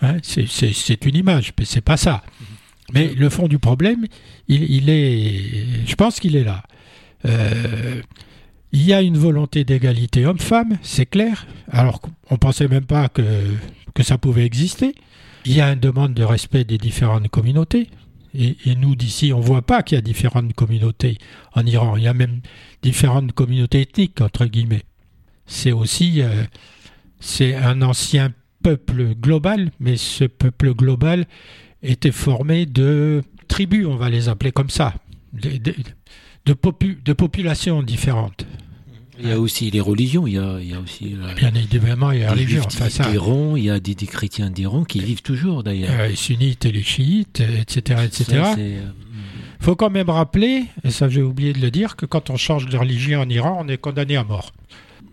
Hein, 0.00 0.18
c'est 0.22 1.04
une 1.04 1.16
image, 1.16 1.52
mais 1.58 1.64
c'est 1.64 1.80
pas 1.80 1.96
ça. 1.96 2.22
Mais 2.94 3.12
le 3.14 3.28
fond 3.28 3.48
du 3.48 3.58
problème, 3.58 4.06
il, 4.46 4.88
est, 4.88 5.86
je 5.86 5.94
pense 5.96 6.20
qu'il 6.20 6.36
est 6.36 6.44
là. 6.44 6.62
Euh, 7.26 8.00
il 8.72 8.82
y 8.82 8.92
a 8.92 9.02
une 9.02 9.18
volonté 9.18 9.64
d'égalité 9.64 10.26
homme-femme, 10.26 10.78
c'est 10.82 11.06
clair. 11.06 11.46
Alors 11.70 12.00
ne 12.34 12.38
pensait 12.38 12.68
même 12.68 12.84
pas 12.84 13.08
que, 13.08 13.22
ça 14.02 14.18
pouvait 14.18 14.44
exister. 14.44 14.94
Il 15.44 15.52
y 15.52 15.60
a 15.60 15.72
une 15.72 15.80
demande 15.80 16.14
de 16.14 16.22
respect 16.22 16.64
des 16.64 16.78
différentes 16.78 17.28
communautés. 17.28 17.88
Et, 18.34 18.56
nous, 18.76 18.94
d'ici, 18.94 19.32
on 19.32 19.38
ne 19.38 19.44
voit 19.44 19.62
pas 19.62 19.82
qu'il 19.82 19.96
y 19.96 19.98
a 19.98 20.02
différentes 20.02 20.52
communautés 20.52 21.18
en 21.54 21.64
Iran. 21.66 21.96
Il 21.96 22.04
y 22.04 22.08
a 22.08 22.14
même 22.14 22.40
différentes 22.82 23.32
communautés 23.32 23.80
ethniques, 23.80 24.20
entre 24.20 24.46
guillemets. 24.46 24.82
C'est 25.46 25.72
aussi 25.72 26.20
euh, 26.20 26.44
c'est 27.20 27.54
un 27.54 27.82
ancien 27.82 28.32
peuple 28.62 29.14
global, 29.14 29.70
mais 29.80 29.96
ce 29.96 30.24
peuple 30.24 30.74
global 30.74 31.26
était 31.82 32.12
formé 32.12 32.66
de 32.66 33.22
tribus, 33.46 33.86
on 33.86 33.96
va 33.96 34.10
les 34.10 34.28
appeler 34.28 34.52
comme 34.52 34.70
ça, 34.70 34.94
de, 35.32 36.52
populations 37.12 37.82
différentes. 37.82 38.46
Il 39.20 39.28
y 39.28 39.32
a 39.32 39.40
aussi 39.40 39.70
les 39.70 39.80
religions, 39.80 40.26
il 40.26 40.34
y 40.34 40.38
a, 40.38 40.58
il 40.60 40.70
y 40.70 40.74
a 40.74 40.80
aussi... 40.80 41.16
Bien 41.36 41.52
évidemment, 41.54 42.12
il 42.12 42.20
y 42.20 42.22
a 42.22 42.34
les 42.34 42.42
religions. 42.42 42.62
Enfin, 42.66 42.88
il 43.56 43.64
y 43.64 43.70
a 43.70 43.80
des, 43.80 43.94
chrétiens 44.06 44.50
d'Iran 44.50 44.84
qui 44.84 45.00
vivent 45.00 45.22
toujours 45.22 45.62
d'ailleurs. 45.62 45.90
Euh, 45.98 46.08
les 46.08 46.16
sunnites 46.16 46.64
et 46.64 46.72
les 46.72 46.82
chiites, 46.82 47.40
etc. 47.40 48.02
etc. 48.04 48.42
Il 49.60 49.64
faut 49.64 49.74
quand 49.74 49.90
même 49.90 50.08
rappeler, 50.08 50.64
et 50.84 50.90
ça 50.90 51.08
j'ai 51.08 51.22
oublié 51.22 51.52
de 51.52 51.60
le 51.60 51.70
dire, 51.70 51.96
que 51.96 52.06
quand 52.06 52.30
on 52.30 52.36
change 52.36 52.66
de 52.66 52.76
religion 52.76 53.20
en 53.20 53.28
Iran, 53.28 53.58
on 53.60 53.68
est 53.68 53.78
condamné 53.78 54.16
à 54.16 54.24
mort. 54.24 54.52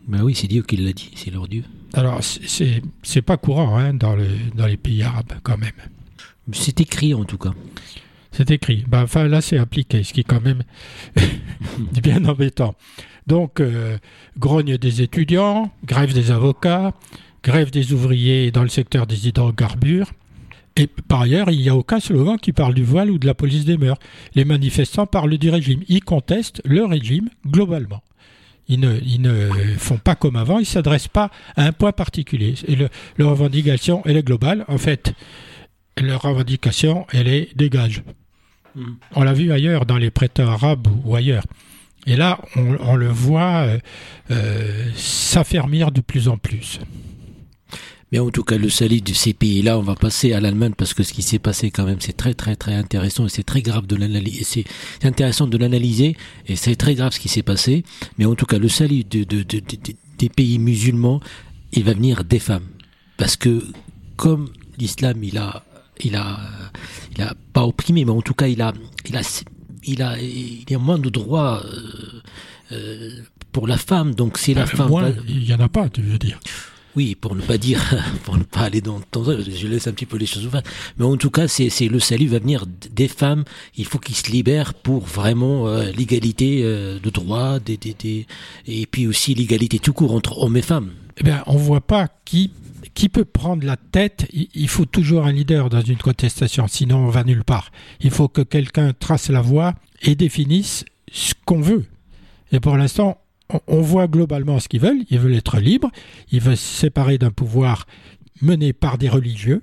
Ben 0.08 0.22
oui, 0.22 0.36
c'est 0.36 0.48
Dieu 0.48 0.62
qui 0.62 0.78
l'a 0.78 0.94
dit, 0.94 1.12
c'est 1.16 1.32
leur 1.32 1.48
Dieu. 1.48 1.64
Alors, 1.94 2.20
c'est 2.22 3.22
pas 3.22 3.38
courant 3.38 3.78
hein, 3.78 3.94
dans, 3.94 4.16
le, 4.16 4.28
dans 4.54 4.68
les 4.68 4.78
pays 4.78 5.02
arabes 5.02 5.34
quand 5.42 5.58
même. 5.58 5.72
C'est 6.52 6.80
écrit 6.80 7.14
en 7.14 7.24
tout 7.24 7.38
cas. 7.38 7.54
C'est 8.32 8.52
écrit. 8.52 8.84
Ben, 8.88 9.04
enfin, 9.04 9.28
là, 9.28 9.42
c'est 9.42 9.58
appliqué, 9.58 10.04
ce 10.04 10.14
qui 10.14 10.20
est 10.20 10.26
quand 10.26 10.42
même 10.42 10.64
bien 12.04 12.24
embêtant. 12.26 12.76
Donc, 13.28 13.60
euh, 13.60 13.98
grogne 14.38 14.78
des 14.78 15.02
étudiants, 15.02 15.72
grève 15.86 16.14
des 16.14 16.32
avocats, 16.32 16.94
grève 17.44 17.72
des 17.72 17.94
ouvriers 17.94 18.52
dans 18.52 18.64
le 18.64 18.70
secteur 18.70 19.08
des 19.08 19.28
hydrocarbures. 19.28 20.12
Et 20.78 20.88
par 20.88 21.22
ailleurs, 21.22 21.50
il 21.52 21.60
n'y 21.60 21.70
a 21.70 21.76
aucun 21.76 22.00
slogan 22.00 22.38
qui 22.38 22.52
parle 22.52 22.74
du 22.74 22.84
voile 22.84 23.10
ou 23.10 23.18
de 23.18 23.26
la 23.26 23.34
police 23.34 23.66
des 23.66 23.78
mœurs. 23.78 23.98
Les 24.36 24.46
manifestants 24.46 25.08
parlent 25.08 25.38
du 25.38 25.50
régime. 25.50 25.82
Ils 25.88 26.04
contestent 26.04 26.62
le 26.66 26.86
régime 26.86 27.30
globalement. 27.48 28.04
Ils 28.68 28.80
ne, 28.80 29.00
ils 29.02 29.22
ne 29.22 29.50
font 29.78 29.98
pas 29.98 30.16
comme 30.16 30.36
avant, 30.36 30.58
ils 30.58 30.62
ne 30.62 30.66
s'adressent 30.66 31.08
pas 31.08 31.30
à 31.56 31.66
un 31.66 31.72
point 31.72 31.92
particulier. 31.92 32.56
Et 32.68 32.76
le, 32.76 32.90
leur 33.18 33.30
revendication, 33.30 34.02
elle 34.06 34.18
est 34.18 34.24
globale. 34.24 34.66
En 34.68 34.80
fait, 34.80 35.14
leur 36.02 36.24
revendication, 36.24 37.06
elle 37.12 37.28
est 37.28 37.56
dégage. 37.56 38.04
Mm. 38.76 38.84
On 39.16 39.24
l'a 39.24 39.34
vu 39.34 39.52
ailleurs, 39.52 39.86
dans 39.86 39.98
les 39.98 40.12
prêteurs 40.12 40.50
arabes 40.50 40.88
ou 41.06 41.16
ailleurs. 41.16 41.44
Et 42.08 42.16
là, 42.16 42.40
on, 42.56 42.96
le 42.96 43.08
voit 43.08 43.66
euh, 43.66 43.80
euh, 44.32 44.90
s'affermir 44.96 45.92
de 45.92 46.02
plus 46.02 46.28
en 46.28 46.38
plus. 46.38 46.80
Mais 48.12 48.20
en 48.20 48.30
tout 48.30 48.44
cas, 48.44 48.58
le 48.58 48.70
salut 48.70 49.02
de 49.02 49.14
ces 49.14 49.34
pays-là, 49.34 49.80
on 49.80 49.82
va 49.82 49.96
passer 49.96 50.34
à 50.34 50.40
l'Allemagne 50.40 50.74
parce 50.78 50.94
que 50.94 51.02
ce 51.02 51.12
qui 51.12 51.24
s'est 51.24 51.40
passé 51.40 51.72
quand 51.72 51.84
même, 51.84 52.00
c'est 52.00 52.16
très 52.16 52.36
très 52.36 52.56
très 52.56 52.76
intéressant 52.76 53.26
et 53.26 53.30
c'est 53.30 53.44
très 53.44 53.64
grave 53.64 53.88
de 53.88 53.96
l'analyser. 53.96 54.44
C'est 55.02 55.08
intéressant 55.08 55.48
de 55.48 55.58
l'analyser 55.58 56.16
et 56.48 56.56
c'est 56.56 56.76
très 56.76 56.94
grave 56.94 57.14
ce 57.14 57.20
qui 57.20 57.30
s'est 57.30 57.44
passé. 57.44 57.84
Mais 58.18 58.26
en 58.26 58.36
tout 58.36 58.46
cas, 58.46 58.60
le 58.60 58.70
salut 58.70 59.04
de, 59.04 59.24
des 59.24 60.30
pays 60.30 60.60
musulmans, 60.60 61.20
il 61.74 61.84
va 61.84 61.94
venir 61.94 62.24
des 62.24 62.40
femmes. 62.40 62.68
Parce 63.18 63.36
que 63.36 63.64
comme 64.16 64.50
l'islam, 64.78 65.24
il 65.24 65.40
a, 65.40 65.64
il 66.04 66.16
a, 66.16 66.40
il 67.16 67.24
a 67.24 67.34
pas 67.54 67.66
opprimé, 67.66 68.06
mais 68.06 68.12
en 68.12 68.22
tout 68.22 68.36
cas, 68.36 68.48
il 68.48 68.62
a, 68.62 68.74
il 69.10 69.18
a, 69.18 69.22
il 69.86 70.02
a, 70.02 70.20
il 70.20 70.66
a 70.74 70.78
moins 70.78 70.98
de 70.98 71.10
droits 71.10 71.64
euh, 71.66 72.22
euh, 72.72 73.12
pour 73.52 73.68
la 73.68 73.78
femme. 73.78 74.16
Donc 74.16 74.38
c'est 74.38 74.54
la 74.54 74.64
euh, 74.64 74.66
femme. 74.66 74.92
il 75.28 75.46
y 75.46 75.54
en 75.54 75.60
a 75.60 75.70
pas, 75.70 75.90
tu 75.90 76.02
veux 76.02 76.18
dire. 76.18 76.40
Oui, 76.96 77.14
pour 77.14 77.36
ne 77.36 77.42
pas 77.42 77.58
dire, 77.58 77.82
pour 78.24 78.38
ne 78.38 78.44
pas 78.44 78.62
aller 78.62 78.80
dans, 78.80 79.02
temps, 79.02 79.24
je 79.26 79.68
laisse 79.68 79.88
un 79.88 79.92
petit 79.92 80.06
peu 80.06 80.18
les 80.18 80.26
choses 80.26 80.46
ouvertes. 80.46 80.68
Mais 80.98 81.06
en 81.06 81.18
tout 81.18 81.30
cas, 81.30 81.48
c'est, 81.48 81.70
le 81.90 82.00
salut 82.00 82.28
va 82.28 82.40
venir 82.40 82.66
des 82.92 83.10
femmes. 83.10 83.44
Il 83.76 83.86
faut 83.86 84.00
qu'ils 84.00 84.16
se 84.16 84.32
libèrent 84.32 84.74
pour 84.74 85.02
vraiment 85.02 85.68
l'égalité 85.98 86.64
de 86.64 87.10
droits, 87.10 87.60
des, 87.60 87.76
des, 87.76 88.26
et 88.66 88.86
puis 88.86 89.08
aussi 89.08 89.34
l'égalité 89.34 89.80
tout 89.80 89.92
court 89.92 90.14
entre 90.14 90.38
hommes 90.38 90.56
et 90.56 90.62
femmes. 90.62 90.92
Eh 91.18 91.24
bien, 91.24 91.44
on 91.48 91.58
voit 91.58 91.82
pas 91.82 92.08
qui 92.24 92.52
qui 92.96 93.10
peut 93.10 93.26
prendre 93.26 93.66
la 93.66 93.78
tête? 93.78 94.28
Il 94.34 94.68
faut 94.68 94.86
toujours 94.86 95.26
un 95.26 95.32
leader 95.32 95.70
dans 95.70 95.82
une 95.82 95.98
contestation, 95.98 96.68
sinon 96.68 96.98
on 96.98 97.10
va 97.10 97.24
nulle 97.24 97.44
part. 97.44 97.72
Il 98.02 98.10
faut 98.10 98.28
que 98.28 98.42
quelqu'un 98.42 98.94
trace 98.94 99.30
la 99.30 99.42
voie 99.42 99.76
et 100.02 100.16
définisse 100.16 100.86
ce 101.12 101.34
qu'on 101.46 101.62
veut. 101.62 101.86
Et 102.52 102.60
pour 102.60 102.78
l'instant, 102.78 103.20
on 103.68 103.82
voit 103.82 104.08
globalement 104.08 104.60
ce 104.60 104.68
qu'ils 104.68 104.80
veulent. 104.80 105.04
Ils 105.10 105.20
veulent 105.20 105.36
être 105.36 105.60
libres, 105.60 105.92
ils 106.32 106.42
veulent 106.42 106.58
se 106.58 106.80
séparer 106.80 107.18
d'un 107.18 107.32
pouvoir 107.32 107.86
mené 108.42 108.74
par 108.74 108.98
des 108.98 109.10
religieux, 109.10 109.62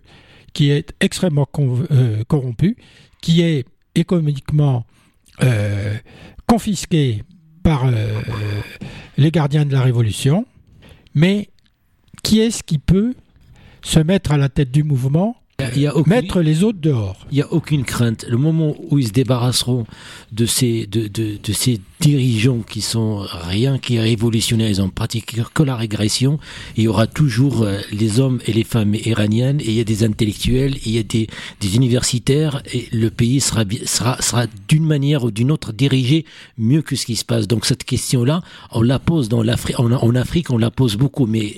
qui 0.52 0.70
est 0.70 0.92
extrêmement 1.00 1.48
euh, 1.58 2.22
corrompu, 2.24 2.76
qui 3.20 3.42
est 3.42 3.66
économiquement 3.94 4.84
euh, 5.42 5.96
confisqué 6.46 7.22
par 7.62 7.86
euh, 7.86 8.20
les 9.16 9.30
gardiens 9.30 9.64
de 9.64 9.72
la 9.72 9.82
Révolution, 9.82 10.46
mais 11.14 11.48
qui 12.22 12.40
est-ce 12.40 12.62
qui 12.62 12.78
peut 12.78 13.14
se 13.82 13.98
mettre 13.98 14.32
à 14.32 14.36
la 14.36 14.48
tête 14.48 14.70
du 14.70 14.82
mouvement 14.84 15.36
il 15.74 15.82
y 15.82 15.86
a 15.86 15.94
mettre 16.06 16.40
les 16.40 16.64
autres 16.64 16.80
dehors. 16.80 17.26
Il 17.30 17.36
n'y 17.36 17.42
a 17.42 17.52
aucune 17.52 17.84
crainte. 17.84 18.24
Le 18.28 18.36
moment 18.36 18.74
où 18.90 18.98
ils 18.98 19.08
se 19.08 19.12
débarrasseront 19.12 19.86
de 20.32 20.46
ces, 20.46 20.86
de, 20.86 21.08
de, 21.08 21.38
de 21.42 21.52
ces 21.52 21.80
dirigeants 22.00 22.60
qui 22.60 22.80
sont 22.80 23.24
rien 23.48 23.78
qui 23.78 23.96
est 23.96 24.00
révolutionnaire, 24.00 24.68
ils 24.68 24.82
ont 24.82 24.90
pratiqué 24.90 25.42
que 25.54 25.62
la 25.62 25.76
régression. 25.76 26.38
il 26.76 26.84
y 26.84 26.88
aura 26.88 27.06
toujours 27.06 27.62
euh, 27.62 27.78
les 27.92 28.20
hommes 28.20 28.40
et 28.46 28.52
les 28.52 28.64
femmes 28.64 28.94
iraniennes, 28.94 29.60
et 29.60 29.68
il 29.68 29.74
y 29.74 29.80
a 29.80 29.84
des 29.84 30.04
intellectuels, 30.04 30.76
il 30.84 30.92
y 30.92 30.98
a 30.98 31.02
des, 31.02 31.28
des 31.60 31.76
universitaires, 31.76 32.62
et 32.72 32.88
le 32.92 33.10
pays 33.10 33.40
sera, 33.40 33.64
sera, 33.84 34.20
sera 34.20 34.46
d'une 34.68 34.84
manière 34.84 35.24
ou 35.24 35.30
d'une 35.30 35.50
autre 35.50 35.72
dirigé 35.72 36.24
mieux 36.58 36.82
que 36.82 36.96
ce 36.96 37.06
qui 37.06 37.16
se 37.16 37.24
passe. 37.24 37.46
Donc 37.46 37.66
cette 37.66 37.84
question-là, 37.84 38.42
on 38.72 38.82
la 38.82 38.98
pose 38.98 39.28
dans 39.28 39.42
l'Afrique, 39.42 39.78
en, 39.78 39.92
en, 39.92 40.14
Afrique, 40.14 40.50
on 40.50 40.58
la 40.58 40.70
pose 40.70 40.96
beaucoup, 40.96 41.26
mais 41.26 41.54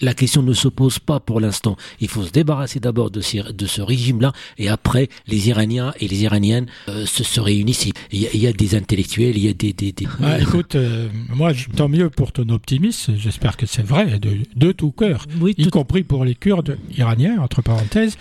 la 0.00 0.14
question 0.14 0.42
ne 0.42 0.52
se 0.52 0.68
pose 0.68 0.98
pas 0.98 1.20
pour 1.20 1.40
l'instant. 1.40 1.76
Il 2.00 2.08
faut 2.08 2.24
se 2.24 2.30
débarrasser 2.30 2.80
d'abord 2.80 3.10
de, 3.10 3.20
de 3.36 3.66
ce 3.66 3.80
régime-là, 3.80 4.32
et 4.58 4.68
après, 4.68 5.08
les 5.26 5.48
Iraniens 5.48 5.92
et 6.00 6.08
les 6.08 6.22
Iraniennes 6.22 6.66
euh, 6.88 7.06
se, 7.06 7.24
se 7.24 7.40
réunissent. 7.40 7.88
Il 8.12 8.20
y, 8.20 8.26
a, 8.26 8.30
il 8.32 8.40
y 8.40 8.46
a 8.46 8.52
des 8.52 8.74
intellectuels, 8.74 9.36
il 9.36 9.44
y 9.44 9.48
a 9.48 9.52
des 9.52 9.74
ah, 10.22 10.38
écoute, 10.40 10.74
euh, 10.74 11.08
moi, 11.28 11.52
tant 11.76 11.88
mieux 11.88 12.10
pour 12.10 12.32
ton 12.32 12.48
optimisme. 12.48 13.14
J'espère 13.16 13.56
que 13.56 13.66
c'est 13.66 13.84
vrai, 13.84 14.18
de, 14.18 14.38
de 14.56 14.72
tout 14.72 14.90
cœur, 14.90 15.26
y 15.56 15.68
compris 15.68 16.02
pour 16.02 16.24
les 16.24 16.34
Kurdes 16.34 16.78
iraniens, 16.96 17.40
entre 17.40 17.62
parenthèses. 17.62 18.16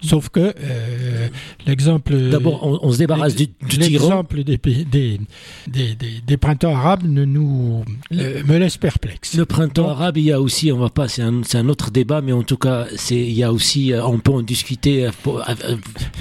Sauf 0.00 0.28
que 0.28 0.40
euh, 0.40 1.28
l'exemple. 1.66 2.16
D'abord, 2.30 2.78
on, 2.82 2.92
se 2.92 2.98
débarrasse 2.98 3.34
du, 3.34 3.48
du 3.68 3.78
L'exemple 3.78 4.44
des, 4.44 4.56
des, 4.56 5.18
des, 5.66 5.96
des, 6.24 6.36
printemps 6.36 6.74
arabes 6.74 7.02
ne 7.04 7.24
nous 7.24 7.84
euh, 8.12 8.42
me 8.46 8.58
laisse 8.58 8.76
perplexe. 8.76 9.34
Le 9.34 9.44
printemps 9.44 9.88
arabe, 9.88 10.16
il 10.16 10.24
y 10.24 10.32
a 10.32 10.40
aussi, 10.40 10.70
on 10.70 10.78
va 10.78 10.88
pas, 10.88 11.08
c'est 11.08 11.22
un, 11.22 11.40
un, 11.52 11.68
autre 11.68 11.90
débat, 11.90 12.20
mais 12.20 12.32
en 12.32 12.44
tout 12.44 12.56
cas, 12.56 12.86
il 13.10 13.32
y 13.32 13.42
a 13.42 13.52
aussi, 13.52 13.92
euh, 13.92 14.04
on 14.04 14.18
peut 14.18 14.30
en 14.30 14.42
discuter. 14.42 15.08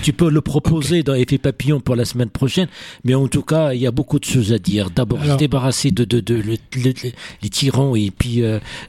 tu 0.02 0.12
peux 0.12 0.32
le 0.32 0.42
proposer 0.42 1.04
dans 1.04 1.14
Effet 1.14 1.38
Papillon 1.38 1.80
pour 1.80 1.96
la 1.96 2.06
semaine 2.06 2.30
prochaine, 2.30 2.68
mais 3.04 3.14
en 3.14 3.28
tout 3.28 3.44
cas, 3.44 3.74
il 3.74 3.82
y 3.82 3.88
a 3.88 3.92
beaucoup 3.92 4.18
de 4.20 4.26
choses 4.26 4.54
à 4.54 4.58
dire. 4.58 4.90
D'abord, 4.90 5.24
se 5.24 5.38
débarrasser 5.38 5.92
de, 5.92 6.04
de, 6.04 6.20
de, 6.20 6.42
les 6.42 7.50
tyrans 7.50 7.96
et 7.96 8.10
puis 8.10 8.42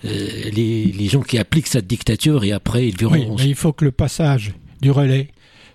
les, 0.03 0.85
les 0.93 1.09
gens 1.09 1.21
qui 1.21 1.37
appliquent 1.37 1.67
cette 1.67 1.87
dictature, 1.87 2.45
et 2.45 2.53
après, 2.53 2.89
ils 2.89 2.97
verront. 2.97 3.13
Oui, 3.13 3.27
mais 3.37 3.47
il 3.49 3.55
faut 3.55 3.73
que 3.73 3.85
le 3.85 3.93
passage 3.93 4.55
du 4.81 4.91
relais 4.91 5.29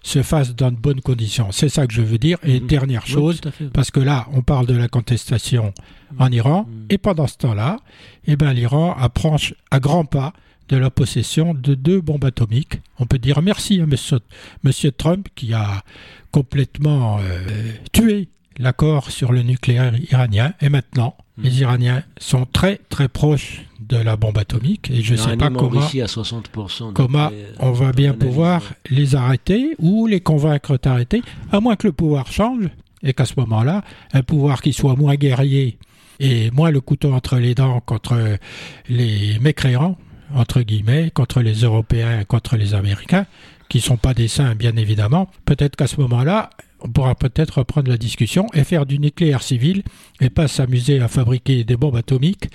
se 0.03 0.21
fasse 0.21 0.53
dans 0.53 0.69
de 0.69 0.75
bonnes 0.75 1.01
conditions. 1.01 1.51
C'est 1.51 1.69
ça 1.69 1.87
que 1.87 1.93
je 1.93 2.01
veux 2.01 2.17
dire. 2.17 2.37
Et 2.43 2.59
mm. 2.59 2.67
dernière 2.67 3.07
chose, 3.07 3.39
parce 3.73 3.89
que 3.89 4.01
là, 4.01 4.27
on 4.33 4.41
parle 4.41 4.65
de 4.65 4.75
la 4.75 4.89
contestation 4.89 5.73
en 6.19 6.29
mm. 6.29 6.33
Iran, 6.33 6.67
mm. 6.67 6.85
et 6.89 6.97
pendant 6.97 7.27
ce 7.27 7.37
temps-là, 7.37 7.77
eh 8.27 8.35
ben, 8.35 8.53
l'Iran 8.53 8.93
approche 8.99 9.53
à 9.71 9.79
grands 9.79 10.05
pas 10.05 10.33
de 10.69 10.77
la 10.77 10.89
possession 10.89 11.53
de 11.53 11.73
deux 11.73 12.01
bombes 12.01 12.25
atomiques. 12.25 12.81
On 12.99 13.05
peut 13.05 13.17
dire 13.17 13.41
merci 13.41 13.81
à 13.81 13.85
monsieur, 13.85 14.91
Trump 14.91 15.27
qui 15.35 15.53
a 15.53 15.83
complètement 16.31 17.19
euh, 17.19 17.39
tué 17.91 18.29
l'accord 18.57 19.11
sur 19.11 19.31
le 19.31 19.41
nucléaire 19.41 19.93
iranien. 20.11 20.53
Et 20.61 20.69
maintenant, 20.69 21.15
les. 21.37 21.61
Iraniens 21.61 22.03
sont 22.17 22.45
très 22.45 22.79
très 22.89 23.07
proches 23.07 23.61
de 23.87 23.97
la 23.97 24.15
bombe 24.15 24.37
atomique 24.37 24.89
et 24.91 25.01
je 25.01 25.13
ne 25.13 25.17
sais 25.17 25.37
pas 25.37 25.49
comment, 25.49 25.81
comment 26.93 27.29
on 27.59 27.71
va 27.71 27.91
bien 27.91 28.13
pouvoir 28.13 28.61
les 28.89 29.15
arrêter 29.15 29.75
ou 29.79 30.07
les 30.07 30.21
convaincre 30.21 30.77
d'arrêter, 30.81 31.21
à 31.51 31.59
moins 31.59 31.75
que 31.75 31.87
le 31.87 31.93
pouvoir 31.93 32.27
change 32.27 32.69
et 33.03 33.13
qu'à 33.13 33.25
ce 33.25 33.33
moment-là, 33.37 33.83
un 34.13 34.23
pouvoir 34.23 34.61
qui 34.61 34.73
soit 34.73 34.95
moins 34.95 35.15
guerrier 35.15 35.77
et 36.19 36.51
moins 36.51 36.71
le 36.71 36.81
couteau 36.81 37.13
entre 37.13 37.37
les 37.37 37.55
dents 37.55 37.81
contre 37.81 38.37
les 38.87 39.39
mécréants, 39.39 39.97
entre 40.33 40.61
guillemets, 40.61 41.11
contre 41.13 41.41
les 41.41 41.63
Européens, 41.63 42.23
contre 42.23 42.55
les 42.55 42.73
Américains, 42.73 43.25
qui 43.69 43.79
ne 43.79 43.83
sont 43.83 43.97
pas 43.97 44.13
des 44.13 44.27
saints 44.27 44.55
bien 44.55 44.75
évidemment, 44.77 45.29
peut-être 45.45 45.75
qu'à 45.75 45.87
ce 45.87 45.99
moment-là, 46.01 46.49
on 46.83 46.89
pourra 46.89 47.15
peut-être 47.15 47.59
reprendre 47.59 47.89
la 47.89 47.97
discussion 47.97 48.47
et 48.53 48.63
faire 48.63 48.85
du 48.85 48.99
nucléaire 48.99 49.41
civil 49.41 49.83
et 50.19 50.29
pas 50.29 50.47
s'amuser 50.47 50.99
à 50.99 51.07
fabriquer 51.07 51.63
des 51.63 51.77
bombes 51.77 51.95
atomiques 51.95 52.49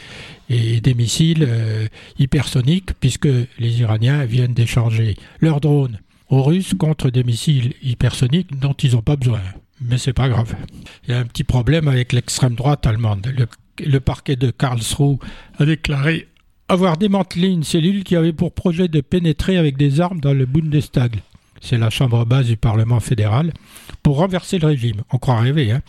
et 0.51 0.81
des 0.81 0.95
missiles 0.95 1.47
euh, 1.49 1.89
hypersoniques 2.19 2.93
puisque 3.01 3.29
les 3.59 3.81
Iraniens 3.81 4.25
viennent 4.27 4.55
d'échanger 4.55 5.17
leurs 5.41 5.61
drones 5.61 5.99
aux 6.29 6.43
Russes 6.43 6.75
contre 6.75 7.11
des 7.11 7.25
missiles 7.25 7.73
hypersoniques 7.83 8.59
dont 8.59 8.75
ils 8.75 8.93
n'ont 8.93 9.03
pas 9.03 9.17
besoin. 9.17 9.41
Mais 9.81 9.97
c'est 9.97 10.13
pas 10.13 10.29
grave. 10.29 10.55
Il 11.07 11.13
y 11.13 11.15
a 11.15 11.21
un 11.21 11.25
petit 11.25 11.45
problème 11.45 11.89
avec 11.89 12.13
l'extrême 12.13 12.55
droite 12.55 12.87
allemande. 12.87 13.33
Le, 13.37 13.47
le 13.85 14.01
parquet 14.01 14.37
de 14.37 14.51
Karlsruhe 14.51 15.19
a 15.59 15.65
déclaré 15.65 16.29
avoir 16.69 16.99
démantelé 16.99 17.49
une 17.49 17.65
cellule 17.65 18.05
qui 18.05 18.15
avait 18.15 18.35
pour 18.35 18.53
projet 18.53 18.89
de 18.89 19.01
pénétrer 19.01 19.57
avec 19.57 19.79
des 19.79 20.03
armes 20.03 20.21
dans 20.21 20.35
le 20.35 20.45
Bundestag 20.45 21.23
c'est 21.61 21.79
la 21.79 21.91
chambre 21.91 22.25
basse 22.25 22.47
du 22.47 22.57
Parlement 22.57 23.01
fédéral, 23.01 23.53
pour 24.03 24.19
renverser 24.19 24.59
le 24.59 24.69
régime. 24.69 25.03
On 25.13 25.19
croit 25.19 25.41
rêver, 25.41 25.73
hein 25.73 25.83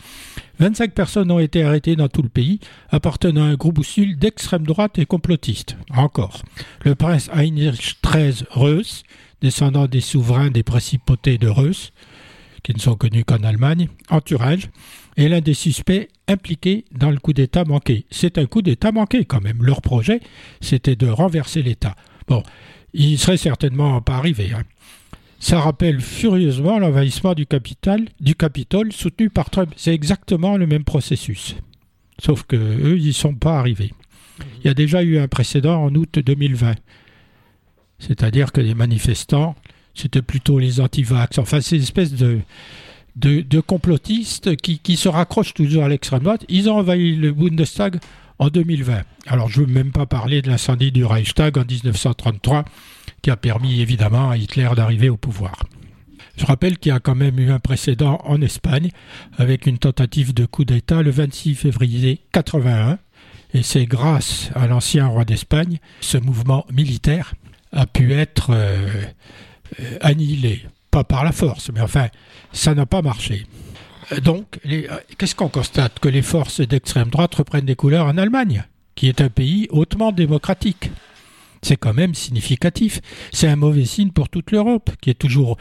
25 0.60 0.94
personnes 0.94 1.32
ont 1.32 1.40
été 1.40 1.64
arrêtées 1.64 1.96
dans 1.96 2.10
tout 2.10 2.22
le 2.22 2.30
pays, 2.30 2.60
appartenant 2.90 3.44
à 3.44 3.48
un 3.48 3.56
groupuscule 3.56 4.18
d'extrême 4.18 4.66
droite 4.66 5.00
et 5.00 5.06
complotiste. 5.06 5.78
Encore. 5.96 6.44
Le 6.84 6.96
prince 6.96 7.30
Heinrich 7.34 7.98
XIII 8.04 8.44
Reuss, 8.52 9.04
descendant 9.42 9.88
des 9.88 10.02
souverains 10.02 10.50
des 10.50 10.64
principautés 10.64 11.38
de 11.38 11.48
Reuss, 11.48 11.94
qui 12.64 12.74
ne 12.74 12.80
sont 12.80 12.96
connus 12.96 13.24
qu'en 13.24 13.44
Allemagne, 13.44 13.88
en 14.10 14.20
Thuringe, 14.20 14.70
est 15.16 15.30
l'un 15.30 15.42
des 15.42 15.54
suspects 15.54 16.10
impliqués 16.28 16.86
dans 16.92 17.10
le 17.10 17.18
coup 17.18 17.34
d'État 17.34 17.64
manqué. 17.64 18.06
C'est 18.12 18.38
un 18.38 18.46
coup 18.46 18.62
d'État 18.62 18.92
manqué 18.92 19.26
quand 19.26 19.42
même. 19.42 19.64
Leur 19.64 19.82
projet, 19.82 20.20
c'était 20.60 20.96
de 20.96 21.08
renverser 21.08 21.62
l'État. 21.62 21.96
Bon, 22.28 22.44
il 22.94 23.18
serait 23.18 23.38
certainement 23.38 24.02
pas 24.02 24.16
arrivé. 24.16 24.52
Hein. 24.54 24.64
Ça 25.40 25.60
rappelle 25.60 26.02
furieusement 26.02 26.80
l'envahissement 26.80 27.34
du, 27.34 27.48
du 28.20 28.36
Capitole 28.36 28.92
soutenu 28.92 29.30
par 29.30 29.50
Trump. 29.50 29.72
C'est 29.78 29.94
exactement 29.94 30.58
le 30.58 30.68
même 30.68 30.84
processus. 30.84 31.56
Sauf 32.22 32.44
que 32.44 32.58
eux, 32.58 32.98
ils 32.98 33.06
n'y 33.06 33.14
sont 33.14 33.34
pas 33.34 33.58
arrivés. 33.58 33.94
Il 34.60 34.68
y 34.68 34.70
a 34.70 34.74
déjà 34.74 35.02
eu 35.02 35.18
un 35.18 35.28
précédent 35.28 35.82
en 35.84 35.96
août 35.96 36.20
2020. 36.20 36.76
C'est-à-dire 38.00 38.52
que 38.52 38.62
les 38.62 38.74
manifestants, 38.74 39.56
c'était 39.94 40.22
plutôt 40.22 40.60
les 40.60 40.82
antivax. 40.82 41.38
Enfin, 41.38 41.62
c'est 41.62 41.78
une 41.78 41.84
espèce 41.84 42.14
de, 42.14 42.40
de, 43.16 43.60
complotistes 43.60 44.56
qui, 44.58 44.80
qui, 44.80 44.98
se 44.98 45.10
raccrochent 45.10 45.54
toujours 45.54 45.84
à 45.84 45.90
l'extrême 45.90 46.24
droite. 46.24 46.46
Ils 46.50 46.70
ont 46.70 46.78
envahi 46.78 47.16
le 47.16 47.32
Bundestag 47.32 48.00
en 48.40 48.48
2020. 48.48 49.02
Alors 49.28 49.50
je 49.50 49.62
ne 49.62 49.66
veux 49.66 49.74
même 49.74 49.92
pas 49.92 50.06
parler 50.06 50.42
de 50.42 50.50
l'incendie 50.50 50.92
du 50.92 51.04
Reichstag 51.04 51.58
en 51.58 51.66
1933 51.66 52.66
qui 53.22 53.32
a 53.32 53.38
permis 53.38 53.82
évidemment 53.82 54.30
à 54.30 54.38
Hitler 54.38 54.70
d'arriver 54.76 55.10
au 55.10 55.18
pouvoir. 55.18 55.64
Je 56.38 56.46
rappelle 56.46 56.78
qu'il 56.78 56.92
y 56.92 56.96
a 56.96 57.00
quand 57.00 57.16
même 57.16 57.38
eu 57.40 57.52
un 57.52 57.60
précédent 57.60 58.22
en 58.24 58.42
Espagne 58.42 58.92
avec 59.38 59.66
une 59.66 59.78
tentative 59.78 60.34
de 60.34 60.46
coup 60.46 60.64
d'État 60.64 61.02
le 61.02 61.12
26 61.12 61.56
février 61.56 62.22
81 62.32 62.98
et 63.54 63.64
c'est 63.64 63.86
grâce 63.86 64.50
à 64.56 64.68
l'ancien 64.68 65.08
roi 65.08 65.26
d'Espagne 65.26 65.80
ce 66.00 66.18
mouvement 66.18 66.66
militaire 66.72 67.34
a 67.72 67.86
pu 67.86 68.14
être 68.14 68.52
euh, 68.52 69.04
euh, 69.80 69.98
annihilé. 70.02 70.66
Pas 70.92 71.04
par 71.04 71.24
la 71.24 71.32
force, 71.32 71.70
mais 71.74 71.82
enfin, 71.82 72.08
ça 72.52 72.74
n'a 72.74 72.86
pas 72.86 73.02
marché. 73.02 73.46
Donc, 74.24 74.60
qu'est-ce 75.18 75.36
qu'on 75.36 75.50
constate? 75.50 76.00
Que 76.00 76.10
les 76.10 76.24
forces 76.24 76.62
d'extrême 76.62 77.10
droite 77.10 77.36
reprennent 77.36 77.66
des 77.66 77.76
couleurs 77.76 78.08
en 78.08 78.18
Allemagne, 78.18 78.64
qui 78.96 79.08
est 79.08 79.22
un 79.22 79.30
pays 79.30 79.68
hautement 79.70 80.12
démocratique. 80.12 80.90
C'est 81.62 81.78
quand 81.78 81.94
même 81.94 82.14
significatif. 82.14 83.02
C'est 83.32 83.48
un 83.48 83.56
mauvais 83.56 83.86
signe 83.86 84.12
pour 84.12 84.30
toute 84.30 84.52
l'Europe, 84.52 84.92
qui 85.02 85.10
est 85.10 85.20
toujours 85.20 85.58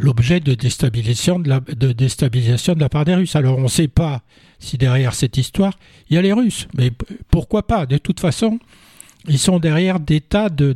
l'objet 0.00 0.40
de 0.40 0.54
déstabilisation 0.54 1.38
de, 1.38 1.48
la, 1.48 1.60
déstabilisation 1.60 2.74
de 2.74 2.80
la 2.80 2.88
part 2.88 3.04
des 3.04 3.14
Russes. 3.14 3.36
Alors 3.36 3.58
on 3.58 3.64
ne 3.64 3.68
sait 3.68 3.88
pas 3.88 4.22
si 4.58 4.78
derrière 4.78 5.14
cette 5.14 5.36
histoire, 5.36 5.78
il 6.08 6.14
y 6.14 6.18
a 6.18 6.22
les 6.22 6.32
Russes. 6.32 6.68
Mais 6.76 6.90
pourquoi 7.30 7.66
pas? 7.66 7.86
De 7.86 7.98
toute 7.98 8.20
façon, 8.20 8.58
ils 9.28 9.38
sont 9.38 9.58
derrière 9.58 10.00
des 10.00 10.20
tas 10.20 10.48
de, 10.48 10.74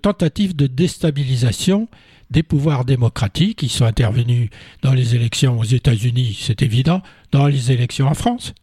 tentatives 0.00 0.56
de 0.56 0.66
déstabilisation 0.66 1.88
des 2.30 2.42
pouvoirs 2.42 2.84
démocratiques. 2.84 3.62
Ils 3.62 3.70
sont 3.70 3.84
intervenus 3.84 4.50
dans 4.82 4.92
les 4.92 5.14
élections 5.14 5.58
aux 5.58 5.64
États-Unis, 5.64 6.38
c'est 6.40 6.62
évident, 6.62 7.02
dans 7.32 7.46
les 7.46 7.72
élections 7.72 8.06
en 8.06 8.14
France. 8.14 8.54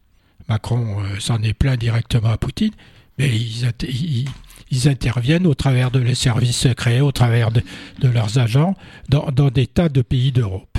Macron 0.47 1.01
euh, 1.01 1.19
s'en 1.19 1.41
est 1.43 1.53
plaint 1.53 1.78
directement 1.78 2.30
à 2.30 2.38
Poutine, 2.38 2.71
mais 3.17 3.30
ils, 3.36 3.65
interviennent 4.86 5.47
au 5.47 5.53
travers 5.53 5.91
de 5.91 5.99
les 5.99 6.15
services 6.15 6.57
secrets, 6.57 7.01
au 7.01 7.11
travers 7.11 7.51
de, 7.51 7.61
leurs 8.01 8.38
agents, 8.38 8.76
dans, 9.09 9.32
des 9.49 9.68
tas 9.68 9.89
de 9.89 10.01
pays 10.01 10.32
d'Europe. 10.32 10.78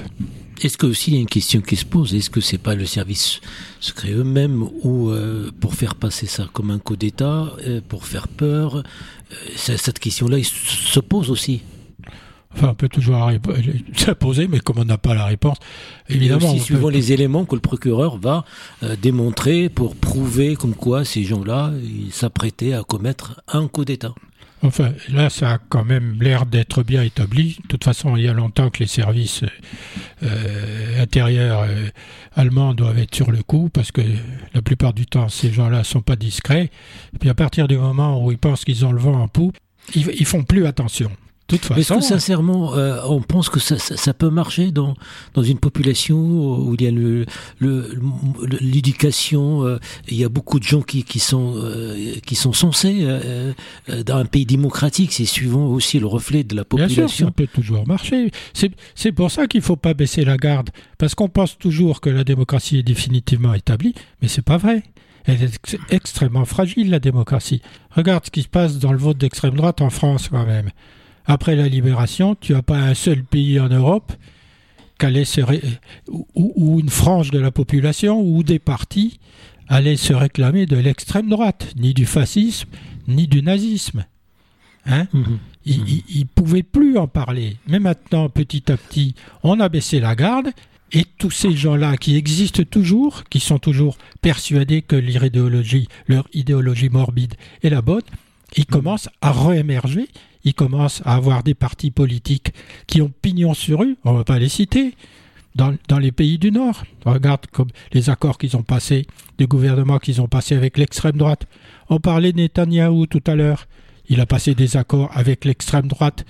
Est-ce 0.61 0.77
que 0.77 0.87
aussi 0.87 1.13
il 1.13 1.15
y 1.15 1.17
a 1.19 1.21
une 1.21 1.27
question 1.27 1.61
qui 1.61 1.77
se 1.77 1.85
pose 1.85 2.15
Est-ce 2.15 2.31
que 2.31 2.41
c'est 2.41 2.59
pas 2.59 2.75
le 2.75 2.85
service 2.85 3.41
secret 3.79 4.11
eux-mêmes 4.11 4.65
ou 4.83 5.11
euh, 5.11 5.53
pour 5.61 5.75
faire 5.75 5.95
passer 5.95 6.27
ça 6.27 6.49
comme 6.53 6.73
un 6.73 6.81
coup 6.81 6.97
d'État, 6.97 7.53
euh, 7.67 7.81
pour 7.87 8.07
faire 8.07 8.27
peur 8.27 8.83
Cette 9.55 10.01
question-là 10.01 10.39
se 10.43 10.99
pose 10.99 11.31
aussi. 11.31 11.63
Enfin, 12.55 12.69
on 12.71 12.75
peut 12.75 12.89
toujours 12.89 13.31
se 13.97 14.11
poser, 14.13 14.49
mais 14.49 14.61
comme 14.61 14.79
on 14.79 14.85
n'a 14.85 14.99
pas 14.99 15.15
la 15.15 15.27
réponse, 15.27 15.59
évidemment. 16.09 16.51
aussi 16.51 16.61
suivant 16.61 16.89
les 16.89 17.13
éléments 17.13 17.45
que 17.45 17.55
le 17.55 17.61
procureur 17.61 18.19
va 18.19 18.45
euh, 18.83 18.97
démontrer 18.97 19.69
pour 19.69 19.95
prouver 19.97 20.57
comme 20.57 20.75
quoi 20.75 21.05
ces 21.05 21.25
gens-là 21.25 21.73
s'apprêtaient 22.11 22.73
à 22.73 22.83
commettre 22.83 23.43
un 23.49 23.69
coup 23.69 23.85
d'État. 23.85 24.15
Enfin, 24.63 24.93
là, 25.13 25.31
ça 25.31 25.53
a 25.53 25.59
quand 25.59 25.85
même 25.85 26.19
l'air 26.21 26.45
d'être 26.45 26.83
bien 26.83 27.03
établi. 27.03 27.59
De 27.63 27.69
toute 27.69 27.85
façon, 27.85 28.17
il 28.17 28.25
y 28.25 28.29
a 28.29 28.33
longtemps 28.33 28.71
que 28.71 28.81
les 28.81 28.89
services 28.89 29.45
euh, 30.25 31.01
intérieurs 31.01 31.63
euh, 31.63 31.89
allemands 32.35 32.75
doivent 32.75 32.99
être 32.99 33.15
sur 33.15 33.31
le 33.31 33.43
coup, 33.43 33.69
parce 33.73 33.93
que 33.93 34.01
la 34.55 34.63
plupart 34.63 34.95
du 34.95 35.07
temps, 35.07 35.29
ces 35.29 35.53
gens-là 35.53 35.85
sont 35.85 36.01
pas 36.01 36.17
discrets. 36.17 36.71
Et 37.15 37.19
puis 37.21 37.29
à 37.29 37.35
partir 37.35 37.69
du 37.69 37.77
moment 37.77 38.25
où 38.25 38.33
ils 38.33 38.39
pensent 38.39 38.65
qu'ils 38.65 38.85
ont 38.85 38.93
le 38.93 39.01
vent 39.01 39.21
en 39.21 39.29
poupe, 39.29 39.57
ils, 39.95 40.09
ils 40.19 40.27
font 40.27 40.43
plus 40.43 40.67
attention. 40.67 41.11
Est-ce 41.51 41.95
que 41.95 42.01
sincèrement, 42.03 42.75
euh, 42.75 43.01
on 43.07 43.23
pense 43.23 43.49
que 43.49 43.59
ça, 43.59 43.79
ça, 43.79 44.13
peut 44.13 44.29
marcher 44.29 44.71
dans, 44.71 44.95
dans 45.33 45.43
une 45.43 45.59
population 45.59 46.19
où 46.19 46.77
il 46.79 46.83
y 46.83 46.87
a 46.87 46.91
l'éducation, 48.61 49.63
le, 49.63 49.71
euh, 49.71 49.79
il 50.09 50.19
y 50.19 50.25
a 50.25 50.29
beaucoup 50.29 50.59
de 50.59 50.65
gens 50.65 50.83
qui, 50.83 51.05
qui, 51.05 51.21
sont, 51.21 51.55
euh, 51.57 52.17
qui 52.27 52.35
sont 52.35 52.53
censés 52.53 53.07
dans 54.05 54.17
un 54.17 54.27
pays 54.27 54.45
démocratique, 54.45 55.15
c'est 55.15 55.25
suivant 55.25 55.69
aussi 55.69 55.99
le 55.99 56.07
reflet 56.07 56.45
de 56.45 56.55
la 56.55 56.67
population. 56.67 57.05
Bien 57.05 57.09
sûr, 57.09 57.27
ça 57.29 57.33
peut 57.33 57.47
toujours 57.47 57.87
marcher. 57.87 58.31
C'est 58.95 59.13
pour 59.13 59.31
ça 59.31 59.47
qu'il 59.47 59.61
ne 59.61 59.65
faut 59.65 59.77
pas 59.77 59.95
baisser 59.95 60.27
la 60.27 60.37
garde, 60.37 60.69
parce 60.99 61.15
qu'on 61.15 61.31
pense 61.31 61.57
toujours 61.57 62.03
que 62.03 62.11
la 62.11 62.25
démocratie 62.25 62.77
est 62.79 62.83
définitivement 62.83 63.55
établie, 63.55 63.95
mais 64.21 64.29
c'est 64.29 64.43
pas 64.43 64.59
vrai. 64.59 64.83
Elle 65.25 65.43
est 65.43 65.79
extrêmement 65.91 66.45
fragile, 66.45 66.91
la 66.91 67.01
démocratie. 67.01 67.63
Regarde 67.91 68.27
ce 68.27 68.31
qui 68.31 68.43
se 68.43 68.49
passe 68.49 68.79
dans 68.79 68.93
le 68.93 68.99
vote 68.99 69.17
d'extrême 69.17 69.55
droite 69.55 69.81
en 69.81 69.91
France, 69.91 70.29
quand 70.31 70.45
même 70.47 70.71
après 71.29 71.55
la 71.55 71.69
libération, 71.69 72.35
tu 72.35 72.55
n'as 72.55 72.63
pas 72.63 72.79
un 72.79 72.95
seul 72.95 73.23
pays 73.23 73.61
en 73.61 73.69
Europe 73.69 74.13
se 75.01 75.41
où, 76.09 76.81
une 76.81 76.89
frange 76.89 77.31
de 77.31 77.39
la 77.39 77.51
population 77.51 78.21
ou 78.21 78.43
des 78.43 78.59
partis 78.59 79.21
allaient 79.69 79.97
se 79.97 80.13
réclamer 80.13 80.67
de 80.67 80.77
l'extrême 80.77 81.29
droite, 81.29 81.73
ni 81.77 81.95
du 81.95 82.07
fascisme, 82.07 82.69
ni 83.07 83.29
du 83.29 83.43
nazisme. 83.43 84.07
Hein 84.87 85.07
mhm. 85.13 85.39
Ils 85.67 86.21
ne 86.21 86.25
pouvaient 86.25 86.63
plus 86.63 86.97
en 86.97 87.07
parler. 87.07 87.59
Mais 87.67 87.79
maintenant, 87.79 88.31
petit 88.31 88.73
à 88.73 88.77
petit, 88.77 89.15
on 89.43 89.61
a 89.61 89.69
baissé 89.69 90.01
la 90.01 90.15
garde 90.15 90.49
et 90.93 91.05
tous 91.19 91.31
ces 91.31 91.53
gens-là 91.53 91.99
qui 91.99 92.17
existent 92.17 92.63
toujours, 92.65 93.25
qui 93.25 93.41
sont 93.41 93.59
toujours 93.59 93.99
persuadés 94.23 94.81
que 94.81 94.97
leur 94.97 95.25
idéologie, 95.25 95.89
leur 96.07 96.27
idéologie 96.33 96.89
morbide 96.89 97.35
est 97.63 97.69
la 97.69 97.83
bonne, 97.83 98.03
ils 98.57 98.61
mhm. 98.63 98.67
commencent 98.67 99.11
à 99.21 99.31
réémerger 99.33 100.09
il 100.45 100.55
commence 100.55 101.03
à 101.05 101.15
avoir 101.15 101.43
des 101.43 101.55
partis 101.55 101.91
politiques 101.91 102.53
qui 102.87 103.03
ont 103.03 103.13
pignon 103.23 103.55
sur 103.55 103.81
rue, 103.81 103.97
on 104.05 104.13
ne 104.13 104.19
va 104.19 104.25
pas 104.25 104.39
les 104.39 104.49
citer, 104.49 104.95
dans, 105.55 105.99
les 105.99 106.13
pays 106.13 106.39
du 106.39 106.53
Nord. 106.53 106.85
regarde 107.05 107.47
comme 107.51 107.69
les 107.93 108.11
accords 108.11 108.39
qu'ils 108.39 108.57
ont 108.57 108.63
passés, 108.63 109.07
des 109.39 109.47
gouvernements 109.47 109.99
qu'ils 109.99 110.21
ont 110.21 110.29
passés 110.29 110.55
avec 110.55 110.79
l'extrême 110.79 111.17
droite. 111.17 111.47
On 111.89 111.99
parlait 111.99 112.33
de 112.33 112.39
Netanyahou 112.39 113.07
tout 113.07 113.23
à 113.27 113.35
l'heure. 113.35 113.67
Il 114.09 114.21
a 114.21 114.27
passé 114.27 114.55
des 114.55 114.77
accords 114.77 115.11
avec 115.13 115.45
l'extrême 115.45 115.89
droite 115.89 116.25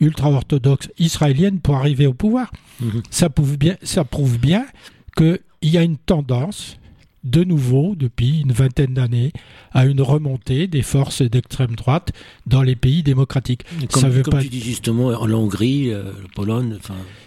ultra-orthodoxe 0.00 0.90
israélienne 0.98 1.60
pour 1.60 1.76
arriver 1.76 2.06
au 2.06 2.12
pouvoir. 2.12 2.52
Ça 3.10 3.30
prouve 3.30 3.56
bien, 3.56 3.76
ça 3.82 4.04
prouve 4.04 4.38
bien 4.38 4.66
qu'il 5.16 5.40
y 5.62 5.78
a 5.78 5.82
une 5.82 5.96
tendance 5.96 6.76
de 7.26 7.44
nouveau, 7.44 7.94
depuis 7.96 8.40
une 8.40 8.52
vingtaine 8.52 8.94
d'années, 8.94 9.32
à 9.72 9.84
une 9.84 10.00
remontée 10.00 10.68
des 10.68 10.82
forces 10.82 11.22
d'extrême 11.22 11.74
droite 11.74 12.12
dans 12.46 12.62
les 12.62 12.76
pays 12.76 13.02
démocratiques. 13.02 13.64
Comme, 13.90 14.00
ça 14.00 14.08
veut 14.08 14.22
pas... 14.22 14.42
tu 14.42 14.48
dis 14.48 14.60
justement 14.60 15.08
en 15.08 15.30
Hongrie, 15.30 15.92
euh, 15.92 16.12
Pologne. 16.34 16.78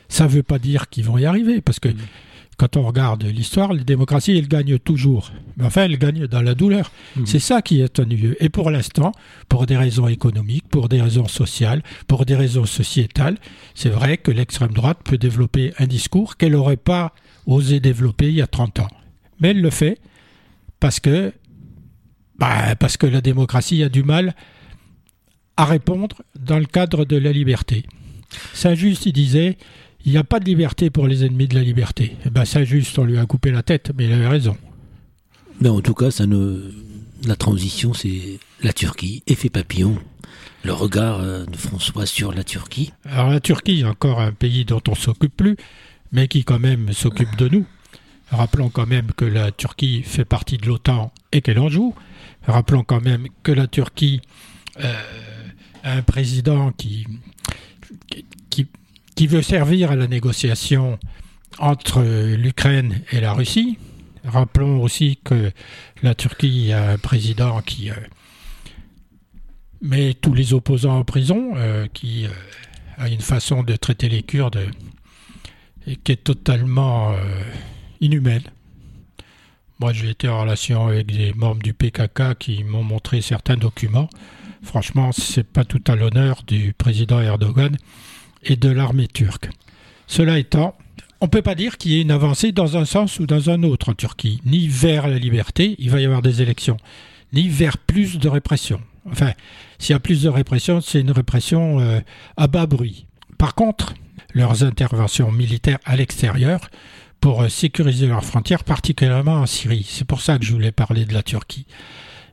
Ça 0.07 0.23
ne 0.23 0.29
veut 0.29 0.43
pas 0.43 0.57
dire 0.57 0.89
qu'ils 0.89 1.05
vont 1.05 1.17
y 1.17 1.25
arriver, 1.25 1.59
parce 1.61 1.79
que 1.79 1.89
mm. 1.89 1.97
quand 2.57 2.77
on 2.77 2.83
regarde 2.83 3.23
l'histoire, 3.25 3.73
les 3.73 3.83
démocraties, 3.83 4.37
elles 4.37 4.47
gagnent 4.47 4.79
toujours. 4.79 5.31
Mais 5.57 5.65
enfin, 5.65 5.83
elles 5.83 5.97
gagnent 5.97 6.27
dans 6.27 6.41
la 6.41 6.55
douleur. 6.55 6.91
Mm. 7.17 7.25
C'est 7.25 7.39
ça 7.39 7.61
qui 7.61 7.81
est 7.81 7.99
ennuyeux. 7.99 8.37
Et 8.41 8.47
pour 8.47 8.71
l'instant, 8.71 9.11
pour 9.49 9.65
des 9.65 9.75
raisons 9.75 10.07
économiques, 10.07 10.69
pour 10.69 10.87
des 10.87 11.01
raisons 11.01 11.27
sociales, 11.27 11.83
pour 12.07 12.25
des 12.25 12.35
raisons 12.35 12.65
sociétales, 12.65 13.37
c'est 13.75 13.89
vrai 13.89 14.17
que 14.17 14.31
l'extrême 14.31 14.71
droite 14.71 14.99
peut 15.03 15.17
développer 15.17 15.73
un 15.77 15.87
discours 15.87 16.37
qu'elle 16.37 16.53
n'aurait 16.53 16.77
pas 16.77 17.13
osé 17.45 17.81
développer 17.81 18.29
il 18.29 18.35
y 18.35 18.41
a 18.41 18.47
30 18.47 18.79
ans 18.79 18.87
mais 19.39 19.49
elle 19.49 19.61
le 19.61 19.69
fait 19.69 19.99
parce 20.79 20.99
que, 20.99 21.33
bah, 22.37 22.75
parce 22.75 22.97
que 22.97 23.07
la 23.07 23.21
démocratie 23.21 23.83
a 23.83 23.89
du 23.89 24.03
mal 24.03 24.35
à 25.57 25.65
répondre 25.65 26.21
dans 26.39 26.57
le 26.57 26.65
cadre 26.65 27.05
de 27.05 27.17
la 27.17 27.31
liberté. 27.31 27.83
Saint-Just, 28.53 29.05
il 29.05 29.13
disait, 29.13 29.57
il 30.05 30.11
n'y 30.11 30.17
a 30.17 30.23
pas 30.23 30.39
de 30.39 30.45
liberté 30.45 30.89
pour 30.89 31.07
les 31.07 31.25
ennemis 31.25 31.47
de 31.47 31.55
la 31.55 31.61
liberté. 31.61 32.05
Et 32.05 32.17
eh 32.27 32.29
ben, 32.29 32.45
Saint-Just, 32.45 32.97
on 32.97 33.03
lui 33.03 33.17
a 33.17 33.25
coupé 33.25 33.51
la 33.51 33.63
tête, 33.63 33.91
mais 33.97 34.05
il 34.05 34.13
avait 34.13 34.27
raison. 34.27 34.55
Mais 35.59 35.69
en 35.69 35.81
tout 35.81 35.93
cas, 35.93 36.11
ça 36.11 36.25
ne... 36.25 36.71
la 37.27 37.35
transition, 37.35 37.93
c'est 37.93 38.39
la 38.61 38.71
Turquie, 38.71 39.23
effet 39.27 39.49
papillon. 39.49 39.97
Le 40.63 40.73
regard 40.73 41.19
euh, 41.19 41.45
de 41.45 41.55
François 41.55 42.05
sur 42.05 42.33
la 42.33 42.43
Turquie. 42.43 42.91
Alors 43.05 43.29
la 43.29 43.39
Turquie, 43.39 43.83
encore 43.83 44.21
un 44.21 44.31
pays 44.31 44.65
dont 44.65 44.81
on 44.87 44.95
s'occupe 44.95 45.35
plus, 45.35 45.57
mais 46.11 46.27
qui 46.27 46.43
quand 46.43 46.59
même 46.59 46.91
s'occupe 46.93 47.35
de 47.37 47.49
nous. 47.49 47.65
Rappelons 48.31 48.69
quand 48.69 48.85
même 48.85 49.11
que 49.13 49.25
la 49.25 49.51
Turquie 49.51 50.03
fait 50.03 50.25
partie 50.25 50.57
de 50.57 50.67
l'OTAN 50.67 51.11
et 51.31 51.41
qu'elle 51.41 51.59
en 51.59 51.69
joue. 51.69 51.95
Rappelons 52.45 52.83
quand 52.83 53.01
même 53.01 53.27
que 53.43 53.51
la 53.51 53.67
Turquie 53.67 54.21
euh, 54.79 54.93
a 55.83 55.93
un 55.93 56.01
président 56.03 56.71
qui, 56.71 57.07
veut 59.27 59.41
servir 59.41 59.91
à 59.91 59.95
la 59.95 60.07
négociation 60.07 60.97
entre 61.57 62.01
l'Ukraine 62.35 63.01
et 63.11 63.19
la 63.19 63.33
Russie. 63.33 63.77
Rappelons 64.23 64.81
aussi 64.81 65.19
que 65.23 65.51
la 66.03 66.15
Turquie 66.15 66.71
a 66.71 66.91
un 66.91 66.97
président 66.97 67.61
qui 67.61 67.89
euh, 67.89 67.95
met 69.81 70.13
tous 70.13 70.33
les 70.33 70.53
opposants 70.53 70.99
en 70.99 71.03
prison, 71.03 71.53
euh, 71.55 71.87
qui 71.93 72.27
a 72.97 73.09
une 73.09 73.21
façon 73.21 73.63
de 73.63 73.75
traiter 73.75 74.07
les 74.07 74.23
Kurdes 74.23 74.69
qui 76.03 76.11
est 76.11 76.23
totalement 76.23 77.15
inhumaine. 78.01 78.43
Moi, 79.79 79.93
j'ai 79.93 80.09
été 80.09 80.27
en 80.27 80.41
relation 80.41 80.87
avec 80.87 81.07
des 81.07 81.33
membres 81.33 81.63
du 81.63 81.73
PKK 81.73 82.37
qui 82.37 82.63
m'ont 82.63 82.83
montré 82.83 83.21
certains 83.21 83.55
documents. 83.55 84.09
Franchement, 84.61 85.11
c'est 85.13 85.47
pas 85.47 85.63
tout 85.63 85.81
à 85.87 85.95
l'honneur 85.95 86.43
du 86.45 86.73
président 86.73 87.21
Erdogan 87.21 87.77
et 88.43 88.57
de 88.57 88.69
l'armée 88.69 89.07
turque. 89.07 89.49
Cela 90.05 90.37
étant, 90.37 90.75
on 91.21 91.25
ne 91.25 91.29
peut 91.29 91.41
pas 91.41 91.55
dire 91.55 91.77
qu'il 91.77 91.91
y 91.91 91.99
ait 91.99 92.01
une 92.01 92.11
avancée 92.11 92.51
dans 92.51 92.77
un 92.77 92.85
sens 92.85 93.19
ou 93.19 93.25
dans 93.25 93.49
un 93.49 93.63
autre 93.63 93.89
en 93.89 93.93
Turquie, 93.93 94.41
ni 94.45 94.67
vers 94.67 95.07
la 95.07 95.17
liberté, 95.17 95.75
il 95.79 95.89
va 95.89 96.01
y 96.01 96.05
avoir 96.05 96.21
des 96.21 96.41
élections, 96.41 96.77
ni 97.31 97.47
vers 97.47 97.77
plus 97.77 98.17
de 98.17 98.27
répression. 98.27 98.81
Enfin, 99.09 99.31
s'il 99.77 99.93
y 99.93 99.95
a 99.95 99.99
plus 99.99 100.23
de 100.23 100.29
répression, 100.29 100.81
c'est 100.81 100.99
une 100.99 101.11
répression 101.11 101.79
euh, 101.79 101.99
à 102.37 102.47
bas 102.47 102.65
bruit. 102.65 103.05
Par 103.37 103.55
contre, 103.55 103.93
leurs 104.33 104.63
interventions 104.63 105.31
militaires 105.31 105.79
à 105.85 105.95
l'extérieur 105.95 106.69
pour 107.19 107.41
euh, 107.41 107.49
sécuriser 107.49 108.07
leurs 108.07 108.25
frontières, 108.25 108.63
particulièrement 108.63 109.35
en 109.35 109.45
Syrie. 109.45 109.85
C'est 109.87 110.05
pour 110.05 110.21
ça 110.21 110.37
que 110.37 110.45
je 110.45 110.53
voulais 110.53 110.71
parler 110.71 111.05
de 111.05 111.13
la 111.13 111.23
Turquie. 111.23 111.65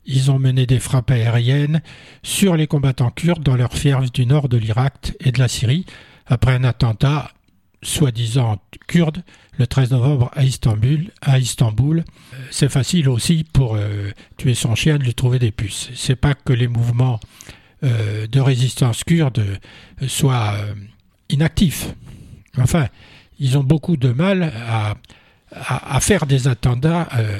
Ils 0.04 0.30
ont 0.30 0.38
mené 0.38 0.66
des 0.66 0.78
frappes 0.78 1.10
aériennes 1.10 1.82
sur 2.22 2.56
les 2.56 2.66
combattants 2.66 3.10
kurdes 3.10 3.42
dans 3.42 3.56
leurs 3.56 3.72
fiefs 3.72 4.12
du 4.12 4.26
nord 4.26 4.48
de 4.48 4.56
l'Irak 4.56 5.14
et 5.20 5.32
de 5.32 5.38
la 5.38 5.48
Syrie, 5.48 5.84
après 6.26 6.54
un 6.54 6.64
attentat 6.64 7.32
soi-disant 7.82 8.58
kurde 8.86 9.22
le 9.58 9.66
13 9.66 9.90
novembre 9.90 10.30
à 10.34 10.44
Istanbul. 10.44 11.10
Istanbul, 11.38 12.04
c'est 12.50 12.68
facile 12.68 13.08
aussi 13.08 13.44
pour 13.44 13.74
euh, 13.74 14.10
tuer 14.36 14.54
son 14.54 14.74
chien 14.74 14.98
de 14.98 15.04
lui 15.04 15.14
trouver 15.14 15.38
des 15.38 15.50
puces. 15.50 15.90
C'est 15.94 16.16
pas 16.16 16.34
que 16.34 16.52
les 16.52 16.68
mouvements 16.68 17.20
euh, 17.82 18.26
de 18.26 18.40
résistance 18.40 19.04
kurde 19.04 19.44
soient 20.06 20.54
inactifs. 21.28 21.88
Enfin, 22.58 22.86
ils 23.38 23.58
ont 23.58 23.64
beaucoup 23.64 23.96
de 23.96 24.10
mal 24.10 24.52
à, 24.68 24.96
à, 25.52 26.00
faire 26.00 26.26
des 26.26 26.48
attentats 26.48 27.08
euh, 27.16 27.38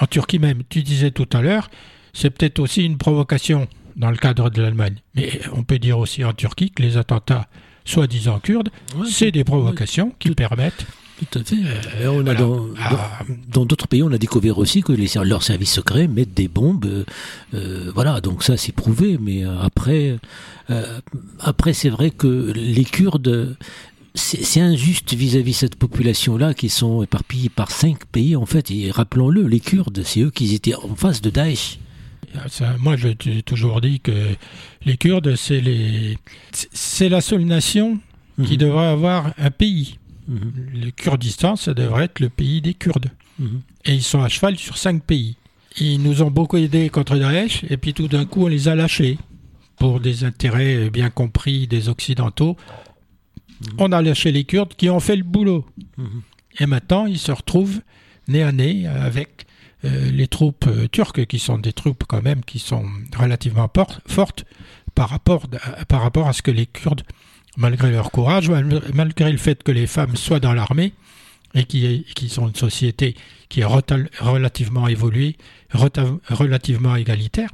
en 0.00 0.06
Turquie 0.06 0.38
même. 0.38 0.62
Tu 0.68 0.82
disais 0.82 1.10
tout 1.10 1.28
à 1.32 1.42
l'heure, 1.42 1.70
c'est 2.12 2.30
peut-être 2.30 2.58
aussi 2.58 2.84
une 2.84 2.98
provocation 2.98 3.68
dans 3.96 4.10
le 4.10 4.16
cadre 4.16 4.50
de 4.50 4.62
l'Allemagne. 4.62 4.96
Mais 5.14 5.40
on 5.52 5.62
peut 5.62 5.78
dire 5.78 5.98
aussi 5.98 6.24
en 6.24 6.32
Turquie 6.32 6.70
que 6.70 6.82
les 6.82 6.96
attentats 6.96 7.46
soi-disant 7.84 8.40
kurdes, 8.40 8.70
c'est 9.08 9.30
des 9.30 9.44
provocations 9.44 10.12
qui 10.18 10.30
permettent 10.30 10.86
tout 11.30 11.38
à 11.38 11.44
fait. 11.44 11.56
Euh, 12.02 12.10
on 12.10 12.26
a 12.26 12.34
ah. 12.78 13.20
dans, 13.48 13.64
d'autres 13.64 13.88
pays, 13.88 14.02
on 14.02 14.12
a 14.12 14.18
découvert 14.18 14.58
aussi 14.58 14.82
que 14.82 14.92
les, 14.92 15.08
leurs 15.24 15.42
services 15.42 15.72
secrets 15.72 16.08
mettent 16.08 16.34
des 16.34 16.46
bombes. 16.46 17.06
Euh, 17.54 17.90
voilà, 17.94 18.20
donc 18.20 18.42
ça 18.42 18.58
c'est 18.58 18.72
prouvé. 18.72 19.16
Mais 19.18 19.42
après, 19.62 20.18
après 21.40 21.72
c'est 21.72 21.88
vrai 21.88 22.10
que 22.10 22.52
les 22.54 22.84
Kurdes 22.84 23.56
c'est 24.16 24.60
injuste 24.60 25.14
vis-à-vis 25.14 25.52
de 25.52 25.56
cette 25.56 25.76
population-là 25.76 26.54
qui 26.54 26.70
sont 26.70 27.02
éparpillés 27.02 27.50
par 27.50 27.70
cinq 27.70 28.06
pays, 28.06 28.34
en 28.34 28.46
fait. 28.46 28.70
Et 28.70 28.90
rappelons-le, 28.90 29.46
les 29.46 29.60
Kurdes, 29.60 30.02
c'est 30.04 30.20
eux 30.20 30.30
qui 30.30 30.54
étaient 30.54 30.74
en 30.74 30.96
face 30.96 31.20
de 31.20 31.30
Daesh. 31.30 31.78
moi, 32.78 32.96
j'ai 32.96 33.14
toujours 33.42 33.80
dit 33.80 34.00
que 34.00 34.12
les 34.84 34.96
Kurdes, 34.96 35.36
c'est 35.36 35.60
les, 35.60 36.18
c'est 36.52 37.10
la 37.10 37.20
seule 37.20 37.44
nation 37.44 37.98
qui 38.42 38.52
mhm. 38.54 38.58
devrait 38.58 38.86
avoir 38.86 39.34
un 39.38 39.50
pays. 39.50 39.98
Mhm. 40.28 40.52
Le 40.72 40.90
Kurdistan, 40.90 41.56
ça 41.56 41.74
devrait 41.74 42.04
être 42.04 42.20
le 42.20 42.30
pays 42.30 42.62
des 42.62 42.74
Kurdes. 42.74 43.10
Mhm. 43.38 43.60
Et 43.84 43.94
ils 43.94 44.02
sont 44.02 44.22
à 44.22 44.28
cheval 44.28 44.56
sur 44.56 44.78
cinq 44.78 45.02
pays. 45.02 45.36
Ils 45.78 46.02
nous 46.02 46.22
ont 46.22 46.30
beaucoup 46.30 46.56
aidés 46.56 46.88
contre 46.88 47.16
Daesh, 47.16 47.64
et 47.68 47.76
puis 47.76 47.92
tout 47.92 48.08
d'un 48.08 48.24
coup, 48.24 48.44
on 48.44 48.48
les 48.48 48.68
a 48.68 48.74
lâchés 48.74 49.18
pour 49.76 50.00
des 50.00 50.24
intérêts 50.24 50.88
bien 50.88 51.10
compris 51.10 51.66
des 51.66 51.90
Occidentaux 51.90 52.56
Mhm. 53.60 53.74
On 53.78 53.92
a 53.92 54.02
lâché 54.02 54.32
les 54.32 54.44
Kurdes 54.44 54.74
qui 54.76 54.90
ont 54.90 55.00
fait 55.00 55.16
le 55.16 55.22
boulot. 55.22 55.64
Mhm. 55.96 56.22
Et 56.60 56.66
maintenant, 56.66 57.06
ils 57.06 57.18
se 57.18 57.32
retrouvent 57.32 57.80
nez 58.28 58.42
à 58.42 58.52
nez 58.52 58.86
avec 58.86 59.46
euh, 59.84 60.10
les 60.10 60.26
troupes 60.26 60.66
euh, 60.66 60.88
turques, 60.88 61.26
qui 61.26 61.38
sont 61.38 61.58
des 61.58 61.72
troupes 61.72 62.04
quand 62.08 62.22
même 62.22 62.42
qui 62.44 62.58
sont 62.58 62.84
relativement 63.16 63.70
fortes 64.06 64.44
par 64.94 65.10
rapport, 65.10 65.46
par 65.88 66.02
rapport 66.02 66.28
à 66.28 66.32
ce 66.32 66.42
que 66.42 66.50
les 66.50 66.66
Kurdes, 66.66 67.02
malgré 67.56 67.90
leur 67.90 68.10
courage, 68.10 68.50
malgré 68.94 69.30
le 69.30 69.38
fait 69.38 69.62
que 69.62 69.72
les 69.72 69.86
femmes 69.86 70.16
soient 70.16 70.40
dans 70.40 70.54
l'armée, 70.54 70.92
et 71.54 71.64
qui, 71.64 72.04
qui, 72.14 72.28
sont 72.28 72.48
une 72.48 72.54
société 72.54 73.14
qui 73.48 73.60
est 73.60 73.64
relativement 73.64 74.88
évoluée, 74.88 75.36
relativement 75.72 76.96
égalitaire, 76.96 77.50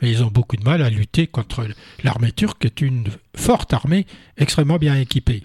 mais 0.00 0.10
ils 0.10 0.22
ont 0.22 0.30
beaucoup 0.30 0.56
de 0.56 0.64
mal 0.64 0.82
à 0.82 0.90
lutter 0.90 1.26
contre 1.26 1.66
l'armée 2.04 2.32
turque, 2.32 2.58
qui 2.60 2.66
est 2.66 2.80
une 2.80 3.08
forte 3.34 3.72
armée 3.72 4.06
extrêmement 4.36 4.78
bien 4.78 4.96
équipée. 4.96 5.42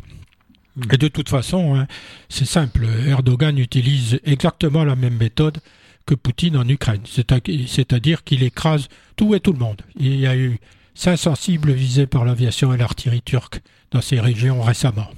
Et 0.91 0.97
de 0.97 1.07
toute 1.07 1.29
façon, 1.29 1.75
hein, 1.75 1.87
c'est 2.29 2.45
simple, 2.45 2.87
Erdogan 3.07 3.57
utilise 3.57 4.19
exactement 4.23 4.83
la 4.83 4.95
même 4.95 5.17
méthode 5.17 5.59
que 6.05 6.15
Poutine 6.15 6.57
en 6.57 6.67
Ukraine, 6.67 7.03
c'est-à-dire 7.05 8.23
qu'il 8.23 8.43
écrase 8.43 8.89
tout 9.15 9.35
et 9.35 9.39
tout 9.39 9.53
le 9.53 9.59
monde. 9.59 9.81
Il 9.95 10.19
y 10.19 10.27
a 10.27 10.35
eu 10.35 10.59
500 10.95 11.35
cibles 11.35 11.71
visées 11.71 12.07
par 12.07 12.25
l'aviation 12.25 12.73
et 12.73 12.77
l'artillerie 12.77 13.21
turque 13.21 13.61
dans 13.91 14.01
ces 14.01 14.19
régions 14.19 14.61
récemment. 14.61 15.09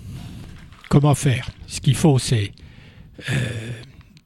Comment 0.89 1.15
faire? 1.15 1.49
Ce 1.67 1.81
qu'il 1.81 1.95
faut, 1.95 2.19
c'est 2.19 2.51
euh, 3.29 3.71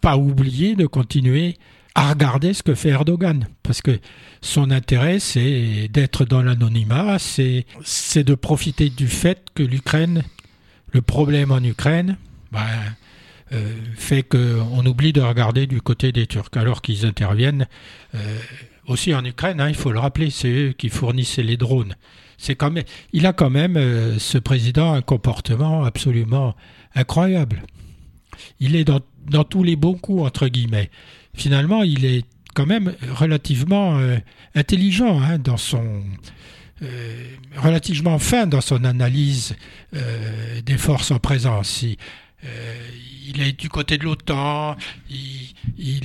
pas 0.01 0.17
oublier 0.17 0.75
de 0.75 0.85
continuer 0.85 1.57
à 1.99 2.11
regarder 2.11 2.53
ce 2.53 2.63
que 2.63 2.75
fait 2.75 2.89
Erdogan, 2.89 3.45
parce 3.61 3.81
que 3.81 3.99
son 4.39 4.71
intérêt, 4.71 5.19
c'est 5.19 5.89
d'être 5.89 6.23
dans 6.23 6.41
l'anonymat, 6.41 7.19
c'est, 7.19 7.65
de 8.15 8.35
profiter 8.35 8.89
du 8.89 9.09
fait 9.09 9.47
que 9.53 9.63
l'Ukraine, 9.63 10.23
le 10.93 11.01
problème 11.01 11.51
en 11.51 11.61
Ukraine, 11.61 12.15
ben, 12.53 12.61
euh, 13.51 13.75
fait 13.97 14.23
qu'on 14.23 14.85
oublie 14.85 15.11
de 15.11 15.19
regarder 15.19 15.67
du 15.67 15.81
côté 15.81 16.13
des 16.13 16.25
Turcs, 16.25 16.55
alors 16.55 16.81
qu'ils 16.81 17.05
interviennent 17.05 17.67
euh, 18.15 18.39
aussi 18.87 19.13
en 19.13 19.25
Ukraine, 19.25 19.59
hein, 19.59 19.67
il 19.67 19.75
faut 19.75 19.91
le 19.91 19.99
rappeler, 19.99 20.29
c'est 20.29 20.47
eux 20.47 20.71
qui 20.71 20.87
fournissaient 20.87 21.43
les 21.43 21.57
drones. 21.57 21.95
Il 23.11 23.25
a 23.25 23.33
quand 23.33 23.49
même, 23.49 23.75
euh, 23.75 24.17
ce 24.19 24.37
président, 24.37 24.93
un 24.93 25.01
comportement 25.01 25.83
absolument 25.83 26.55
incroyable. 26.95 27.63
Il 28.61 28.77
est 28.77 28.85
dans 28.85 29.43
tous 29.43 29.63
les 29.63 29.75
bons 29.75 29.95
coups, 29.95 30.23
entre 30.23 30.47
guillemets 30.47 30.89
finalement, 31.39 31.83
il 31.83 32.05
est 32.05 32.25
quand 32.53 32.65
même 32.65 32.93
relativement 33.11 33.97
euh, 33.97 34.17
intelligent 34.55 35.21
hein, 35.21 35.37
dans 35.39 35.57
son 35.57 36.03
euh, 36.81 37.25
relativement 37.57 38.19
fin 38.19 38.47
dans 38.47 38.61
son 38.61 38.83
analyse 38.83 39.55
euh, 39.95 40.61
des 40.61 40.77
forces 40.77 41.11
en 41.11 41.19
présence. 41.19 41.83
Il, 41.83 43.41
est 43.41 43.59
du 43.59 43.69
côté 43.69 43.97
de 43.97 44.05
l'OTAN, 44.05 44.75
il, 45.09 46.03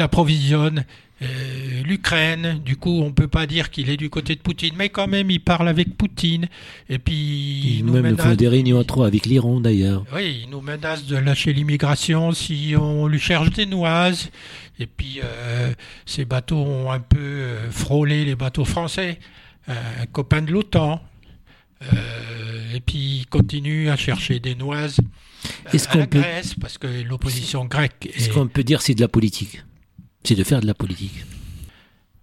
approvisionne 0.00 0.84
euh, 1.22 1.82
l'Ukraine, 1.82 2.60
du 2.64 2.76
coup, 2.76 3.00
on 3.02 3.10
peut 3.10 3.28
pas 3.28 3.46
dire 3.46 3.70
qu'il 3.70 3.88
est 3.88 3.96
du 3.96 4.10
côté 4.10 4.34
de 4.34 4.40
Poutine, 4.40 4.74
mais 4.76 4.90
quand 4.90 5.06
même, 5.06 5.30
il 5.30 5.40
parle 5.40 5.68
avec 5.68 5.96
Poutine. 5.96 6.46
Et 6.90 6.98
puis, 6.98 7.78
il, 7.78 7.86
nous 7.86 8.00
même 8.00 8.18
fait 8.18 8.36
des 8.36 8.48
réunions 8.48 8.78
à 8.78 8.84
trois 8.84 9.06
avec 9.06 9.24
l'Iran 9.24 9.60
d'ailleurs. 9.60 10.04
Oui, 10.14 10.42
il 10.44 10.50
nous 10.50 10.60
menace 10.60 11.06
de 11.06 11.16
lâcher 11.16 11.54
l'immigration 11.54 12.32
si 12.32 12.74
on 12.78 13.06
lui 13.06 13.18
cherche 13.18 13.50
des 13.50 13.64
noises. 13.64 14.30
Et 14.78 14.86
puis, 14.86 15.20
euh, 15.24 15.72
ces 16.04 16.26
bateaux 16.26 16.58
ont 16.58 16.90
un 16.90 17.00
peu 17.00 17.18
euh, 17.18 17.70
frôlé 17.70 18.26
les 18.26 18.36
bateaux 18.36 18.66
français, 18.66 19.18
un 19.68 20.06
copain 20.12 20.42
de 20.42 20.52
l'OTAN. 20.52 21.00
et 21.82 22.80
puis, 22.80 23.20
il 23.20 23.26
continue 23.26 23.88
à 23.88 23.96
chercher 23.96 24.38
des 24.38 24.54
noises 24.54 24.98
à 25.64 25.96
la 25.96 26.06
Grèce, 26.06 26.54
parce 26.60 26.78
que 26.78 26.86
l'opposition 27.02 27.64
grecque. 27.64 28.10
Est-ce 28.14 28.30
qu'on 28.30 28.48
peut 28.48 28.64
dire 28.64 28.82
c'est 28.82 28.94
de 28.94 29.00
la 29.00 29.08
politique? 29.08 29.62
C'est 30.26 30.34
de 30.34 30.44
faire 30.44 30.60
de 30.60 30.66
la 30.66 30.74
politique. 30.74 31.24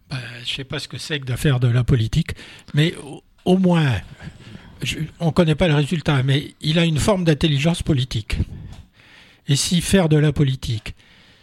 Ben, 0.09 0.19
je 0.45 0.51
ne 0.51 0.55
sais 0.55 0.63
pas 0.63 0.79
ce 0.79 0.87
que 0.87 0.97
c'est 0.97 1.19
que 1.19 1.25
de 1.25 1.35
faire 1.35 1.59
de 1.59 1.67
la 1.67 1.83
politique, 1.83 2.31
mais 2.73 2.93
au, 3.45 3.57
moins, 3.57 3.93
on 5.19 5.27
ne 5.27 5.31
connaît 5.31 5.55
pas 5.55 5.67
le 5.67 5.75
résultat, 5.75 6.21
mais 6.23 6.53
il 6.61 6.77
a 6.79 6.85
une 6.85 6.99
forme 6.99 7.23
d'intelligence 7.23 7.81
politique. 7.81 8.37
Et 9.47 9.55
si 9.55 9.81
faire 9.81 10.09
de 10.09 10.17
la 10.17 10.31
politique, 10.31 10.95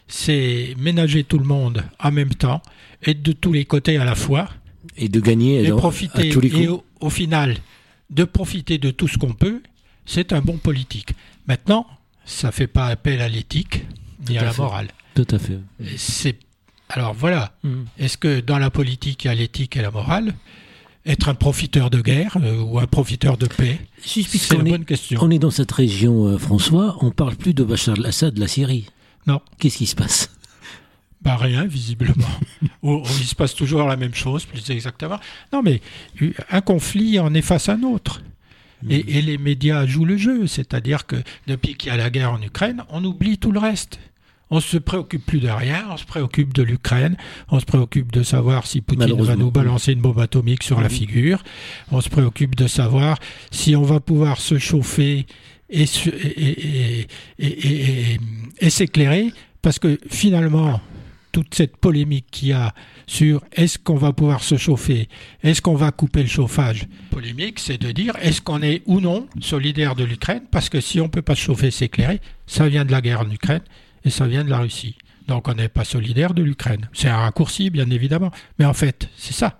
c'est 0.06 0.74
ménager 0.78 1.24
tout 1.24 1.38
le 1.38 1.44
monde 1.44 1.84
en 1.98 2.12
même 2.12 2.34
temps, 2.34 2.62
être 3.04 3.22
de 3.22 3.32
tous 3.32 3.52
les 3.52 3.64
côtés 3.64 3.96
à 3.96 4.04
la 4.04 4.14
fois, 4.14 4.48
et 4.96 5.08
de 5.08 5.20
gagner 5.20 5.64
et 5.64 5.70
profiter, 5.70 6.28
et 6.28 6.68
au, 7.00 7.10
final, 7.10 7.56
de 8.10 8.24
profiter 8.24 8.78
de 8.78 8.90
tout 8.90 9.08
ce 9.08 9.18
qu'on 9.18 9.32
peut, 9.32 9.62
c'est 10.06 10.32
un 10.32 10.40
bon 10.40 10.58
politique. 10.58 11.12
Maintenant, 11.46 11.86
ça 12.24 12.48
ne 12.48 12.52
fait 12.52 12.66
pas 12.66 12.86
appel 12.86 13.20
à 13.20 13.28
l'éthique 13.28 13.84
ni 14.28 14.38
à, 14.38 14.44
la 14.44 14.52
morale. 14.52 14.88
Tout 15.14 15.26
à 15.30 15.38
fait. 15.38 15.58
C'est 15.96 16.36
alors 16.90 17.14
voilà, 17.14 17.52
mm. 17.62 17.84
est-ce 17.98 18.18
que 18.18 18.40
dans 18.40 18.58
la 18.58 18.70
politique 18.70 19.24
il 19.24 19.28
y 19.28 19.30
a 19.30 19.34
l'éthique 19.34 19.76
et 19.76 19.82
la 19.82 19.90
morale? 19.90 20.34
Être 21.06 21.30
un 21.30 21.34
profiteur 21.34 21.88
de 21.88 22.02
guerre 22.02 22.36
euh, 22.42 22.60
ou 22.60 22.78
un 22.78 22.86
profiteur 22.86 23.38
de 23.38 23.46
paix? 23.46 23.78
C'est 24.04 24.50
une 24.52 24.68
bonne 24.68 24.84
question. 24.84 25.18
On 25.22 25.30
est 25.30 25.38
dans 25.38 25.50
cette 25.50 25.72
région, 25.72 26.26
euh, 26.26 26.36
François, 26.36 26.98
on 27.00 27.10
parle 27.10 27.36
plus 27.36 27.54
de 27.54 27.64
Bachar 27.64 27.94
al-Assad, 27.96 28.34
de 28.34 28.40
la 28.40 28.48
Syrie. 28.48 28.86
Non. 29.26 29.40
Qu'est-ce 29.58 29.78
qui 29.78 29.86
se 29.86 29.96
passe? 29.96 30.30
Bah 31.22 31.36
rien, 31.36 31.66
visiblement. 31.66 32.30
il 32.82 33.26
se 33.26 33.34
passe 33.34 33.54
toujours 33.54 33.86
la 33.86 33.98
même 33.98 34.14
chose, 34.14 34.46
plus 34.46 34.70
exactement. 34.70 35.20
Non, 35.52 35.60
mais 35.62 35.82
un 36.50 36.62
conflit 36.62 37.20
en 37.20 37.34
efface 37.34 37.68
un 37.68 37.82
autre. 37.82 38.22
Et, 38.88 39.04
mm. 39.04 39.08
et 39.08 39.20
les 39.20 39.36
médias 39.36 39.84
jouent 39.84 40.06
le 40.06 40.16
jeu, 40.16 40.46
c'est-à-dire 40.46 41.06
que 41.06 41.16
depuis 41.46 41.74
qu'il 41.74 41.90
y 41.90 41.92
a 41.92 41.98
la 41.98 42.08
guerre 42.08 42.32
en 42.32 42.40
Ukraine, 42.40 42.84
on 42.88 43.04
oublie 43.04 43.36
tout 43.36 43.52
le 43.52 43.58
reste. 43.58 44.00
On 44.50 44.60
se 44.60 44.78
préoccupe 44.78 45.24
plus 45.24 45.40
de 45.40 45.48
rien, 45.48 45.86
on 45.90 45.96
se 45.96 46.04
préoccupe 46.04 46.52
de 46.52 46.62
l'Ukraine, 46.62 47.16
on 47.48 47.60
se 47.60 47.64
préoccupe 47.64 48.10
de 48.12 48.22
savoir 48.22 48.66
si 48.66 48.80
Poutine 48.80 49.22
va 49.22 49.36
nous 49.36 49.50
balancer 49.50 49.92
une 49.92 50.00
bombe 50.00 50.18
atomique 50.18 50.62
sur 50.64 50.80
la 50.80 50.88
figure, 50.88 51.42
on 51.92 52.00
se 52.00 52.08
préoccupe 52.08 52.56
de 52.56 52.66
savoir 52.66 53.18
si 53.50 53.76
on 53.76 53.82
va 53.82 54.00
pouvoir 54.00 54.40
se 54.40 54.58
chauffer 54.58 55.26
et, 55.68 55.86
et 57.38 58.70
s'éclairer, 58.70 59.32
parce 59.62 59.78
que 59.78 59.98
finalement, 60.08 60.80
toute 61.32 61.54
cette 61.54 61.76
polémique 61.76 62.26
qu'il 62.30 62.48
y 62.48 62.52
a 62.52 62.74
sur 63.06 63.42
est-ce 63.52 63.78
qu'on 63.78 63.96
va 63.96 64.12
pouvoir 64.12 64.42
se 64.42 64.56
chauffer, 64.56 65.08
est-ce 65.42 65.62
qu'on 65.62 65.74
va 65.74 65.92
couper 65.92 66.22
le 66.22 66.28
chauffage. 66.28 66.86
Polémique, 67.10 67.58
c'est 67.58 67.80
de 67.80 67.92
dire 67.92 68.14
est-ce 68.20 68.40
qu'on 68.40 68.62
est 68.62 68.82
ou 68.86 69.00
non 69.00 69.28
solidaire 69.40 69.94
de 69.94 70.04
l'Ukraine, 70.04 70.42
parce 70.50 70.68
que 70.68 70.80
si 70.80 71.00
on 71.00 71.04
ne 71.04 71.10
peut 71.10 71.22
pas 71.22 71.34
se 71.34 71.42
chauffer, 71.42 71.70
s'éclairer, 71.70 72.20
ça 72.46 72.68
vient 72.68 72.84
de 72.84 72.92
la 72.92 73.00
guerre 73.00 73.20
en 73.20 73.30
Ukraine 73.30 73.62
et 74.04 74.10
ça 74.10 74.26
vient 74.26 74.44
de 74.44 74.50
la 74.50 74.58
Russie. 74.58 74.96
Donc 75.28 75.48
on 75.48 75.54
n'est 75.54 75.68
pas 75.68 75.84
solidaire 75.84 76.34
de 76.34 76.42
l'Ukraine. 76.42 76.88
C'est 76.92 77.08
un 77.08 77.18
raccourci, 77.18 77.70
bien 77.70 77.88
évidemment, 77.90 78.30
mais 78.58 78.64
en 78.64 78.74
fait, 78.74 79.08
c'est 79.16 79.34
ça. 79.34 79.58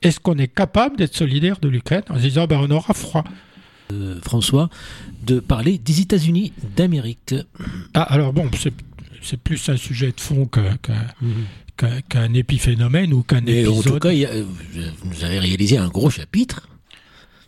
Est-ce 0.00 0.20
qu'on 0.20 0.36
est 0.38 0.52
capable 0.52 0.96
d'être 0.96 1.14
solidaire 1.14 1.58
de 1.60 1.68
l'Ukraine 1.68 2.02
en 2.10 2.16
se 2.16 2.20
disant 2.20 2.46
ben, 2.46 2.58
on 2.60 2.70
aura 2.70 2.94
froid? 2.94 3.24
Euh, 3.92 4.18
François, 4.22 4.70
de 5.22 5.38
parler 5.40 5.76
des 5.78 6.00
États-Unis 6.00 6.52
d'Amérique. 6.76 7.34
Ah, 7.94 8.02
alors 8.02 8.32
bon, 8.32 8.48
c'est 9.22 9.36
plus 9.36 9.68
un 9.68 9.76
sujet 9.76 10.12
de 10.12 10.20
fond 10.20 10.48
qu'un 11.76 12.34
épiphénomène 12.34 13.12
ou 13.12 13.22
qu'un 13.22 13.44
épisode. 13.44 13.74
En 13.76 13.82
tout 13.82 13.98
cas, 13.98 14.10
vous 15.02 15.24
avez 15.24 15.38
réalisé 15.38 15.78
un 15.78 15.88
gros 15.88 16.10
chapitre. 16.10 16.68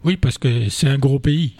Oui, 0.05 0.17
parce 0.17 0.39
que 0.39 0.69
c'est 0.69 0.89
un 0.89 0.99
gros 0.99 1.19
pays. 1.19 1.55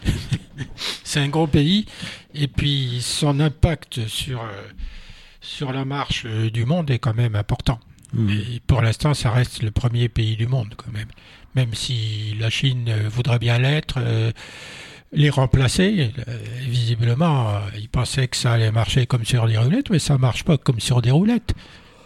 c'est 1.05 1.21
un 1.21 1.29
gros 1.29 1.47
pays, 1.47 1.87
et 2.35 2.49
puis 2.49 2.99
son 3.01 3.41
impact 3.41 4.07
sur, 4.07 4.43
euh, 4.43 4.63
sur 5.41 5.73
la 5.73 5.85
marche 5.85 6.27
du 6.27 6.65
monde 6.65 6.91
est 6.91 6.99
quand 6.99 7.15
même 7.15 7.35
important. 7.35 7.81
Mais 8.13 8.35
mmh. 8.35 8.61
pour 8.67 8.83
l'instant, 8.83 9.15
ça 9.15 9.31
reste 9.31 9.63
le 9.63 9.71
premier 9.71 10.09
pays 10.09 10.37
du 10.37 10.47
monde 10.47 10.75
quand 10.77 10.93
même. 10.93 11.09
Même 11.55 11.75
si 11.75 12.35
la 12.39 12.51
Chine 12.51 12.93
voudrait 13.09 13.39
bien 13.39 13.59
l'être. 13.59 13.97
Euh, 13.99 14.31
les 15.15 15.31
remplacer. 15.31 16.13
Euh, 16.29 16.39
visiblement, 16.69 17.51
euh, 17.51 17.61
ils 17.77 17.89
pensaient 17.89 18.29
que 18.29 18.37
ça 18.37 18.53
allait 18.53 18.73
marcher 18.73 19.07
comme 19.07 19.25
sur 19.25 19.47
des 19.47 19.57
roulettes, 19.57 19.91
mais 19.91 19.99
ça 19.99 20.19
marche 20.19 20.45
pas 20.45 20.59
comme 20.59 20.81
sur 20.81 21.01
des 21.01 21.11
roulettes. 21.11 21.55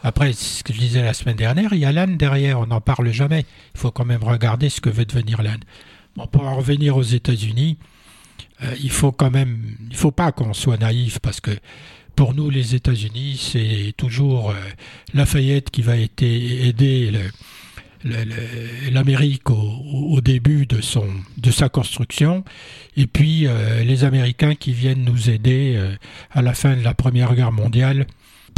Après, 0.04 0.32
ce 0.32 0.62
que 0.62 0.72
je 0.72 0.78
disais 0.78 1.02
la 1.02 1.14
semaine 1.14 1.36
dernière, 1.36 1.72
il 1.72 1.80
y 1.80 1.84
a 1.84 1.92
l'Inde 1.92 2.16
derrière, 2.16 2.60
on 2.60 2.66
n'en 2.66 2.80
parle 2.80 3.10
jamais. 3.10 3.44
Il 3.74 3.80
faut 3.80 3.90
quand 3.90 4.04
même 4.04 4.22
regarder 4.22 4.68
ce 4.68 4.80
que 4.80 4.90
veut 4.90 5.04
devenir 5.04 5.42
l'Inde. 5.42 5.64
Pour 6.26 6.42
en 6.42 6.56
revenir 6.56 6.96
aux 6.96 7.02
États-Unis, 7.02 7.78
euh, 8.62 8.74
il 8.82 8.90
faut 8.90 9.12
quand 9.12 9.30
même, 9.30 9.76
il 9.90 9.96
faut 9.96 10.10
pas 10.10 10.32
qu'on 10.32 10.52
soit 10.52 10.78
naïf 10.78 11.18
parce 11.20 11.40
que 11.40 11.52
pour 12.16 12.34
nous, 12.34 12.50
les 12.50 12.74
États-Unis, 12.74 13.38
c'est 13.40 13.92
toujours 13.96 14.52
Lafayette 15.14 15.70
qui 15.70 15.82
va 15.82 15.96
aider 15.96 17.12
l'Amérique 18.90 19.50
au, 19.50 20.20
début 20.20 20.66
de, 20.66 20.80
son, 20.80 21.06
de 21.36 21.50
sa 21.50 21.68
construction, 21.68 22.44
et 22.96 23.06
puis 23.06 23.46
euh, 23.46 23.82
les 23.84 24.04
Américains 24.04 24.54
qui 24.54 24.72
viennent 24.72 25.04
nous 25.04 25.30
aider 25.30 25.74
euh, 25.76 25.94
à 26.30 26.42
la 26.42 26.54
fin 26.54 26.76
de 26.76 26.82
la 26.82 26.94
Première 26.94 27.34
Guerre 27.34 27.52
mondiale 27.52 28.06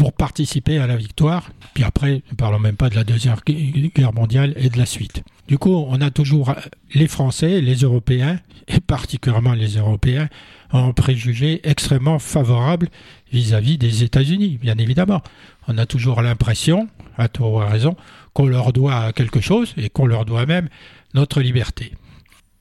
pour 0.01 0.15
participer 0.15 0.79
à 0.79 0.87
la 0.87 0.97
victoire, 0.97 1.51
puis 1.75 1.85
après, 1.85 2.23
ne 2.31 2.35
parlons 2.35 2.59
même 2.59 2.75
pas 2.75 2.89
de 2.89 2.95
la 2.95 3.05
Deuxième 3.05 3.37
Guerre 3.45 4.15
mondiale 4.15 4.55
et 4.57 4.71
de 4.71 4.79
la 4.79 4.87
suite. 4.87 5.23
Du 5.47 5.59
coup, 5.59 5.75
on 5.75 6.01
a 6.01 6.11
toujours 6.11 6.55
les 6.95 7.07
Français, 7.07 7.61
les 7.61 7.75
Européens, 7.75 8.41
et 8.67 8.81
particulièrement 8.81 9.53
les 9.53 9.77
Européens, 9.77 10.31
en 10.73 10.95
préjugés 10.95 11.61
extrêmement 11.65 12.19
favorables 12.19 12.89
vis-à-vis 13.31 13.77
des 13.77 14.03
États-Unis, 14.03 14.59
bien 14.59 14.79
évidemment. 14.79 15.21
On 15.69 15.77
a 15.77 15.85
toujours 15.85 16.23
l'impression, 16.23 16.89
à 17.19 17.29
tort 17.29 17.53
ou 17.53 17.61
à 17.61 17.69
raison, 17.69 17.95
qu'on 18.33 18.47
leur 18.47 18.73
doit 18.73 19.13
quelque 19.13 19.43
chose 19.43 19.75
et 19.77 19.91
qu'on 19.91 20.07
leur 20.07 20.25
doit 20.25 20.47
même 20.47 20.71
notre 21.13 21.43
liberté. 21.43 21.93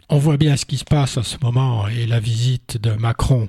On 0.10 0.18
voit 0.18 0.36
bien 0.36 0.58
ce 0.58 0.66
qui 0.66 0.78
se 0.78 0.84
passe 0.84 1.16
en 1.16 1.24
ce 1.24 1.38
moment 1.42 1.88
et 1.88 2.06
la 2.06 2.20
visite 2.20 2.82
de 2.82 2.92
Macron 2.92 3.48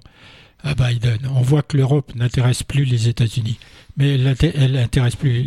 à 0.64 0.74
Biden. 0.74 1.18
On 1.34 1.42
voit 1.42 1.62
que 1.62 1.76
l'Europe 1.76 2.14
n'intéresse 2.14 2.62
plus 2.62 2.84
les 2.84 3.08
États-Unis. 3.08 3.58
Mais 3.96 4.14
elle 4.14 4.72
n'intéresse 4.72 5.16
plus 5.16 5.42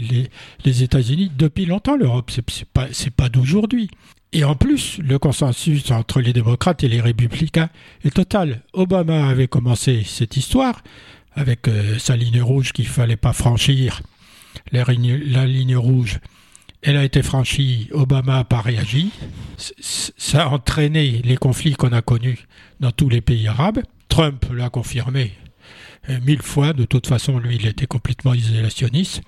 les, 0.66 0.84
États-Unis 0.84 1.32
depuis 1.38 1.66
longtemps, 1.66 1.96
l'Europe. 1.96 2.32
Ce 2.32 2.42
n'est 2.42 3.12
pas, 3.12 3.30
d'aujourd'hui. 3.30 3.90
Et 4.32 4.44
en 4.44 4.56
plus, 4.56 5.00
le 5.00 5.20
consensus 5.20 5.92
entre 5.92 6.20
les 6.20 6.34
démocrates 6.34 6.84
et 6.84 6.88
les 6.88 7.02
républicains 7.02 7.70
est 8.04 8.16
total. 8.16 8.62
Obama 8.74 9.28
avait 9.28 9.48
commencé 9.48 10.04
cette 10.06 10.38
histoire 10.38 10.82
avec 11.36 11.68
euh, 11.68 11.98
sa 11.98 12.16
ligne 12.16 12.42
rouge 12.42 12.74
qu'il 12.74 12.88
fallait 12.88 13.16
pas 13.16 13.34
franchir, 13.34 14.02
la 14.72 14.84
ligne 15.46 15.76
rouge 15.76 16.20
elle 16.84 16.98
a 16.98 17.04
été 17.06 17.24
franchie, 17.24 17.88
Obama 17.94 18.38
n'a 18.38 18.44
pas 18.44 18.60
réagi. 18.60 19.12
Ça 19.58 20.44
a 20.44 20.50
entraîné 20.50 21.22
les 21.24 21.38
conflits 21.38 21.76
qu'on 21.76 21.94
a 21.94 22.02
connus 22.02 22.46
dans 22.82 22.92
tous 22.92 23.08
les 23.08 23.22
pays 23.22 23.48
arabes. 23.48 23.80
Trump 24.14 24.46
l'a 24.54 24.70
confirmé 24.70 25.32
euh, 26.08 26.20
mille 26.24 26.44
fois. 26.44 26.74
De 26.74 26.86
toute 26.86 27.08
façon, 27.08 27.40
lui, 27.40 27.56
il 27.56 27.66
était 27.66 27.88
complètement 27.88 28.36
isolationniste. 28.36 29.24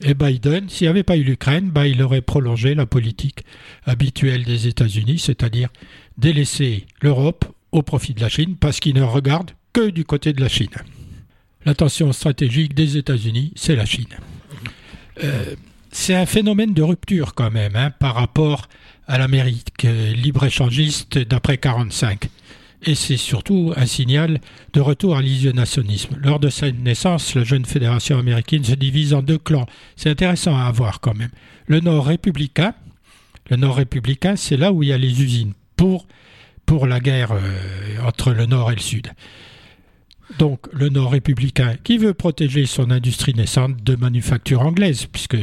Et 0.00 0.14
Biden, 0.14 0.70
s'il 0.70 0.86
n'y 0.86 0.88
avait 0.88 1.02
pas 1.02 1.18
eu 1.18 1.24
l'Ukraine, 1.24 1.68
bah, 1.68 1.86
il 1.86 2.02
aurait 2.02 2.22
prolongé 2.22 2.74
la 2.74 2.86
politique 2.86 3.44
habituelle 3.84 4.44
des 4.44 4.66
États-Unis, 4.66 5.18
c'est-à-dire 5.18 5.68
délaisser 6.16 6.86
l'Europe 7.02 7.44
au 7.70 7.82
profit 7.82 8.14
de 8.14 8.22
la 8.22 8.30
Chine, 8.30 8.56
parce 8.58 8.80
qu'il 8.80 8.94
ne 8.94 9.02
regarde 9.02 9.50
que 9.74 9.90
du 9.90 10.06
côté 10.06 10.32
de 10.32 10.40
la 10.40 10.48
Chine. 10.48 10.70
L'attention 11.66 12.10
stratégique 12.14 12.72
des 12.72 12.96
États-Unis, 12.96 13.52
c'est 13.56 13.76
la 13.76 13.84
Chine. 13.84 14.16
Euh, 15.22 15.54
c'est 15.92 16.14
un 16.14 16.24
phénomène 16.24 16.72
de 16.72 16.82
rupture 16.82 17.34
quand 17.34 17.50
même 17.50 17.76
hein, 17.76 17.90
par 17.90 18.14
rapport 18.14 18.68
à 19.06 19.18
l'Amérique 19.18 19.82
libre-échangiste 19.82 21.18
d'après 21.18 21.58
1945. 21.62 22.30
Et 22.84 22.94
c'est 22.94 23.16
surtout 23.16 23.72
un 23.76 23.86
signal 23.86 24.40
de 24.72 24.80
retour 24.80 25.16
à 25.16 25.22
l'isolationnisme. 25.22 26.16
Lors 26.22 26.38
de 26.38 26.48
sa 26.48 26.70
naissance, 26.70 27.34
la 27.34 27.44
jeune 27.44 27.64
fédération 27.64 28.18
américaine 28.18 28.62
se 28.62 28.74
divise 28.74 29.14
en 29.14 29.22
deux 29.22 29.38
clans. 29.38 29.66
C'est 29.96 30.10
intéressant 30.10 30.56
à 30.56 30.70
voir 30.70 31.00
quand 31.00 31.14
même. 31.14 31.30
Le 31.66 31.80
Nord 31.80 32.06
républicain, 32.06 32.74
le 33.50 33.56
Nord 33.56 33.76
républicain, 33.76 34.36
c'est 34.36 34.56
là 34.56 34.72
où 34.72 34.82
il 34.82 34.90
y 34.90 34.92
a 34.92 34.98
les 34.98 35.22
usines 35.22 35.54
pour, 35.76 36.06
pour 36.66 36.86
la 36.86 37.00
guerre 37.00 37.32
euh, 37.32 38.06
entre 38.06 38.32
le 38.32 38.46
Nord 38.46 38.70
et 38.70 38.76
le 38.76 38.80
Sud. 38.80 39.08
Donc 40.38 40.68
le 40.72 40.88
Nord 40.88 41.12
républicain 41.12 41.76
qui 41.82 41.98
veut 41.98 42.14
protéger 42.14 42.66
son 42.66 42.90
industrie 42.90 43.34
naissante 43.34 43.82
de 43.82 43.96
manufacture 43.96 44.60
anglaise, 44.60 45.06
puisque 45.06 45.38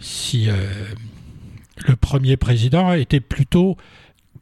si 0.00 0.48
euh, 0.48 0.54
le 1.86 1.96
premier 1.96 2.36
président 2.36 2.92
était 2.92 3.20
plutôt 3.20 3.76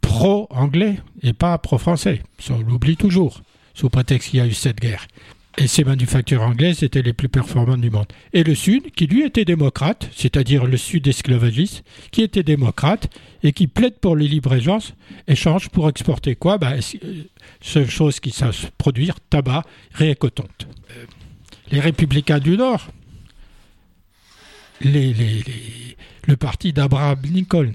pro-anglais 0.07 0.99
et 1.23 1.33
pas 1.33 1.59
pro-français, 1.59 2.23
on 2.51 2.61
l'oublie 2.61 2.97
toujours, 2.97 3.43
sous 3.75 3.91
prétexte 3.91 4.31
qu'il 4.31 4.39
y 4.39 4.43
a 4.43 4.47
eu 4.47 4.55
cette 4.55 4.81
guerre. 4.81 5.07
Et 5.59 5.67
ces 5.69 5.85
manufactures 5.85 6.43
anglaises 6.43 6.83
étaient 6.83 7.03
les 7.03 7.15
plus 7.15 7.31
performantes 7.31 7.81
du 7.81 7.91
monde. 7.91 8.07
Et 8.35 8.45
le 8.45 8.55
Sud, 8.55 8.91
qui 8.93 9.07
lui 9.07 9.25
était 9.25 9.47
démocrate, 9.47 10.09
c'est-à-dire 10.15 10.67
le 10.67 10.77
Sud 10.77 11.09
esclavagiste, 11.09 11.83
qui 12.11 12.23
était 12.23 12.43
démocrate 12.43 13.09
et 13.43 13.53
qui 13.53 13.67
plaide 13.67 13.99
pour 13.99 14.17
les 14.17 14.29
libres-échanges, 14.29 14.93
échange 15.27 15.71
pour 15.71 15.89
exporter 15.89 16.37
quoi? 16.37 16.59
Ben, 16.59 16.79
Seule 17.63 17.89
chose 17.89 18.21
qui 18.21 18.31
savent 18.31 18.71
produire, 18.77 19.17
tabac, 19.31 19.65
coton. 20.21 20.45
Euh, 20.91 21.05
les 21.73 21.81
républicains 21.81 22.39
du 22.39 22.57
Nord, 22.57 22.89
le 24.83 26.37
parti 26.39 26.75
d'Abraham 26.75 27.19
Lincoln, 27.33 27.73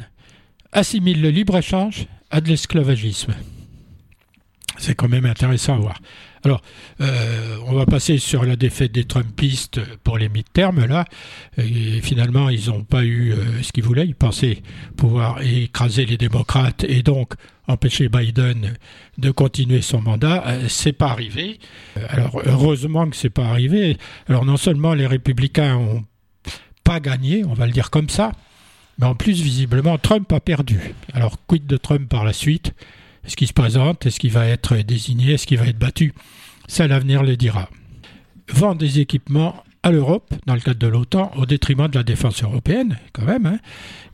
assimile 0.71 1.21
le 1.21 1.29
libre-échange 1.29 2.05
à 2.31 2.41
de 2.41 2.47
l'esclavagisme. 2.47 3.35
C'est 4.77 4.95
quand 4.95 5.09
même 5.09 5.25
intéressant 5.25 5.75
à 5.75 5.77
voir. 5.77 6.01
Alors, 6.43 6.61
euh, 7.01 7.57
on 7.67 7.73
va 7.73 7.85
passer 7.85 8.17
sur 8.17 8.45
la 8.45 8.55
défaite 8.55 8.91
des 8.91 9.03
Trumpistes 9.03 9.79
pour 10.03 10.17
les 10.17 10.27
mi-termes, 10.27 10.85
là. 10.85 11.05
Et 11.57 12.01
finalement, 12.01 12.49
ils 12.49 12.69
n'ont 12.69 12.83
pas 12.83 13.03
eu 13.03 13.33
euh, 13.33 13.61
ce 13.61 13.71
qu'ils 13.71 13.83
voulaient. 13.83 14.07
Ils 14.07 14.15
pensaient 14.15 14.57
pouvoir 14.97 15.41
écraser 15.43 16.05
les 16.05 16.17
démocrates 16.17 16.83
et 16.83 17.03
donc 17.03 17.33
empêcher 17.67 18.09
Biden 18.09 18.73
de 19.19 19.31
continuer 19.31 19.81
son 19.81 20.01
mandat. 20.01 20.43
Euh, 20.47 20.65
c'est 20.67 20.93
pas 20.93 21.09
arrivé. 21.11 21.59
Alors, 22.09 22.41
heureusement 22.45 23.07
que 23.07 23.15
c'est 23.15 23.29
pas 23.29 23.45
arrivé. 23.45 23.97
Alors, 24.27 24.45
non 24.45 24.57
seulement 24.57 24.95
les 24.95 25.05
républicains 25.05 25.75
ont 25.75 26.03
pas 26.83 26.99
gagné, 26.99 27.45
on 27.45 27.53
va 27.53 27.67
le 27.67 27.71
dire 27.71 27.91
comme 27.91 28.09
ça, 28.09 28.31
mais 29.01 29.07
en 29.07 29.15
plus, 29.15 29.41
visiblement, 29.41 29.97
Trump 29.97 30.31
a 30.31 30.39
perdu. 30.39 30.93
Alors, 31.11 31.37
quid 31.47 31.65
de 31.65 31.75
Trump 31.75 32.07
par 32.07 32.23
la 32.23 32.33
suite? 32.33 32.73
Est-ce 33.25 33.35
qu'il 33.35 33.47
se 33.47 33.53
présente? 33.53 34.05
Est-ce 34.05 34.19
qu'il 34.19 34.31
va 34.31 34.47
être 34.47 34.77
désigné? 34.77 35.33
Est-ce 35.33 35.47
qu'il 35.47 35.57
va 35.57 35.65
être 35.65 35.79
battu? 35.79 36.13
Ça, 36.67 36.87
l'avenir 36.87 37.23
le 37.23 37.35
dira. 37.35 37.67
Vend 38.53 38.75
des 38.75 38.99
équipements 38.99 39.63
à 39.83 39.91
l'Europe, 39.91 40.31
dans 40.45 40.53
le 40.53 40.59
cadre 40.59 40.79
de 40.79 40.87
l'OTAN, 40.87 41.31
au 41.35 41.47
détriment 41.47 41.87
de 41.87 41.97
la 41.97 42.03
défense 42.03 42.43
européenne, 42.43 42.99
quand 43.13 43.25
même, 43.25 43.47
hein, 43.47 43.59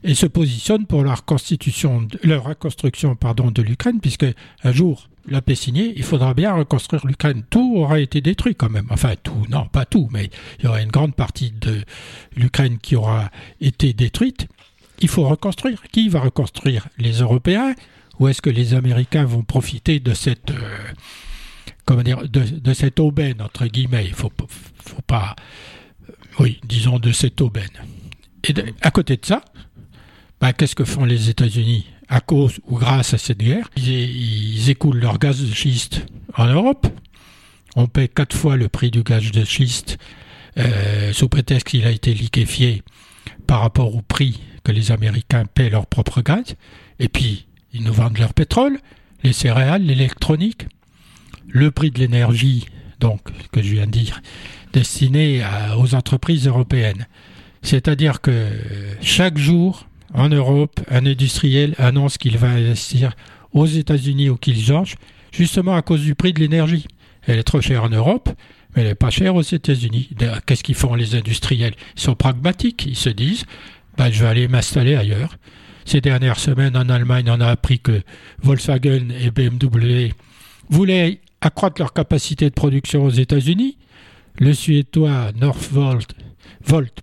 et 0.02 0.14
se 0.14 0.24
positionne 0.24 0.86
pour 0.86 1.04
la 1.04 1.14
reconstitution, 1.14 2.08
la 2.24 2.38
reconstruction 2.38 3.14
pardon, 3.14 3.50
de 3.50 3.60
l'Ukraine, 3.60 4.00
puisque 4.00 4.26
un 4.64 4.72
jour, 4.72 5.08
la 5.26 5.42
paix 5.42 5.54
signée, 5.54 5.92
il 5.96 6.04
faudra 6.04 6.32
bien 6.32 6.54
reconstruire 6.54 7.06
l'Ukraine. 7.06 7.42
Tout 7.50 7.74
aura 7.76 8.00
été 8.00 8.22
détruit 8.22 8.54
quand 8.54 8.70
même. 8.70 8.86
Enfin, 8.88 9.12
tout, 9.22 9.44
non, 9.50 9.66
pas 9.66 9.84
tout, 9.84 10.08
mais 10.10 10.30
il 10.58 10.64
y 10.64 10.68
aura 10.68 10.80
une 10.80 10.90
grande 10.90 11.14
partie 11.14 11.50
de 11.50 11.82
l'Ukraine 12.34 12.78
qui 12.78 12.96
aura 12.96 13.30
été 13.60 13.92
détruite. 13.92 14.48
Il 15.00 15.08
faut 15.08 15.24
reconstruire. 15.24 15.82
Qui 15.92 16.08
va 16.08 16.20
reconstruire? 16.20 16.88
Les 16.98 17.20
Européens? 17.20 17.74
Ou 18.18 18.28
est-ce 18.28 18.42
que 18.42 18.50
les 18.50 18.74
Américains 18.74 19.24
vont 19.24 19.42
profiter 19.42 20.00
de 20.00 20.12
cette, 20.12 20.50
euh, 20.50 20.78
comment 21.84 22.02
dire, 22.02 22.28
de, 22.28 22.72
cette 22.74 22.98
aubaine, 22.98 23.40
entre 23.40 23.66
guillemets? 23.66 24.06
Il 24.06 24.14
faut, 24.14 24.32
pas. 25.06 25.36
Oui, 26.40 26.60
disons 26.64 26.98
de 26.98 27.12
cette 27.12 27.40
aubaine. 27.40 27.70
Et 28.44 28.54
à 28.82 28.90
côté 28.90 29.16
de 29.16 29.24
ça, 29.24 29.42
ben, 30.40 30.52
qu'est-ce 30.52 30.74
que 30.74 30.84
font 30.84 31.04
les 31.04 31.28
États-Unis? 31.28 31.86
À 32.08 32.20
cause 32.20 32.58
ou 32.66 32.78
grâce 32.78 33.12
à 33.12 33.18
cette 33.18 33.38
guerre 33.38 33.68
ils, 33.76 34.70
écoulent 34.70 34.98
leur 34.98 35.18
gaz 35.18 35.42
de 35.42 35.52
schiste 35.52 36.06
en 36.36 36.46
Europe. 36.46 36.86
On 37.76 37.86
paie 37.86 38.08
quatre 38.08 38.34
fois 38.34 38.56
le 38.56 38.68
prix 38.68 38.90
du 38.90 39.02
gaz 39.02 39.30
de 39.30 39.44
schiste 39.44 39.98
euh, 40.56 41.12
sous 41.12 41.28
prétexte 41.28 41.66
qu'il 41.68 41.86
a 41.86 41.90
été 41.90 42.14
liquéfié 42.14 42.82
par 43.46 43.60
rapport 43.60 43.94
au 43.94 44.00
prix 44.00 44.40
les 44.72 44.92
Américains 44.92 45.44
paient 45.46 45.70
leur 45.70 45.86
propre 45.86 46.22
gaz. 46.22 46.54
Et 46.98 47.08
puis, 47.08 47.46
ils 47.72 47.82
nous 47.82 47.92
vendent 47.92 48.18
leur 48.18 48.34
pétrole, 48.34 48.78
les 49.22 49.32
céréales, 49.32 49.82
l'électronique, 49.82 50.66
le 51.48 51.70
prix 51.70 51.90
de 51.90 51.98
l'énergie, 51.98 52.66
donc, 53.00 53.20
que 53.52 53.62
je 53.62 53.72
viens 53.72 53.86
de 53.86 53.92
dire, 53.92 54.20
destiné 54.72 55.42
aux 55.78 55.94
entreprises 55.94 56.46
européennes. 56.46 57.06
C'est-à-dire 57.62 58.20
que 58.20 58.48
chaque 59.00 59.38
jour, 59.38 59.86
en 60.14 60.28
Europe, 60.28 60.80
un 60.90 61.06
industriel 61.06 61.74
annonce 61.78 62.18
qu'il 62.18 62.38
va 62.38 62.50
investir 62.50 63.12
aux 63.52 63.66
États-Unis 63.66 64.30
ou 64.30 64.36
qu'il 64.36 64.62
change, 64.62 64.96
justement 65.32 65.74
à 65.74 65.82
cause 65.82 66.02
du 66.02 66.14
prix 66.14 66.32
de 66.32 66.40
l'énergie. 66.40 66.86
Elle 67.26 67.38
est 67.38 67.44
trop 67.44 67.60
chère 67.60 67.84
en 67.84 67.88
Europe, 67.88 68.30
mais 68.74 68.82
elle 68.82 68.88
n'est 68.88 68.94
pas 68.94 69.10
chère 69.10 69.34
aux 69.34 69.42
États-Unis. 69.42 70.10
Qu'est-ce 70.46 70.62
qu'ils 70.62 70.74
font 70.74 70.94
les 70.94 71.14
industriels? 71.14 71.74
Ils 71.96 72.00
sont 72.00 72.14
pragmatiques. 72.14 72.86
Ils 72.86 72.96
se 72.96 73.10
disent 73.10 73.44
ben, 73.98 74.10
je 74.10 74.22
vais 74.22 74.28
aller 74.28 74.48
m'installer 74.48 74.94
ailleurs. 74.94 75.36
Ces 75.84 76.00
dernières 76.00 76.38
semaines, 76.38 76.76
en 76.76 76.88
Allemagne, 76.88 77.30
on 77.30 77.40
a 77.40 77.48
appris 77.48 77.80
que 77.80 78.00
Volkswagen 78.42 79.08
et 79.10 79.30
BMW 79.30 80.12
voulaient 80.70 81.20
accroître 81.40 81.80
leur 81.80 81.92
capacité 81.92 82.48
de 82.48 82.54
production 82.54 83.04
aux 83.04 83.10
États-Unis. 83.10 83.76
Le 84.38 84.54
Suédois 84.54 85.32
Northvolt 85.34 86.14
Volt, 86.64 87.00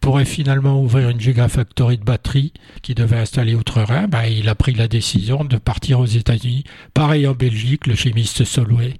pourrait 0.00 0.26
finalement 0.26 0.82
ouvrir 0.82 1.08
une 1.08 1.20
gigafactory 1.20 1.96
de 1.96 2.04
batteries 2.04 2.52
qui 2.82 2.94
devait 2.94 3.16
installer 3.16 3.54
Outre-Rhin, 3.54 4.06
ben, 4.06 4.24
il 4.24 4.48
a 4.50 4.54
pris 4.54 4.74
la 4.74 4.86
décision 4.86 5.44
de 5.44 5.56
partir 5.56 5.98
aux 6.00 6.06
États-Unis. 6.06 6.64
Pareil 6.92 7.26
en 7.26 7.32
Belgique, 7.32 7.86
le 7.86 7.94
chimiste 7.94 8.44
Solvay. 8.44 8.94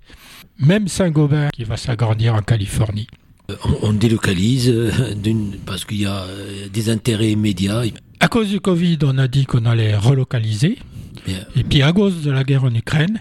Même 0.59 0.89
Saint-Gobain 0.89 1.51
qui 1.53 1.65
va 1.65 1.77
s'agrandir 1.77 2.35
en 2.35 2.41
Californie. 2.41 3.07
Euh, 3.51 3.57
on, 3.83 3.93
délocalise 3.93 4.71
euh, 4.71 4.91
parce 5.67 5.85
qu'il 5.85 6.01
y 6.01 6.07
a 6.07 6.23
euh, 6.23 6.69
des 6.73 6.89
intérêts 6.89 7.33
immédiats. 7.33 7.83
À 8.21 8.29
cause 8.29 8.49
du 8.49 8.59
Covid, 8.59 8.99
on 9.03 9.19
a 9.19 9.29
dit 9.29 9.45
qu'on 9.45 9.67
allait 9.67 9.95
relocaliser. 9.97 10.79
Et 11.57 11.65
puis 11.65 11.83
à 11.83 11.93
cause 11.93 12.23
de 12.23 12.31
la 12.31 12.43
guerre 12.43 12.65
en 12.65 12.75
Ukraine, 12.75 13.21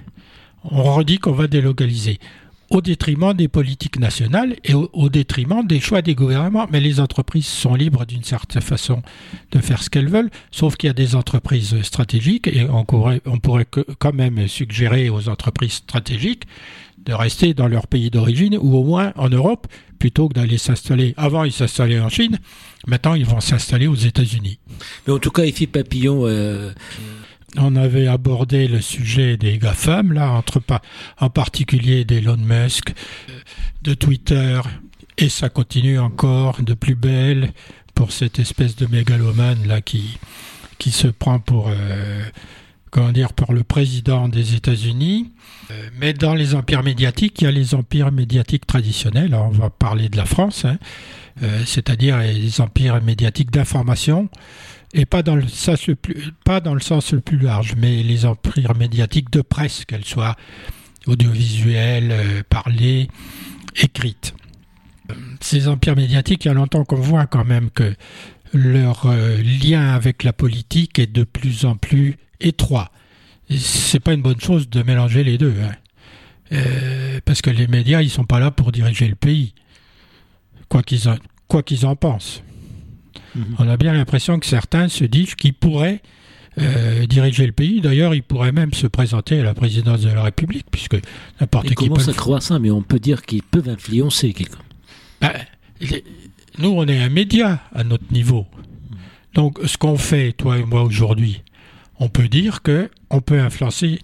on 0.63 0.83
redit 0.83 1.19
qu'on 1.19 1.33
va 1.33 1.47
délocaliser 1.47 2.19
au 2.69 2.81
détriment 2.81 3.33
des 3.33 3.47
politiques 3.47 3.99
nationales 3.99 4.55
et 4.63 4.73
au, 4.73 5.09
détriment 5.09 5.65
des 5.65 5.79
choix 5.79 6.01
des 6.01 6.15
gouvernements. 6.15 6.67
Mais 6.71 6.79
les 6.79 6.99
entreprises 6.99 7.45
sont 7.45 7.75
libres 7.75 8.05
d'une 8.05 8.23
certaine 8.23 8.61
façon 8.61 9.01
de 9.51 9.59
faire 9.59 9.83
ce 9.83 9.89
qu'elles 9.89 10.09
veulent, 10.09 10.31
sauf 10.51 10.75
qu'il 10.75 10.87
y 10.87 10.89
a 10.89 10.93
des 10.93 11.15
entreprises 11.15 11.81
stratégiques 11.83 12.47
et 12.47 12.65
on 12.69 12.83
pourrait, 12.85 13.21
on 13.25 13.39
pourrait 13.39 13.67
quand 13.99 14.13
même 14.13 14.47
suggérer 14.47 15.09
aux 15.09 15.29
entreprises 15.29 15.73
stratégiques 15.73 16.45
de 17.05 17.13
rester 17.13 17.53
dans 17.53 17.67
leur 17.67 17.87
pays 17.87 18.09
d'origine 18.09 18.57
ou 18.59 18.75
au 18.77 18.83
moins 18.83 19.13
en 19.15 19.29
Europe 19.29 19.67
plutôt 19.99 20.27
que 20.27 20.33
d'aller 20.33 20.57
s'installer. 20.57 21.13
Avant, 21.17 21.43
ils 21.43 21.51
s'installaient 21.51 21.99
en 21.99 22.09
Chine, 22.09 22.39
maintenant, 22.87 23.13
ils 23.13 23.25
vont 23.25 23.39
s'installer 23.39 23.87
aux 23.87 23.95
États-Unis. 23.95 24.59
Mais 25.07 25.13
en 25.13 25.19
tout 25.19 25.31
cas, 25.31 25.45
ici, 25.45 25.67
Papillon. 25.67 26.23
Euh, 26.25 26.71
on 27.57 27.75
avait 27.75 28.07
abordé 28.07 28.67
le 28.67 28.81
sujet 28.81 29.37
des 29.37 29.59
GAFAM, 29.59 30.11
là, 30.11 30.31
entre 30.31 30.59
pas, 30.59 30.81
en 31.19 31.29
particulier 31.29 32.03
d'Elon 32.03 32.37
Musk, 32.37 32.93
de 33.83 33.93
Twitter, 33.93 34.59
et 35.17 35.29
ça 35.29 35.49
continue 35.49 35.99
encore 35.99 36.61
de 36.63 36.73
plus 36.73 36.95
belle 36.95 37.53
pour 37.93 38.11
cette 38.11 38.39
espèce 38.39 38.75
de 38.75 38.87
mégalomane 38.87 39.67
là 39.67 39.81
qui, 39.81 40.17
qui 40.79 40.91
se 40.91 41.07
prend 41.07 41.39
pour, 41.39 41.69
euh, 41.69 42.23
comment 42.93 43.11
dire, 43.11 43.33
pour 43.33 43.53
le 43.53 43.63
président 43.63 44.29
des 44.29 44.53
États-Unis. 44.53 45.31
Euh, 45.71 45.89
mais 45.99 46.13
dans 46.13 46.35
les 46.35 46.53
empires 46.53 46.83
médiatiques, 46.83 47.41
il 47.41 47.45
y 47.45 47.47
a 47.47 47.51
les 47.51 47.73
empires 47.73 48.11
médiatiques 48.11 48.67
traditionnels. 48.67 49.33
on 49.33 49.49
va 49.49 49.71
parler 49.71 50.09
de 50.09 50.15
la 50.15 50.25
France, 50.25 50.63
hein, 50.63 50.77
euh, 51.41 51.63
c'est-à-dire 51.65 52.19
les 52.19 52.61
empires 52.61 53.01
médiatiques 53.01 53.49
d'information 53.49 54.29
et 54.93 55.07
pas 55.07 55.23
dans 55.23 55.35
le 55.35 55.47
sens 55.47 55.87
le 55.87 55.95
plus, 55.95 56.31
pas 56.45 56.59
dans 56.59 56.75
le 56.75 56.79
sens 56.81 57.13
le 57.13 57.19
plus 57.19 57.39
large, 57.39 57.73
mais 57.75 58.03
les 58.03 58.27
empires 58.27 58.75
médiatiques 58.75 59.31
de 59.31 59.41
presse, 59.41 59.85
qu'elles 59.85 60.05
soient 60.05 60.35
audiovisuelles, 61.07 62.11
euh, 62.11 62.43
parlées, 62.47 63.07
écrites. 63.75 64.35
Ces 65.39 65.67
empires 65.67 65.95
médiatiques, 65.95 66.45
il 66.45 66.49
y 66.49 66.51
a 66.51 66.53
longtemps 66.53 66.85
qu'on 66.85 66.95
voit 66.97 67.25
quand 67.25 67.43
même 67.43 67.71
que 67.71 67.95
leur 68.53 69.07
lien 69.07 69.95
avec 69.95 70.23
la 70.23 70.31
politique 70.31 70.99
est 70.99 71.11
de 71.11 71.23
plus 71.23 71.65
en 71.65 71.75
plus 71.75 72.17
étroit. 72.43 72.91
C'est 73.49 73.99
pas 73.99 74.13
une 74.13 74.21
bonne 74.21 74.39
chose 74.39 74.69
de 74.69 74.83
mélanger 74.83 75.23
les 75.23 75.37
deux, 75.37 75.53
hein. 75.61 75.71
euh, 76.53 77.19
parce 77.25 77.41
que 77.41 77.49
les 77.49 77.67
médias, 77.67 78.01
ils 78.01 78.09
sont 78.09 78.23
pas 78.23 78.39
là 78.39 78.51
pour 78.51 78.71
diriger 78.71 79.07
le 79.07 79.15
pays, 79.15 79.53
quoi 80.69 80.81
qu'ils 80.81 81.09
en, 81.09 81.17
quoi 81.47 81.63
qu'ils 81.63 81.85
en 81.85 81.95
pensent. 81.95 82.41
Mhm. 83.35 83.55
On 83.59 83.67
a 83.67 83.77
bien 83.77 83.93
l'impression 83.93 84.39
que 84.39 84.45
certains 84.45 84.87
se 84.87 85.03
disent 85.03 85.35
qu'ils 85.35 85.53
pourraient 85.53 86.01
euh, 86.59 87.05
diriger 87.05 87.45
le 87.45 87.51
pays. 87.51 87.81
D'ailleurs, 87.81 88.13
ils 88.13 88.23
pourraient 88.23 88.51
même 88.51 88.73
se 88.73 88.87
présenter 88.87 89.39
à 89.39 89.43
la 89.43 89.53
présidence 89.53 90.01
de 90.01 90.09
la 90.09 90.23
République, 90.23 90.65
puisque 90.69 90.97
n'importe 91.39 91.69
qui. 91.69 91.75
Comment 91.75 91.99
ça 91.99 92.13
croit 92.13 92.41
ça, 92.41 92.59
mais 92.59 92.71
on 92.71 92.81
peut 92.81 92.99
dire 92.99 93.23
qu'ils 93.23 93.43
peuvent 93.43 93.69
influencer 93.69 94.33
quelqu'un. 94.33 94.59
Ben, 95.19 95.33
nous, 96.59 96.69
on 96.69 96.85
est 96.85 97.01
un 97.01 97.09
média 97.09 97.61
à 97.73 97.83
notre 97.83 98.11
niveau. 98.11 98.45
Donc, 99.33 99.59
ce 99.65 99.77
qu'on 99.77 99.97
fait, 99.97 100.33
toi 100.33 100.59
et 100.59 100.63
moi, 100.63 100.83
aujourd'hui, 100.83 101.41
on 102.03 102.09
peut 102.09 102.27
dire 102.27 102.61
que 102.61 102.89
on 103.09 103.21
peut 103.21 103.39
influencer 103.39 103.99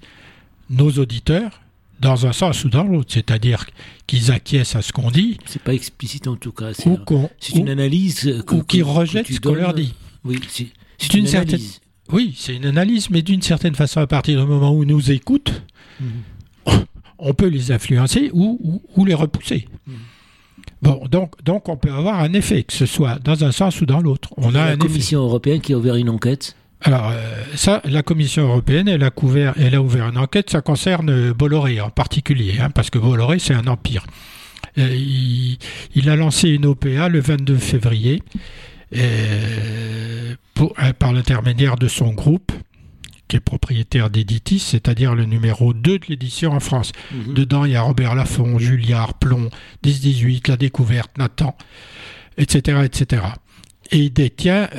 nos 0.70 0.90
auditeurs 0.92 1.62
dans 2.00 2.26
un 2.26 2.32
sens 2.32 2.64
ou 2.64 2.70
dans 2.70 2.86
l'autre, 2.86 3.12
c'est-à-dire 3.14 3.66
qu'ils 4.08 4.32
acquiescent 4.32 4.78
à 4.78 4.82
ce 4.82 4.94
qu'on 4.94 5.12
dit. 5.12 5.38
C'est 5.46 5.62
pas 5.62 5.74
explicite 5.74 6.28
en 6.28 6.38
tout 6.38 6.54
cas. 6.54 6.72
C'est 6.74 7.56
une 7.56 7.68
analyse. 7.68 8.42
ou 8.52 8.64
qu'ils 8.64 8.86
rejettent 8.86 9.30
ce 9.30 9.42
qu'on 9.42 9.54
leur 9.54 9.74
dit. 9.74 9.94
Oui, 10.24 10.40
c'est 10.98 11.14
une, 11.14 11.28
analyse. 11.28 11.82
Oui, 12.10 12.36
c'est 12.38 12.56
une 12.56 12.66
analyse, 12.66 13.10
mais 13.10 13.22
d'une 13.22 13.42
certaine 13.42 13.76
façon, 13.76 14.00
à 14.00 14.08
partir 14.08 14.40
du 14.40 14.48
moment 14.48 14.74
où 14.74 14.84
ils 14.84 14.90
nous 14.90 15.12
écoutent, 15.12 15.62
mhm. 16.00 16.86
on 17.18 17.34
peut 17.34 17.48
les 17.48 17.74
influencer 17.74 18.30
ou, 18.34 18.82
ou, 18.96 19.06
les 19.06 19.14
repousser. 19.14 19.68
Mhm. 19.88 19.94
Bon, 20.82 21.06
donc, 21.12 21.44
donc 21.44 21.68
on 21.68 21.76
peut 21.76 21.92
avoir 21.92 22.20
un 22.20 22.32
effet, 22.32 22.64
que 22.64 22.74
ce 22.74 22.86
soit 22.86 23.20
dans 23.20 23.44
un 23.44 23.52
sens 23.52 23.82
ou 23.82 23.86
dans 23.86 24.00
l'autre. 24.00 24.30
On 24.38 24.56
a 24.56 24.70
la 24.70 24.78
Commission 24.78 25.20
européenne 25.20 25.60
qui 25.60 25.74
a 25.74 25.78
ouvert 25.78 25.96
une 25.96 26.10
enquête 26.10 26.56
alors, 26.82 27.10
euh, 27.12 27.44
ça, 27.56 27.82
la 27.84 28.04
Commission 28.04 28.44
européenne, 28.44 28.88
elle 28.88 29.04
a, 29.04 29.10
couvert, 29.10 29.54
elle 29.58 29.76
a 29.76 29.82
ouvert 29.82 30.08
une 30.08 30.18
enquête, 30.18 30.50
ça 30.50 30.62
concerne 30.62 31.34
Bolloré 31.34 31.82
en 31.82 31.90
particulier, 31.90 32.56
hein, 32.60 32.70
parce 32.70 32.90
que 32.90 32.98
Bolloré, 32.98 33.40
c'est 33.40 33.54
un 33.54 33.68
empire. 33.68 34.06
Euh, 34.78 34.96
il, 35.94 36.10
a 36.10 36.16
lancé 36.16 36.50
une 36.50 36.66
OPA 36.66 37.10
le 37.10 37.20
22 37.20 37.58
février 37.58 38.24
euh, 38.96 40.36
pour, 40.54 40.74
par 41.00 41.12
l'intermédiaire 41.12 41.76
de 41.76 41.90
son 41.90 42.14
groupe, 42.14 42.54
qui 43.28 43.36
est 43.36 43.42
propriétaire 43.42 44.10
d'Editis, 44.10 44.60
c'est-à-dire 44.60 45.16
le 45.16 45.26
numéro 45.26 45.74
2 45.74 46.00
de 46.00 46.06
l'édition 46.08 46.54
en 46.54 46.62
France. 46.62 46.94
Mhm. 47.12 47.34
Dedans, 47.34 47.66
il 47.66 47.74
y 47.74 47.76
a 47.76 47.82
Robert 47.82 48.16
Laffont, 48.16 48.58
Julliard, 48.58 49.16
Plomb, 49.16 49.50
10-18, 49.84 50.48
La 50.48 50.56
Découverte, 50.56 51.18
Nathan, 51.18 51.58
etc., 52.38 52.80
etc 52.86 53.24
et 53.92 53.98
il 53.98 54.14
détient 54.14 54.70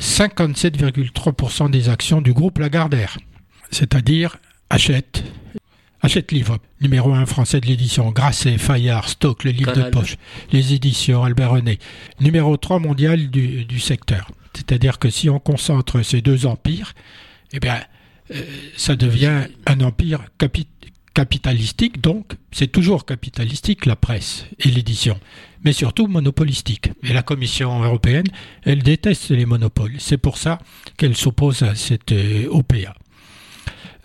57,3% 0.00 1.64
euh, 1.64 1.68
des 1.68 1.88
actions 1.88 2.20
du 2.20 2.32
groupe 2.32 2.58
Lagardère, 2.58 3.18
c'est-à-dire 3.70 4.36
achète, 4.70 5.24
achète 6.00 6.32
livre, 6.32 6.58
numéro 6.80 7.12
1 7.12 7.26
français 7.26 7.60
de 7.60 7.66
l'édition, 7.66 8.10
Grasset, 8.10 8.58
Fayard, 8.58 9.08
Stock, 9.08 9.44
le 9.44 9.50
livre 9.50 9.72
de 9.72 9.82
poche, 9.90 10.16
les 10.52 10.74
éditions 10.74 11.22
Albert 11.24 11.50
René, 11.52 11.78
numéro 12.20 12.56
3 12.56 12.78
mondial 12.78 13.30
du, 13.30 13.80
secteur. 13.80 14.30
C'est-à-dire 14.54 14.98
que 14.98 15.10
si 15.10 15.28
on 15.28 15.38
concentre 15.38 16.02
ces 16.02 16.20
deux 16.20 16.46
empires, 16.46 16.94
eh 17.52 17.60
bien, 17.60 17.80
euh, 18.30 18.42
ça 18.76 18.96
devient 18.96 19.48
un 19.66 19.80
empire 19.80 20.20
capitalistique, 21.14 22.00
donc 22.00 22.32
c'est 22.52 22.70
toujours 22.70 23.06
capitalistique 23.06 23.86
la 23.86 23.96
presse 23.96 24.46
et 24.58 24.68
l'édition 24.68 25.16
mais 25.64 25.72
surtout 25.72 26.06
monopolistique. 26.06 26.92
Et 27.02 27.12
la 27.12 27.22
Commission 27.22 27.82
européenne, 27.82 28.26
elle 28.62 28.82
déteste 28.82 29.30
les 29.30 29.46
monopoles. 29.46 29.94
C'est 29.98 30.18
pour 30.18 30.38
ça 30.38 30.58
qu'elle 30.96 31.16
s'oppose 31.16 31.62
à 31.62 31.74
cette 31.74 32.12
euh, 32.12 32.46
OPA. 32.50 32.94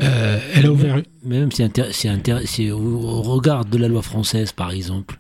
Euh, 0.01 0.39
elle 0.55 0.65
a 0.65 0.71
ouvert. 0.71 1.01
Mais 1.23 1.39
même 1.39 1.51
c'est 1.51 2.71
au 2.71 3.21
regard 3.21 3.65
de 3.65 3.77
la 3.77 3.89
loi 3.89 4.01
française, 4.01 4.53
par 4.53 4.71
exemple. 4.71 5.19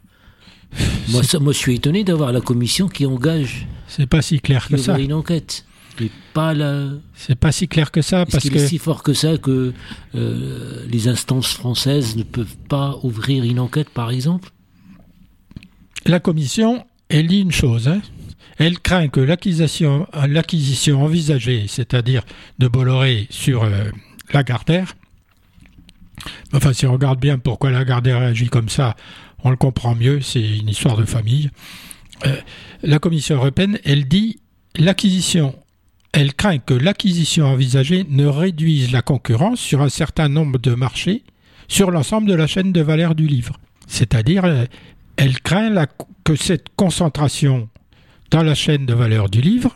Moi, 1.09 1.23
moi, 1.41 1.51
je 1.51 1.57
suis 1.57 1.75
étonné 1.75 2.03
d'avoir 2.03 2.31
la 2.31 2.41
commission 2.41 2.87
qui 2.87 3.05
engage. 3.05 3.67
C'est 3.87 4.05
pas 4.05 4.21
si 4.21 4.39
clair 4.39 4.67
que 4.67 4.77
ça. 4.77 4.97
une 4.97 5.13
enquête. 5.13 5.65
C'est 5.99 6.11
pas 6.33 6.53
la... 6.53 6.87
C'est 7.13 7.35
pas 7.35 7.51
si 7.51 7.67
clair 7.67 7.91
que 7.91 8.01
ça 8.01 8.25
parce 8.25 8.41
qu'il 8.43 8.53
que 8.53 8.57
est 8.57 8.67
si 8.67 8.77
fort 8.77 9.03
que 9.03 9.13
ça 9.13 9.37
que 9.37 9.73
euh, 10.15 10.85
les 10.87 11.07
instances 11.07 11.51
françaises 11.53 12.15
ne 12.15 12.23
peuvent 12.23 12.57
pas 12.69 12.97
ouvrir 13.03 13.43
une 13.43 13.59
enquête, 13.59 13.89
par 13.89 14.09
exemple? 14.09 14.49
La 16.05 16.19
commission, 16.19 16.85
elle 17.09 17.27
dit 17.27 17.39
une 17.41 17.51
chose. 17.51 17.87
hein. 17.87 18.01
Elle 18.57 18.79
craint 18.79 19.07
que 19.07 19.19
l'acquisition, 19.19 20.07
l'acquisition 20.27 21.03
envisagée, 21.03 21.65
c'est-à-dire 21.67 22.23
de 22.59 22.67
Bolloré 22.67 23.27
sur 23.29 23.63
euh, 23.63 23.85
Lagardère, 24.33 24.95
enfin 26.53 26.73
si 26.73 26.85
on 26.85 26.91
regarde 26.93 27.19
bien 27.19 27.37
pourquoi 27.39 27.71
Lagardère 27.71 28.17
agit 28.17 28.47
comme 28.49 28.67
ça, 28.67 28.97
on 29.43 29.49
le 29.49 29.55
comprend 29.55 29.95
mieux, 29.95 30.19
c'est 30.19 30.57
une 30.57 30.67
histoire 30.67 30.97
de 30.97 31.05
famille. 31.05 31.51
Euh, 32.25 32.35
la 32.83 32.99
Commission 32.99 33.35
européenne, 33.37 33.79
elle 33.85 34.09
dit 34.09 34.39
l'acquisition, 34.75 35.55
elle 36.13 36.33
craint 36.33 36.57
que 36.57 36.73
l'acquisition 36.73 37.45
envisagée 37.45 38.05
ne 38.09 38.25
réduise 38.25 38.91
la 38.91 39.01
concurrence 39.01 39.59
sur 39.59 39.81
un 39.81 39.89
certain 39.89 40.27
nombre 40.27 40.59
de 40.59 40.73
marchés 40.73 41.23
sur 41.67 41.91
l'ensemble 41.91 42.27
de 42.27 42.33
la 42.33 42.47
chaîne 42.47 42.71
de 42.71 42.81
valeur 42.81 43.15
du 43.15 43.27
livre. 43.27 43.57
C'est-à-dire, 43.87 44.45
euh, 44.45 44.65
elle 45.17 45.39
craint 45.41 45.85
que 46.23 46.35
cette 46.35 46.67
concentration 46.75 47.69
dans 48.31 48.43
la 48.43 48.55
chaîne 48.55 48.85
de 48.85 48.93
valeur 48.93 49.29
du 49.29 49.41
livre, 49.41 49.75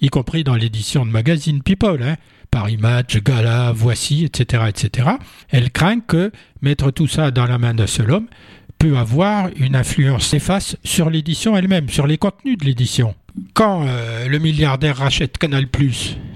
y 0.00 0.08
compris 0.08 0.44
dans 0.44 0.54
l'édition 0.54 1.04
de 1.04 1.10
magazine 1.10 1.62
People, 1.62 2.02
hein, 2.02 2.16
Paris 2.50 2.76
Match, 2.76 3.16
Gala, 3.22 3.72
Voici, 3.72 4.24
etc., 4.24 4.64
etc., 4.68 5.10
elle 5.50 5.70
craint 5.70 6.00
que 6.00 6.30
mettre 6.62 6.90
tout 6.90 7.08
ça 7.08 7.30
dans 7.30 7.46
la 7.46 7.58
main 7.58 7.74
d'un 7.74 7.86
seul 7.86 8.10
homme 8.10 8.28
peut 8.78 8.96
avoir 8.96 9.48
une 9.56 9.74
influence 9.74 10.32
néfaste 10.32 10.78
sur 10.84 11.10
l'édition 11.10 11.56
elle-même, 11.56 11.88
sur 11.88 12.06
les 12.06 12.18
contenus 12.18 12.58
de 12.58 12.64
l'édition. 12.64 13.14
Quand 13.54 13.86
euh, 13.86 14.28
le 14.28 14.38
milliardaire 14.38 14.96
rachète 14.96 15.38
Canal+, 15.38 15.66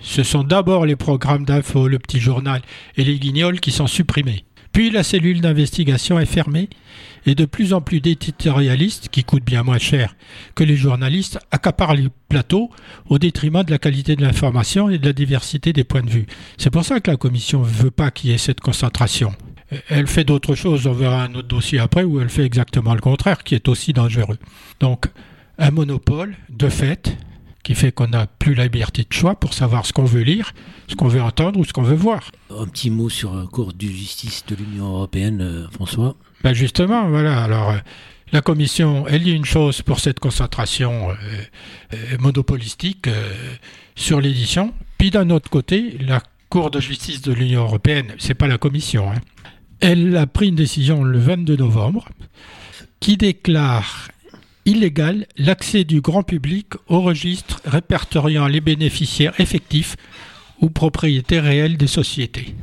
ce 0.03 0.23
sont 0.23 0.45
d'abord 0.45 0.87
les 0.87 0.97
programmes 0.97 1.45
d'info, 1.45 1.89
le 1.89 1.99
petit 1.99 2.21
journal 2.21 2.61
et 2.97 3.05
les 3.05 3.19
guignols 3.19 3.61
qui 3.61 3.71
sont 3.71 3.87
supprimés. 3.87 4.45
Puis 4.73 4.91
la 4.91 5.03
cellule 5.03 5.41
d'investigation 5.41 6.21
est 6.21 6.27
fermée 6.27 6.69
et 7.27 7.35
de 7.35 7.45
plus 7.45 7.75
en 7.75 7.81
plus 7.81 8.01
d'éditorialistes, 8.01 9.09
qui 9.09 9.25
coûtent 9.25 9.45
bien 9.45 9.63
moins 9.63 9.79
cher 9.79 10.15
que 10.55 10.65
les 10.65 10.77
journalistes, 10.77 11.39
accaparent 11.51 11.95
les 11.95 12.09
plateaux 12.29 12.71
au 13.09 13.19
détriment 13.19 13.63
de 13.63 13.71
la 13.71 13.79
qualité 13.79 14.17
de 14.17 14.23
l'information 14.23 14.89
et 14.89 14.99
de 14.99 15.07
la 15.07 15.13
diversité 15.13 15.73
des 15.73 15.85
points 15.85 16.03
de 16.03 16.11
vue. 16.11 16.27
C'est 16.57 16.71
pour 16.71 16.85
ça 16.85 17.01
que 17.01 17.11
la 17.11 17.17
Commission 17.17 17.61
ne 17.61 17.67
veut 17.67 17.91
pas 17.91 18.11
qu'il 18.11 18.31
y 18.31 18.33
ait 18.33 18.39
cette 18.39 18.61
concentration. 18.61 19.33
Elle 19.89 20.07
fait 20.07 20.25
d'autres 20.25 20.55
choses, 20.55 20.87
on 20.87 20.93
verra 20.93 21.25
un 21.25 21.35
autre 21.35 21.49
dossier 21.49 21.79
après, 21.79 22.03
où 22.03 22.21
elle 22.21 22.31
fait 22.31 22.45
exactement 22.45 22.95
le 22.95 23.01
contraire, 23.01 23.45
qui 23.45 23.55
est 23.55 23.69
aussi 23.69 23.93
dangereux. 23.93 24.39
Donc, 24.81 25.07
un 25.61 25.71
monopole, 25.71 26.35
de 26.49 26.69
fait, 26.69 27.17
qui 27.63 27.75
fait 27.75 27.93
qu'on 27.93 28.09
n'a 28.09 28.27
plus 28.27 28.55
la 28.55 28.65
liberté 28.65 29.03
de 29.09 29.13
choix 29.13 29.39
pour 29.39 29.55
savoir 29.55 29.87
ce 29.87 29.93
qu'on 29.93 30.05
veut 30.05 30.23
lire, 30.23 30.53
ce 30.89 30.97
qu'on 30.97 31.09
veut 31.09 31.23
entendre 31.23 31.61
ou 31.61 31.65
ce 31.65 31.73
qu'on 31.73 31.83
veut 31.83 31.95
voir. 31.95 32.33
Un 32.51 32.67
petit 32.67 32.91
mot 32.91 33.09
sur 33.09 33.35
la 33.35 33.47
Cour 33.47 33.73
de 33.73 33.87
justice 33.87 34.45
de 34.49 34.57
l'Union 34.57 34.87
européenne, 34.87 35.41
euh, 35.41 35.69
François. 35.71 36.17
Ben 36.43 36.55
justement, 36.55 37.09
voilà. 37.09 37.43
Alors, 37.45 37.71
euh, 37.71 37.79
la 38.33 38.43
Commission, 38.43 39.07
elle 39.09 39.25
dit 39.25 39.33
une 39.33 39.45
chose 39.45 39.83
pour 39.83 39.99
cette 39.99 40.21
concentration 40.21 41.11
euh, 41.11 41.15
euh, 41.95 41.97
monopolistique 42.21 43.09
euh, 43.09 43.33
sur 43.97 44.21
l'édition. 44.21 44.73
Puis 44.99 45.11
d'un 45.11 45.31
autre 45.31 45.51
côté, 45.51 45.99
la 45.99 46.23
Cour 46.49 46.71
de 46.71 46.81
justice 46.81 47.23
de 47.23 47.33
l'Union 47.33 47.63
européenne, 47.63 48.15
c'est 48.19 48.35
pas 48.35 48.49
la 48.49 48.59
Commission, 48.59 49.11
hein, 49.11 49.21
elle 49.81 50.17
a 50.17 50.27
pris 50.27 50.49
une 50.49 50.57
décision 50.57 51.03
le 51.05 51.19
22 51.19 51.57
novembre 51.57 52.09
qui 52.99 53.17
déclare 53.17 54.09
illégal 54.71 55.27
l'accès 55.37 55.85
du 55.85 56.01
grand 56.01 56.23
public 56.23 56.67
au 56.89 57.01
registre 57.01 57.61
répertoriant 57.65 58.47
les 58.47 58.61
bénéficiaires 58.61 59.39
effectifs 59.39 59.97
ou 60.61 60.71
propriétaires 60.71 61.45
réels 61.45 61.77
des 61.77 61.87
sociétés. 61.87 62.55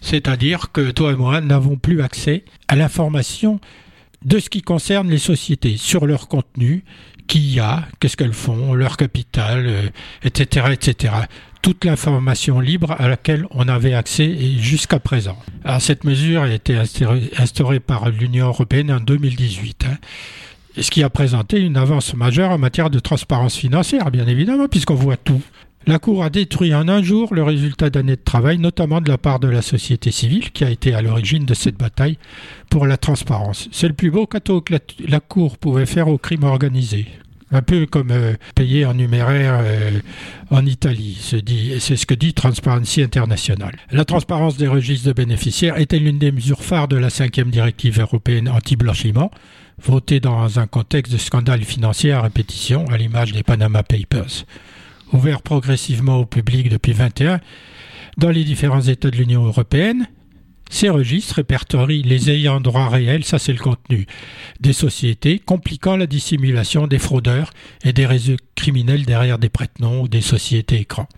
C'est-à-dire 0.00 0.70
que 0.72 0.90
toi 0.90 1.12
et 1.12 1.16
moi 1.16 1.40
n'avons 1.40 1.76
plus 1.76 2.02
accès 2.02 2.44
à 2.68 2.76
l'information 2.76 3.60
de 4.24 4.38
ce 4.38 4.50
qui 4.50 4.62
concerne 4.62 5.10
les 5.10 5.18
sociétés, 5.18 5.76
sur 5.76 6.06
leur 6.06 6.28
contenu, 6.28 6.84
qui 7.28 7.40
y 7.40 7.60
a, 7.60 7.86
qu'est-ce 8.00 8.16
qu'elles 8.16 8.32
font, 8.32 8.74
leur 8.74 8.96
capital, 8.96 9.66
euh, 9.66 9.88
etc., 10.24 10.68
etc. 10.72 11.14
Toute 11.62 11.84
l'information 11.84 12.60
libre 12.60 12.92
à 12.98 13.08
laquelle 13.08 13.46
on 13.50 13.68
avait 13.68 13.94
accès 13.94 14.36
jusqu'à 14.58 14.98
présent. 14.98 15.38
Cette 15.80 16.04
mesure 16.04 16.42
a 16.42 16.50
été 16.50 16.76
instaurée, 16.76 17.80
par 17.80 18.08
l'Union 18.10 18.46
européenne 18.46 18.92
en 18.92 19.00
2018. 19.00 19.84
hein, 19.84 19.96
ce 20.80 20.90
qui 20.90 21.02
a 21.02 21.10
présenté 21.10 21.60
une 21.60 21.76
avance 21.76 22.14
majeure 22.14 22.50
en 22.50 22.58
matière 22.58 22.90
de 22.90 22.98
transparence 22.98 23.56
financière, 23.56 24.10
bien 24.10 24.26
évidemment, 24.26 24.68
puisqu'on 24.68 24.94
voit 24.94 25.16
tout. 25.16 25.42
La 25.86 25.98
Cour 25.98 26.22
a 26.22 26.28
détruit 26.28 26.74
en 26.74 26.86
un 26.88 27.02
jour 27.02 27.34
le 27.34 27.42
résultat 27.42 27.88
d'années 27.88 28.16
de 28.16 28.22
travail, 28.22 28.58
notamment 28.58 29.00
de 29.00 29.08
la 29.08 29.16
part 29.16 29.40
de 29.40 29.48
la 29.48 29.62
société 29.62 30.10
civile, 30.10 30.50
qui 30.50 30.64
a 30.64 30.70
été 30.70 30.92
à 30.92 31.00
l'origine 31.00 31.46
de 31.46 31.54
cette 31.54 31.78
bataille 31.78 32.18
pour 32.68 32.86
la 32.86 32.98
transparence. 32.98 33.68
C'est 33.72 33.88
le 33.88 33.94
plus 33.94 34.10
beau 34.10 34.26
cadeau 34.26 34.60
que 34.60 34.74
la, 35.06 35.20
Cour 35.20 35.56
pouvait 35.56 35.86
faire 35.86 36.08
au 36.08 36.18
crime 36.18 36.44
organisé. 36.44 37.06
Un 37.50 37.62
peu 37.62 37.86
comme 37.86 38.10
euh, 38.10 38.34
payer 38.54 38.84
en 38.84 38.92
numéraire 38.92 39.60
euh, 39.62 40.00
en 40.50 40.66
Italie, 40.66 41.16
c'est 41.20 41.96
ce 41.96 42.04
que 42.04 42.14
dit 42.14 42.34
Transparency 42.34 43.02
International. 43.02 43.74
La 43.90 44.04
transparence 44.04 44.58
des 44.58 44.68
registres 44.68 45.08
de 45.08 45.14
bénéficiaires 45.14 45.78
était 45.78 45.98
l'une 45.98 46.18
des 46.18 46.32
mesures 46.32 46.62
phares 46.62 46.88
de 46.88 46.96
la 46.96 47.08
cinquième 47.08 47.50
directive 47.50 47.98
européenne 47.98 48.50
anti-blanchiment, 48.50 49.30
votée 49.82 50.20
dans 50.20 50.58
un 50.58 50.66
contexte 50.66 51.12
de 51.12 51.18
scandale 51.18 51.64
financier 51.64 52.12
à 52.12 52.22
répétition, 52.22 52.86
à 52.86 52.96
l'image 52.96 53.32
des 53.32 53.42
Panama 53.42 53.82
Papers 53.82 54.44
ouvert 55.12 55.42
progressivement 55.42 56.18
au 56.18 56.26
public 56.26 56.68
depuis 56.68 56.92
21 56.92 57.40
dans 58.16 58.30
les 58.30 58.44
différents 58.44 58.82
États 58.82 59.10
de 59.10 59.16
l'Union 59.16 59.44
européenne. 59.44 60.08
Ces 60.70 60.90
registres 60.90 61.36
répertorient 61.36 62.02
les 62.02 62.30
ayants 62.30 62.60
droit 62.60 62.90
réels, 62.90 63.24
ça 63.24 63.38
c'est 63.38 63.54
le 63.54 63.58
contenu, 63.58 64.06
des 64.60 64.74
sociétés, 64.74 65.38
compliquant 65.38 65.96
la 65.96 66.06
dissimulation 66.06 66.86
des 66.86 66.98
fraudeurs 66.98 67.52
et 67.84 67.94
des 67.94 68.04
réseaux 68.04 68.36
criminels 68.54 69.06
derrière 69.06 69.38
des 69.38 69.48
prête-noms 69.48 70.02
ou 70.02 70.08
des 70.08 70.20
sociétés 70.20 70.80
écrans. 70.80 71.08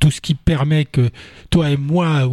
Tout 0.00 0.10
ce 0.10 0.20
qui 0.20 0.34
permet 0.34 0.86
que 0.86 1.10
toi 1.50 1.70
et 1.70 1.76
moi 1.76 2.28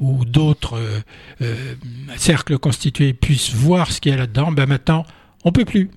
ou, 0.00 0.24
d'autres 0.24 0.78
euh, 0.78 1.00
euh, 1.42 1.74
cercles 2.16 2.58
constitués 2.58 3.12
puissent 3.12 3.54
voir 3.54 3.92
ce 3.92 4.00
qu'il 4.00 4.10
y 4.10 4.14
a 4.14 4.18
là-dedans, 4.18 4.50
ben 4.50 4.66
maintenant 4.66 5.04
on 5.44 5.52
peut 5.52 5.64
plus. 5.64 5.90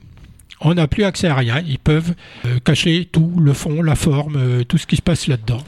On 0.61 0.73
n'a 0.73 0.87
plus 0.87 1.03
accès 1.03 1.27
à 1.27 1.35
rien. 1.35 1.61
Ils 1.65 1.79
peuvent 1.79 2.13
euh, 2.45 2.59
cacher 2.59 3.07
tout, 3.11 3.33
le 3.39 3.53
fond, 3.53 3.81
la 3.81 3.95
forme, 3.95 4.35
euh, 4.37 4.63
tout 4.63 4.77
ce 4.77 4.87
qui 4.87 4.95
se 4.95 5.01
passe 5.01 5.27
là-dedans. 5.27 5.63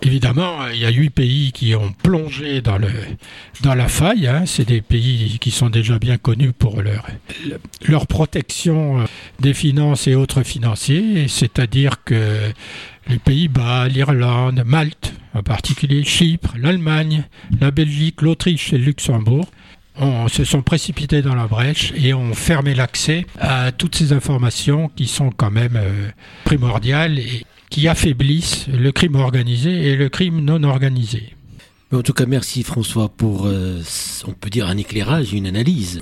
Évidemment, 0.00 0.62
euh, 0.62 0.72
il 0.72 0.80
y 0.80 0.86
a 0.86 0.90
huit 0.90 1.10
pays 1.10 1.52
qui 1.52 1.74
ont 1.74 1.92
plongé 2.02 2.62
dans, 2.62 2.78
la 3.74 3.88
faille. 3.88 4.26
hein. 4.26 4.44
C'est 4.46 4.66
des 4.66 4.80
pays 4.80 5.38
qui 5.38 5.50
sont 5.50 5.68
déjà 5.68 5.98
bien 5.98 6.16
connus 6.16 6.52
pour 6.52 6.80
leur, 6.82 7.06
leur 7.86 8.06
protection 8.06 9.04
des 9.38 9.54
finances 9.54 10.06
et 10.06 10.14
autres 10.14 10.42
financiers. 10.42 11.28
C'est-à-dire 11.28 12.02
que 12.04 12.50
les 13.08 13.18
Pays-Bas, 13.18 13.88
l'Irlande, 13.88 14.62
Malte, 14.64 15.12
en 15.34 15.42
particulier 15.42 16.04
Chypre, 16.04 16.54
l'Allemagne, 16.58 17.24
la 17.60 17.70
Belgique, 17.70 18.22
l'Autriche 18.22 18.72
et 18.72 18.78
le 18.78 18.84
Luxembourg 18.84 19.46
on 19.96 20.28
se 20.28 20.44
sont 20.44 20.62
précipités 20.62 21.22
dans 21.22 21.34
la 21.34 21.46
brèche 21.46 21.92
et 21.96 22.14
ont 22.14 22.34
fermé 22.34 22.74
l'accès 22.74 23.26
à 23.38 23.72
toutes 23.72 23.96
ces 23.96 24.12
informations 24.12 24.90
qui 24.94 25.06
sont 25.06 25.30
quand 25.30 25.50
même 25.50 25.76
euh, 25.76 26.08
primordiales 26.44 27.18
et 27.18 27.44
qui 27.70 27.88
affaiblissent 27.88 28.66
le 28.68 28.92
crime 28.92 29.16
organisé 29.16 29.88
et 29.88 29.96
le 29.96 30.08
crime 30.08 30.40
non 30.40 30.62
organisé. 30.62 31.34
En 31.92 32.02
tout 32.02 32.14
cas, 32.14 32.26
merci 32.26 32.62
François 32.62 33.10
pour, 33.10 33.46
euh, 33.46 33.82
on 34.26 34.32
peut 34.32 34.48
dire, 34.48 34.66
un 34.66 34.78
éclairage, 34.78 35.32
une 35.34 35.46
analyse. 35.46 36.00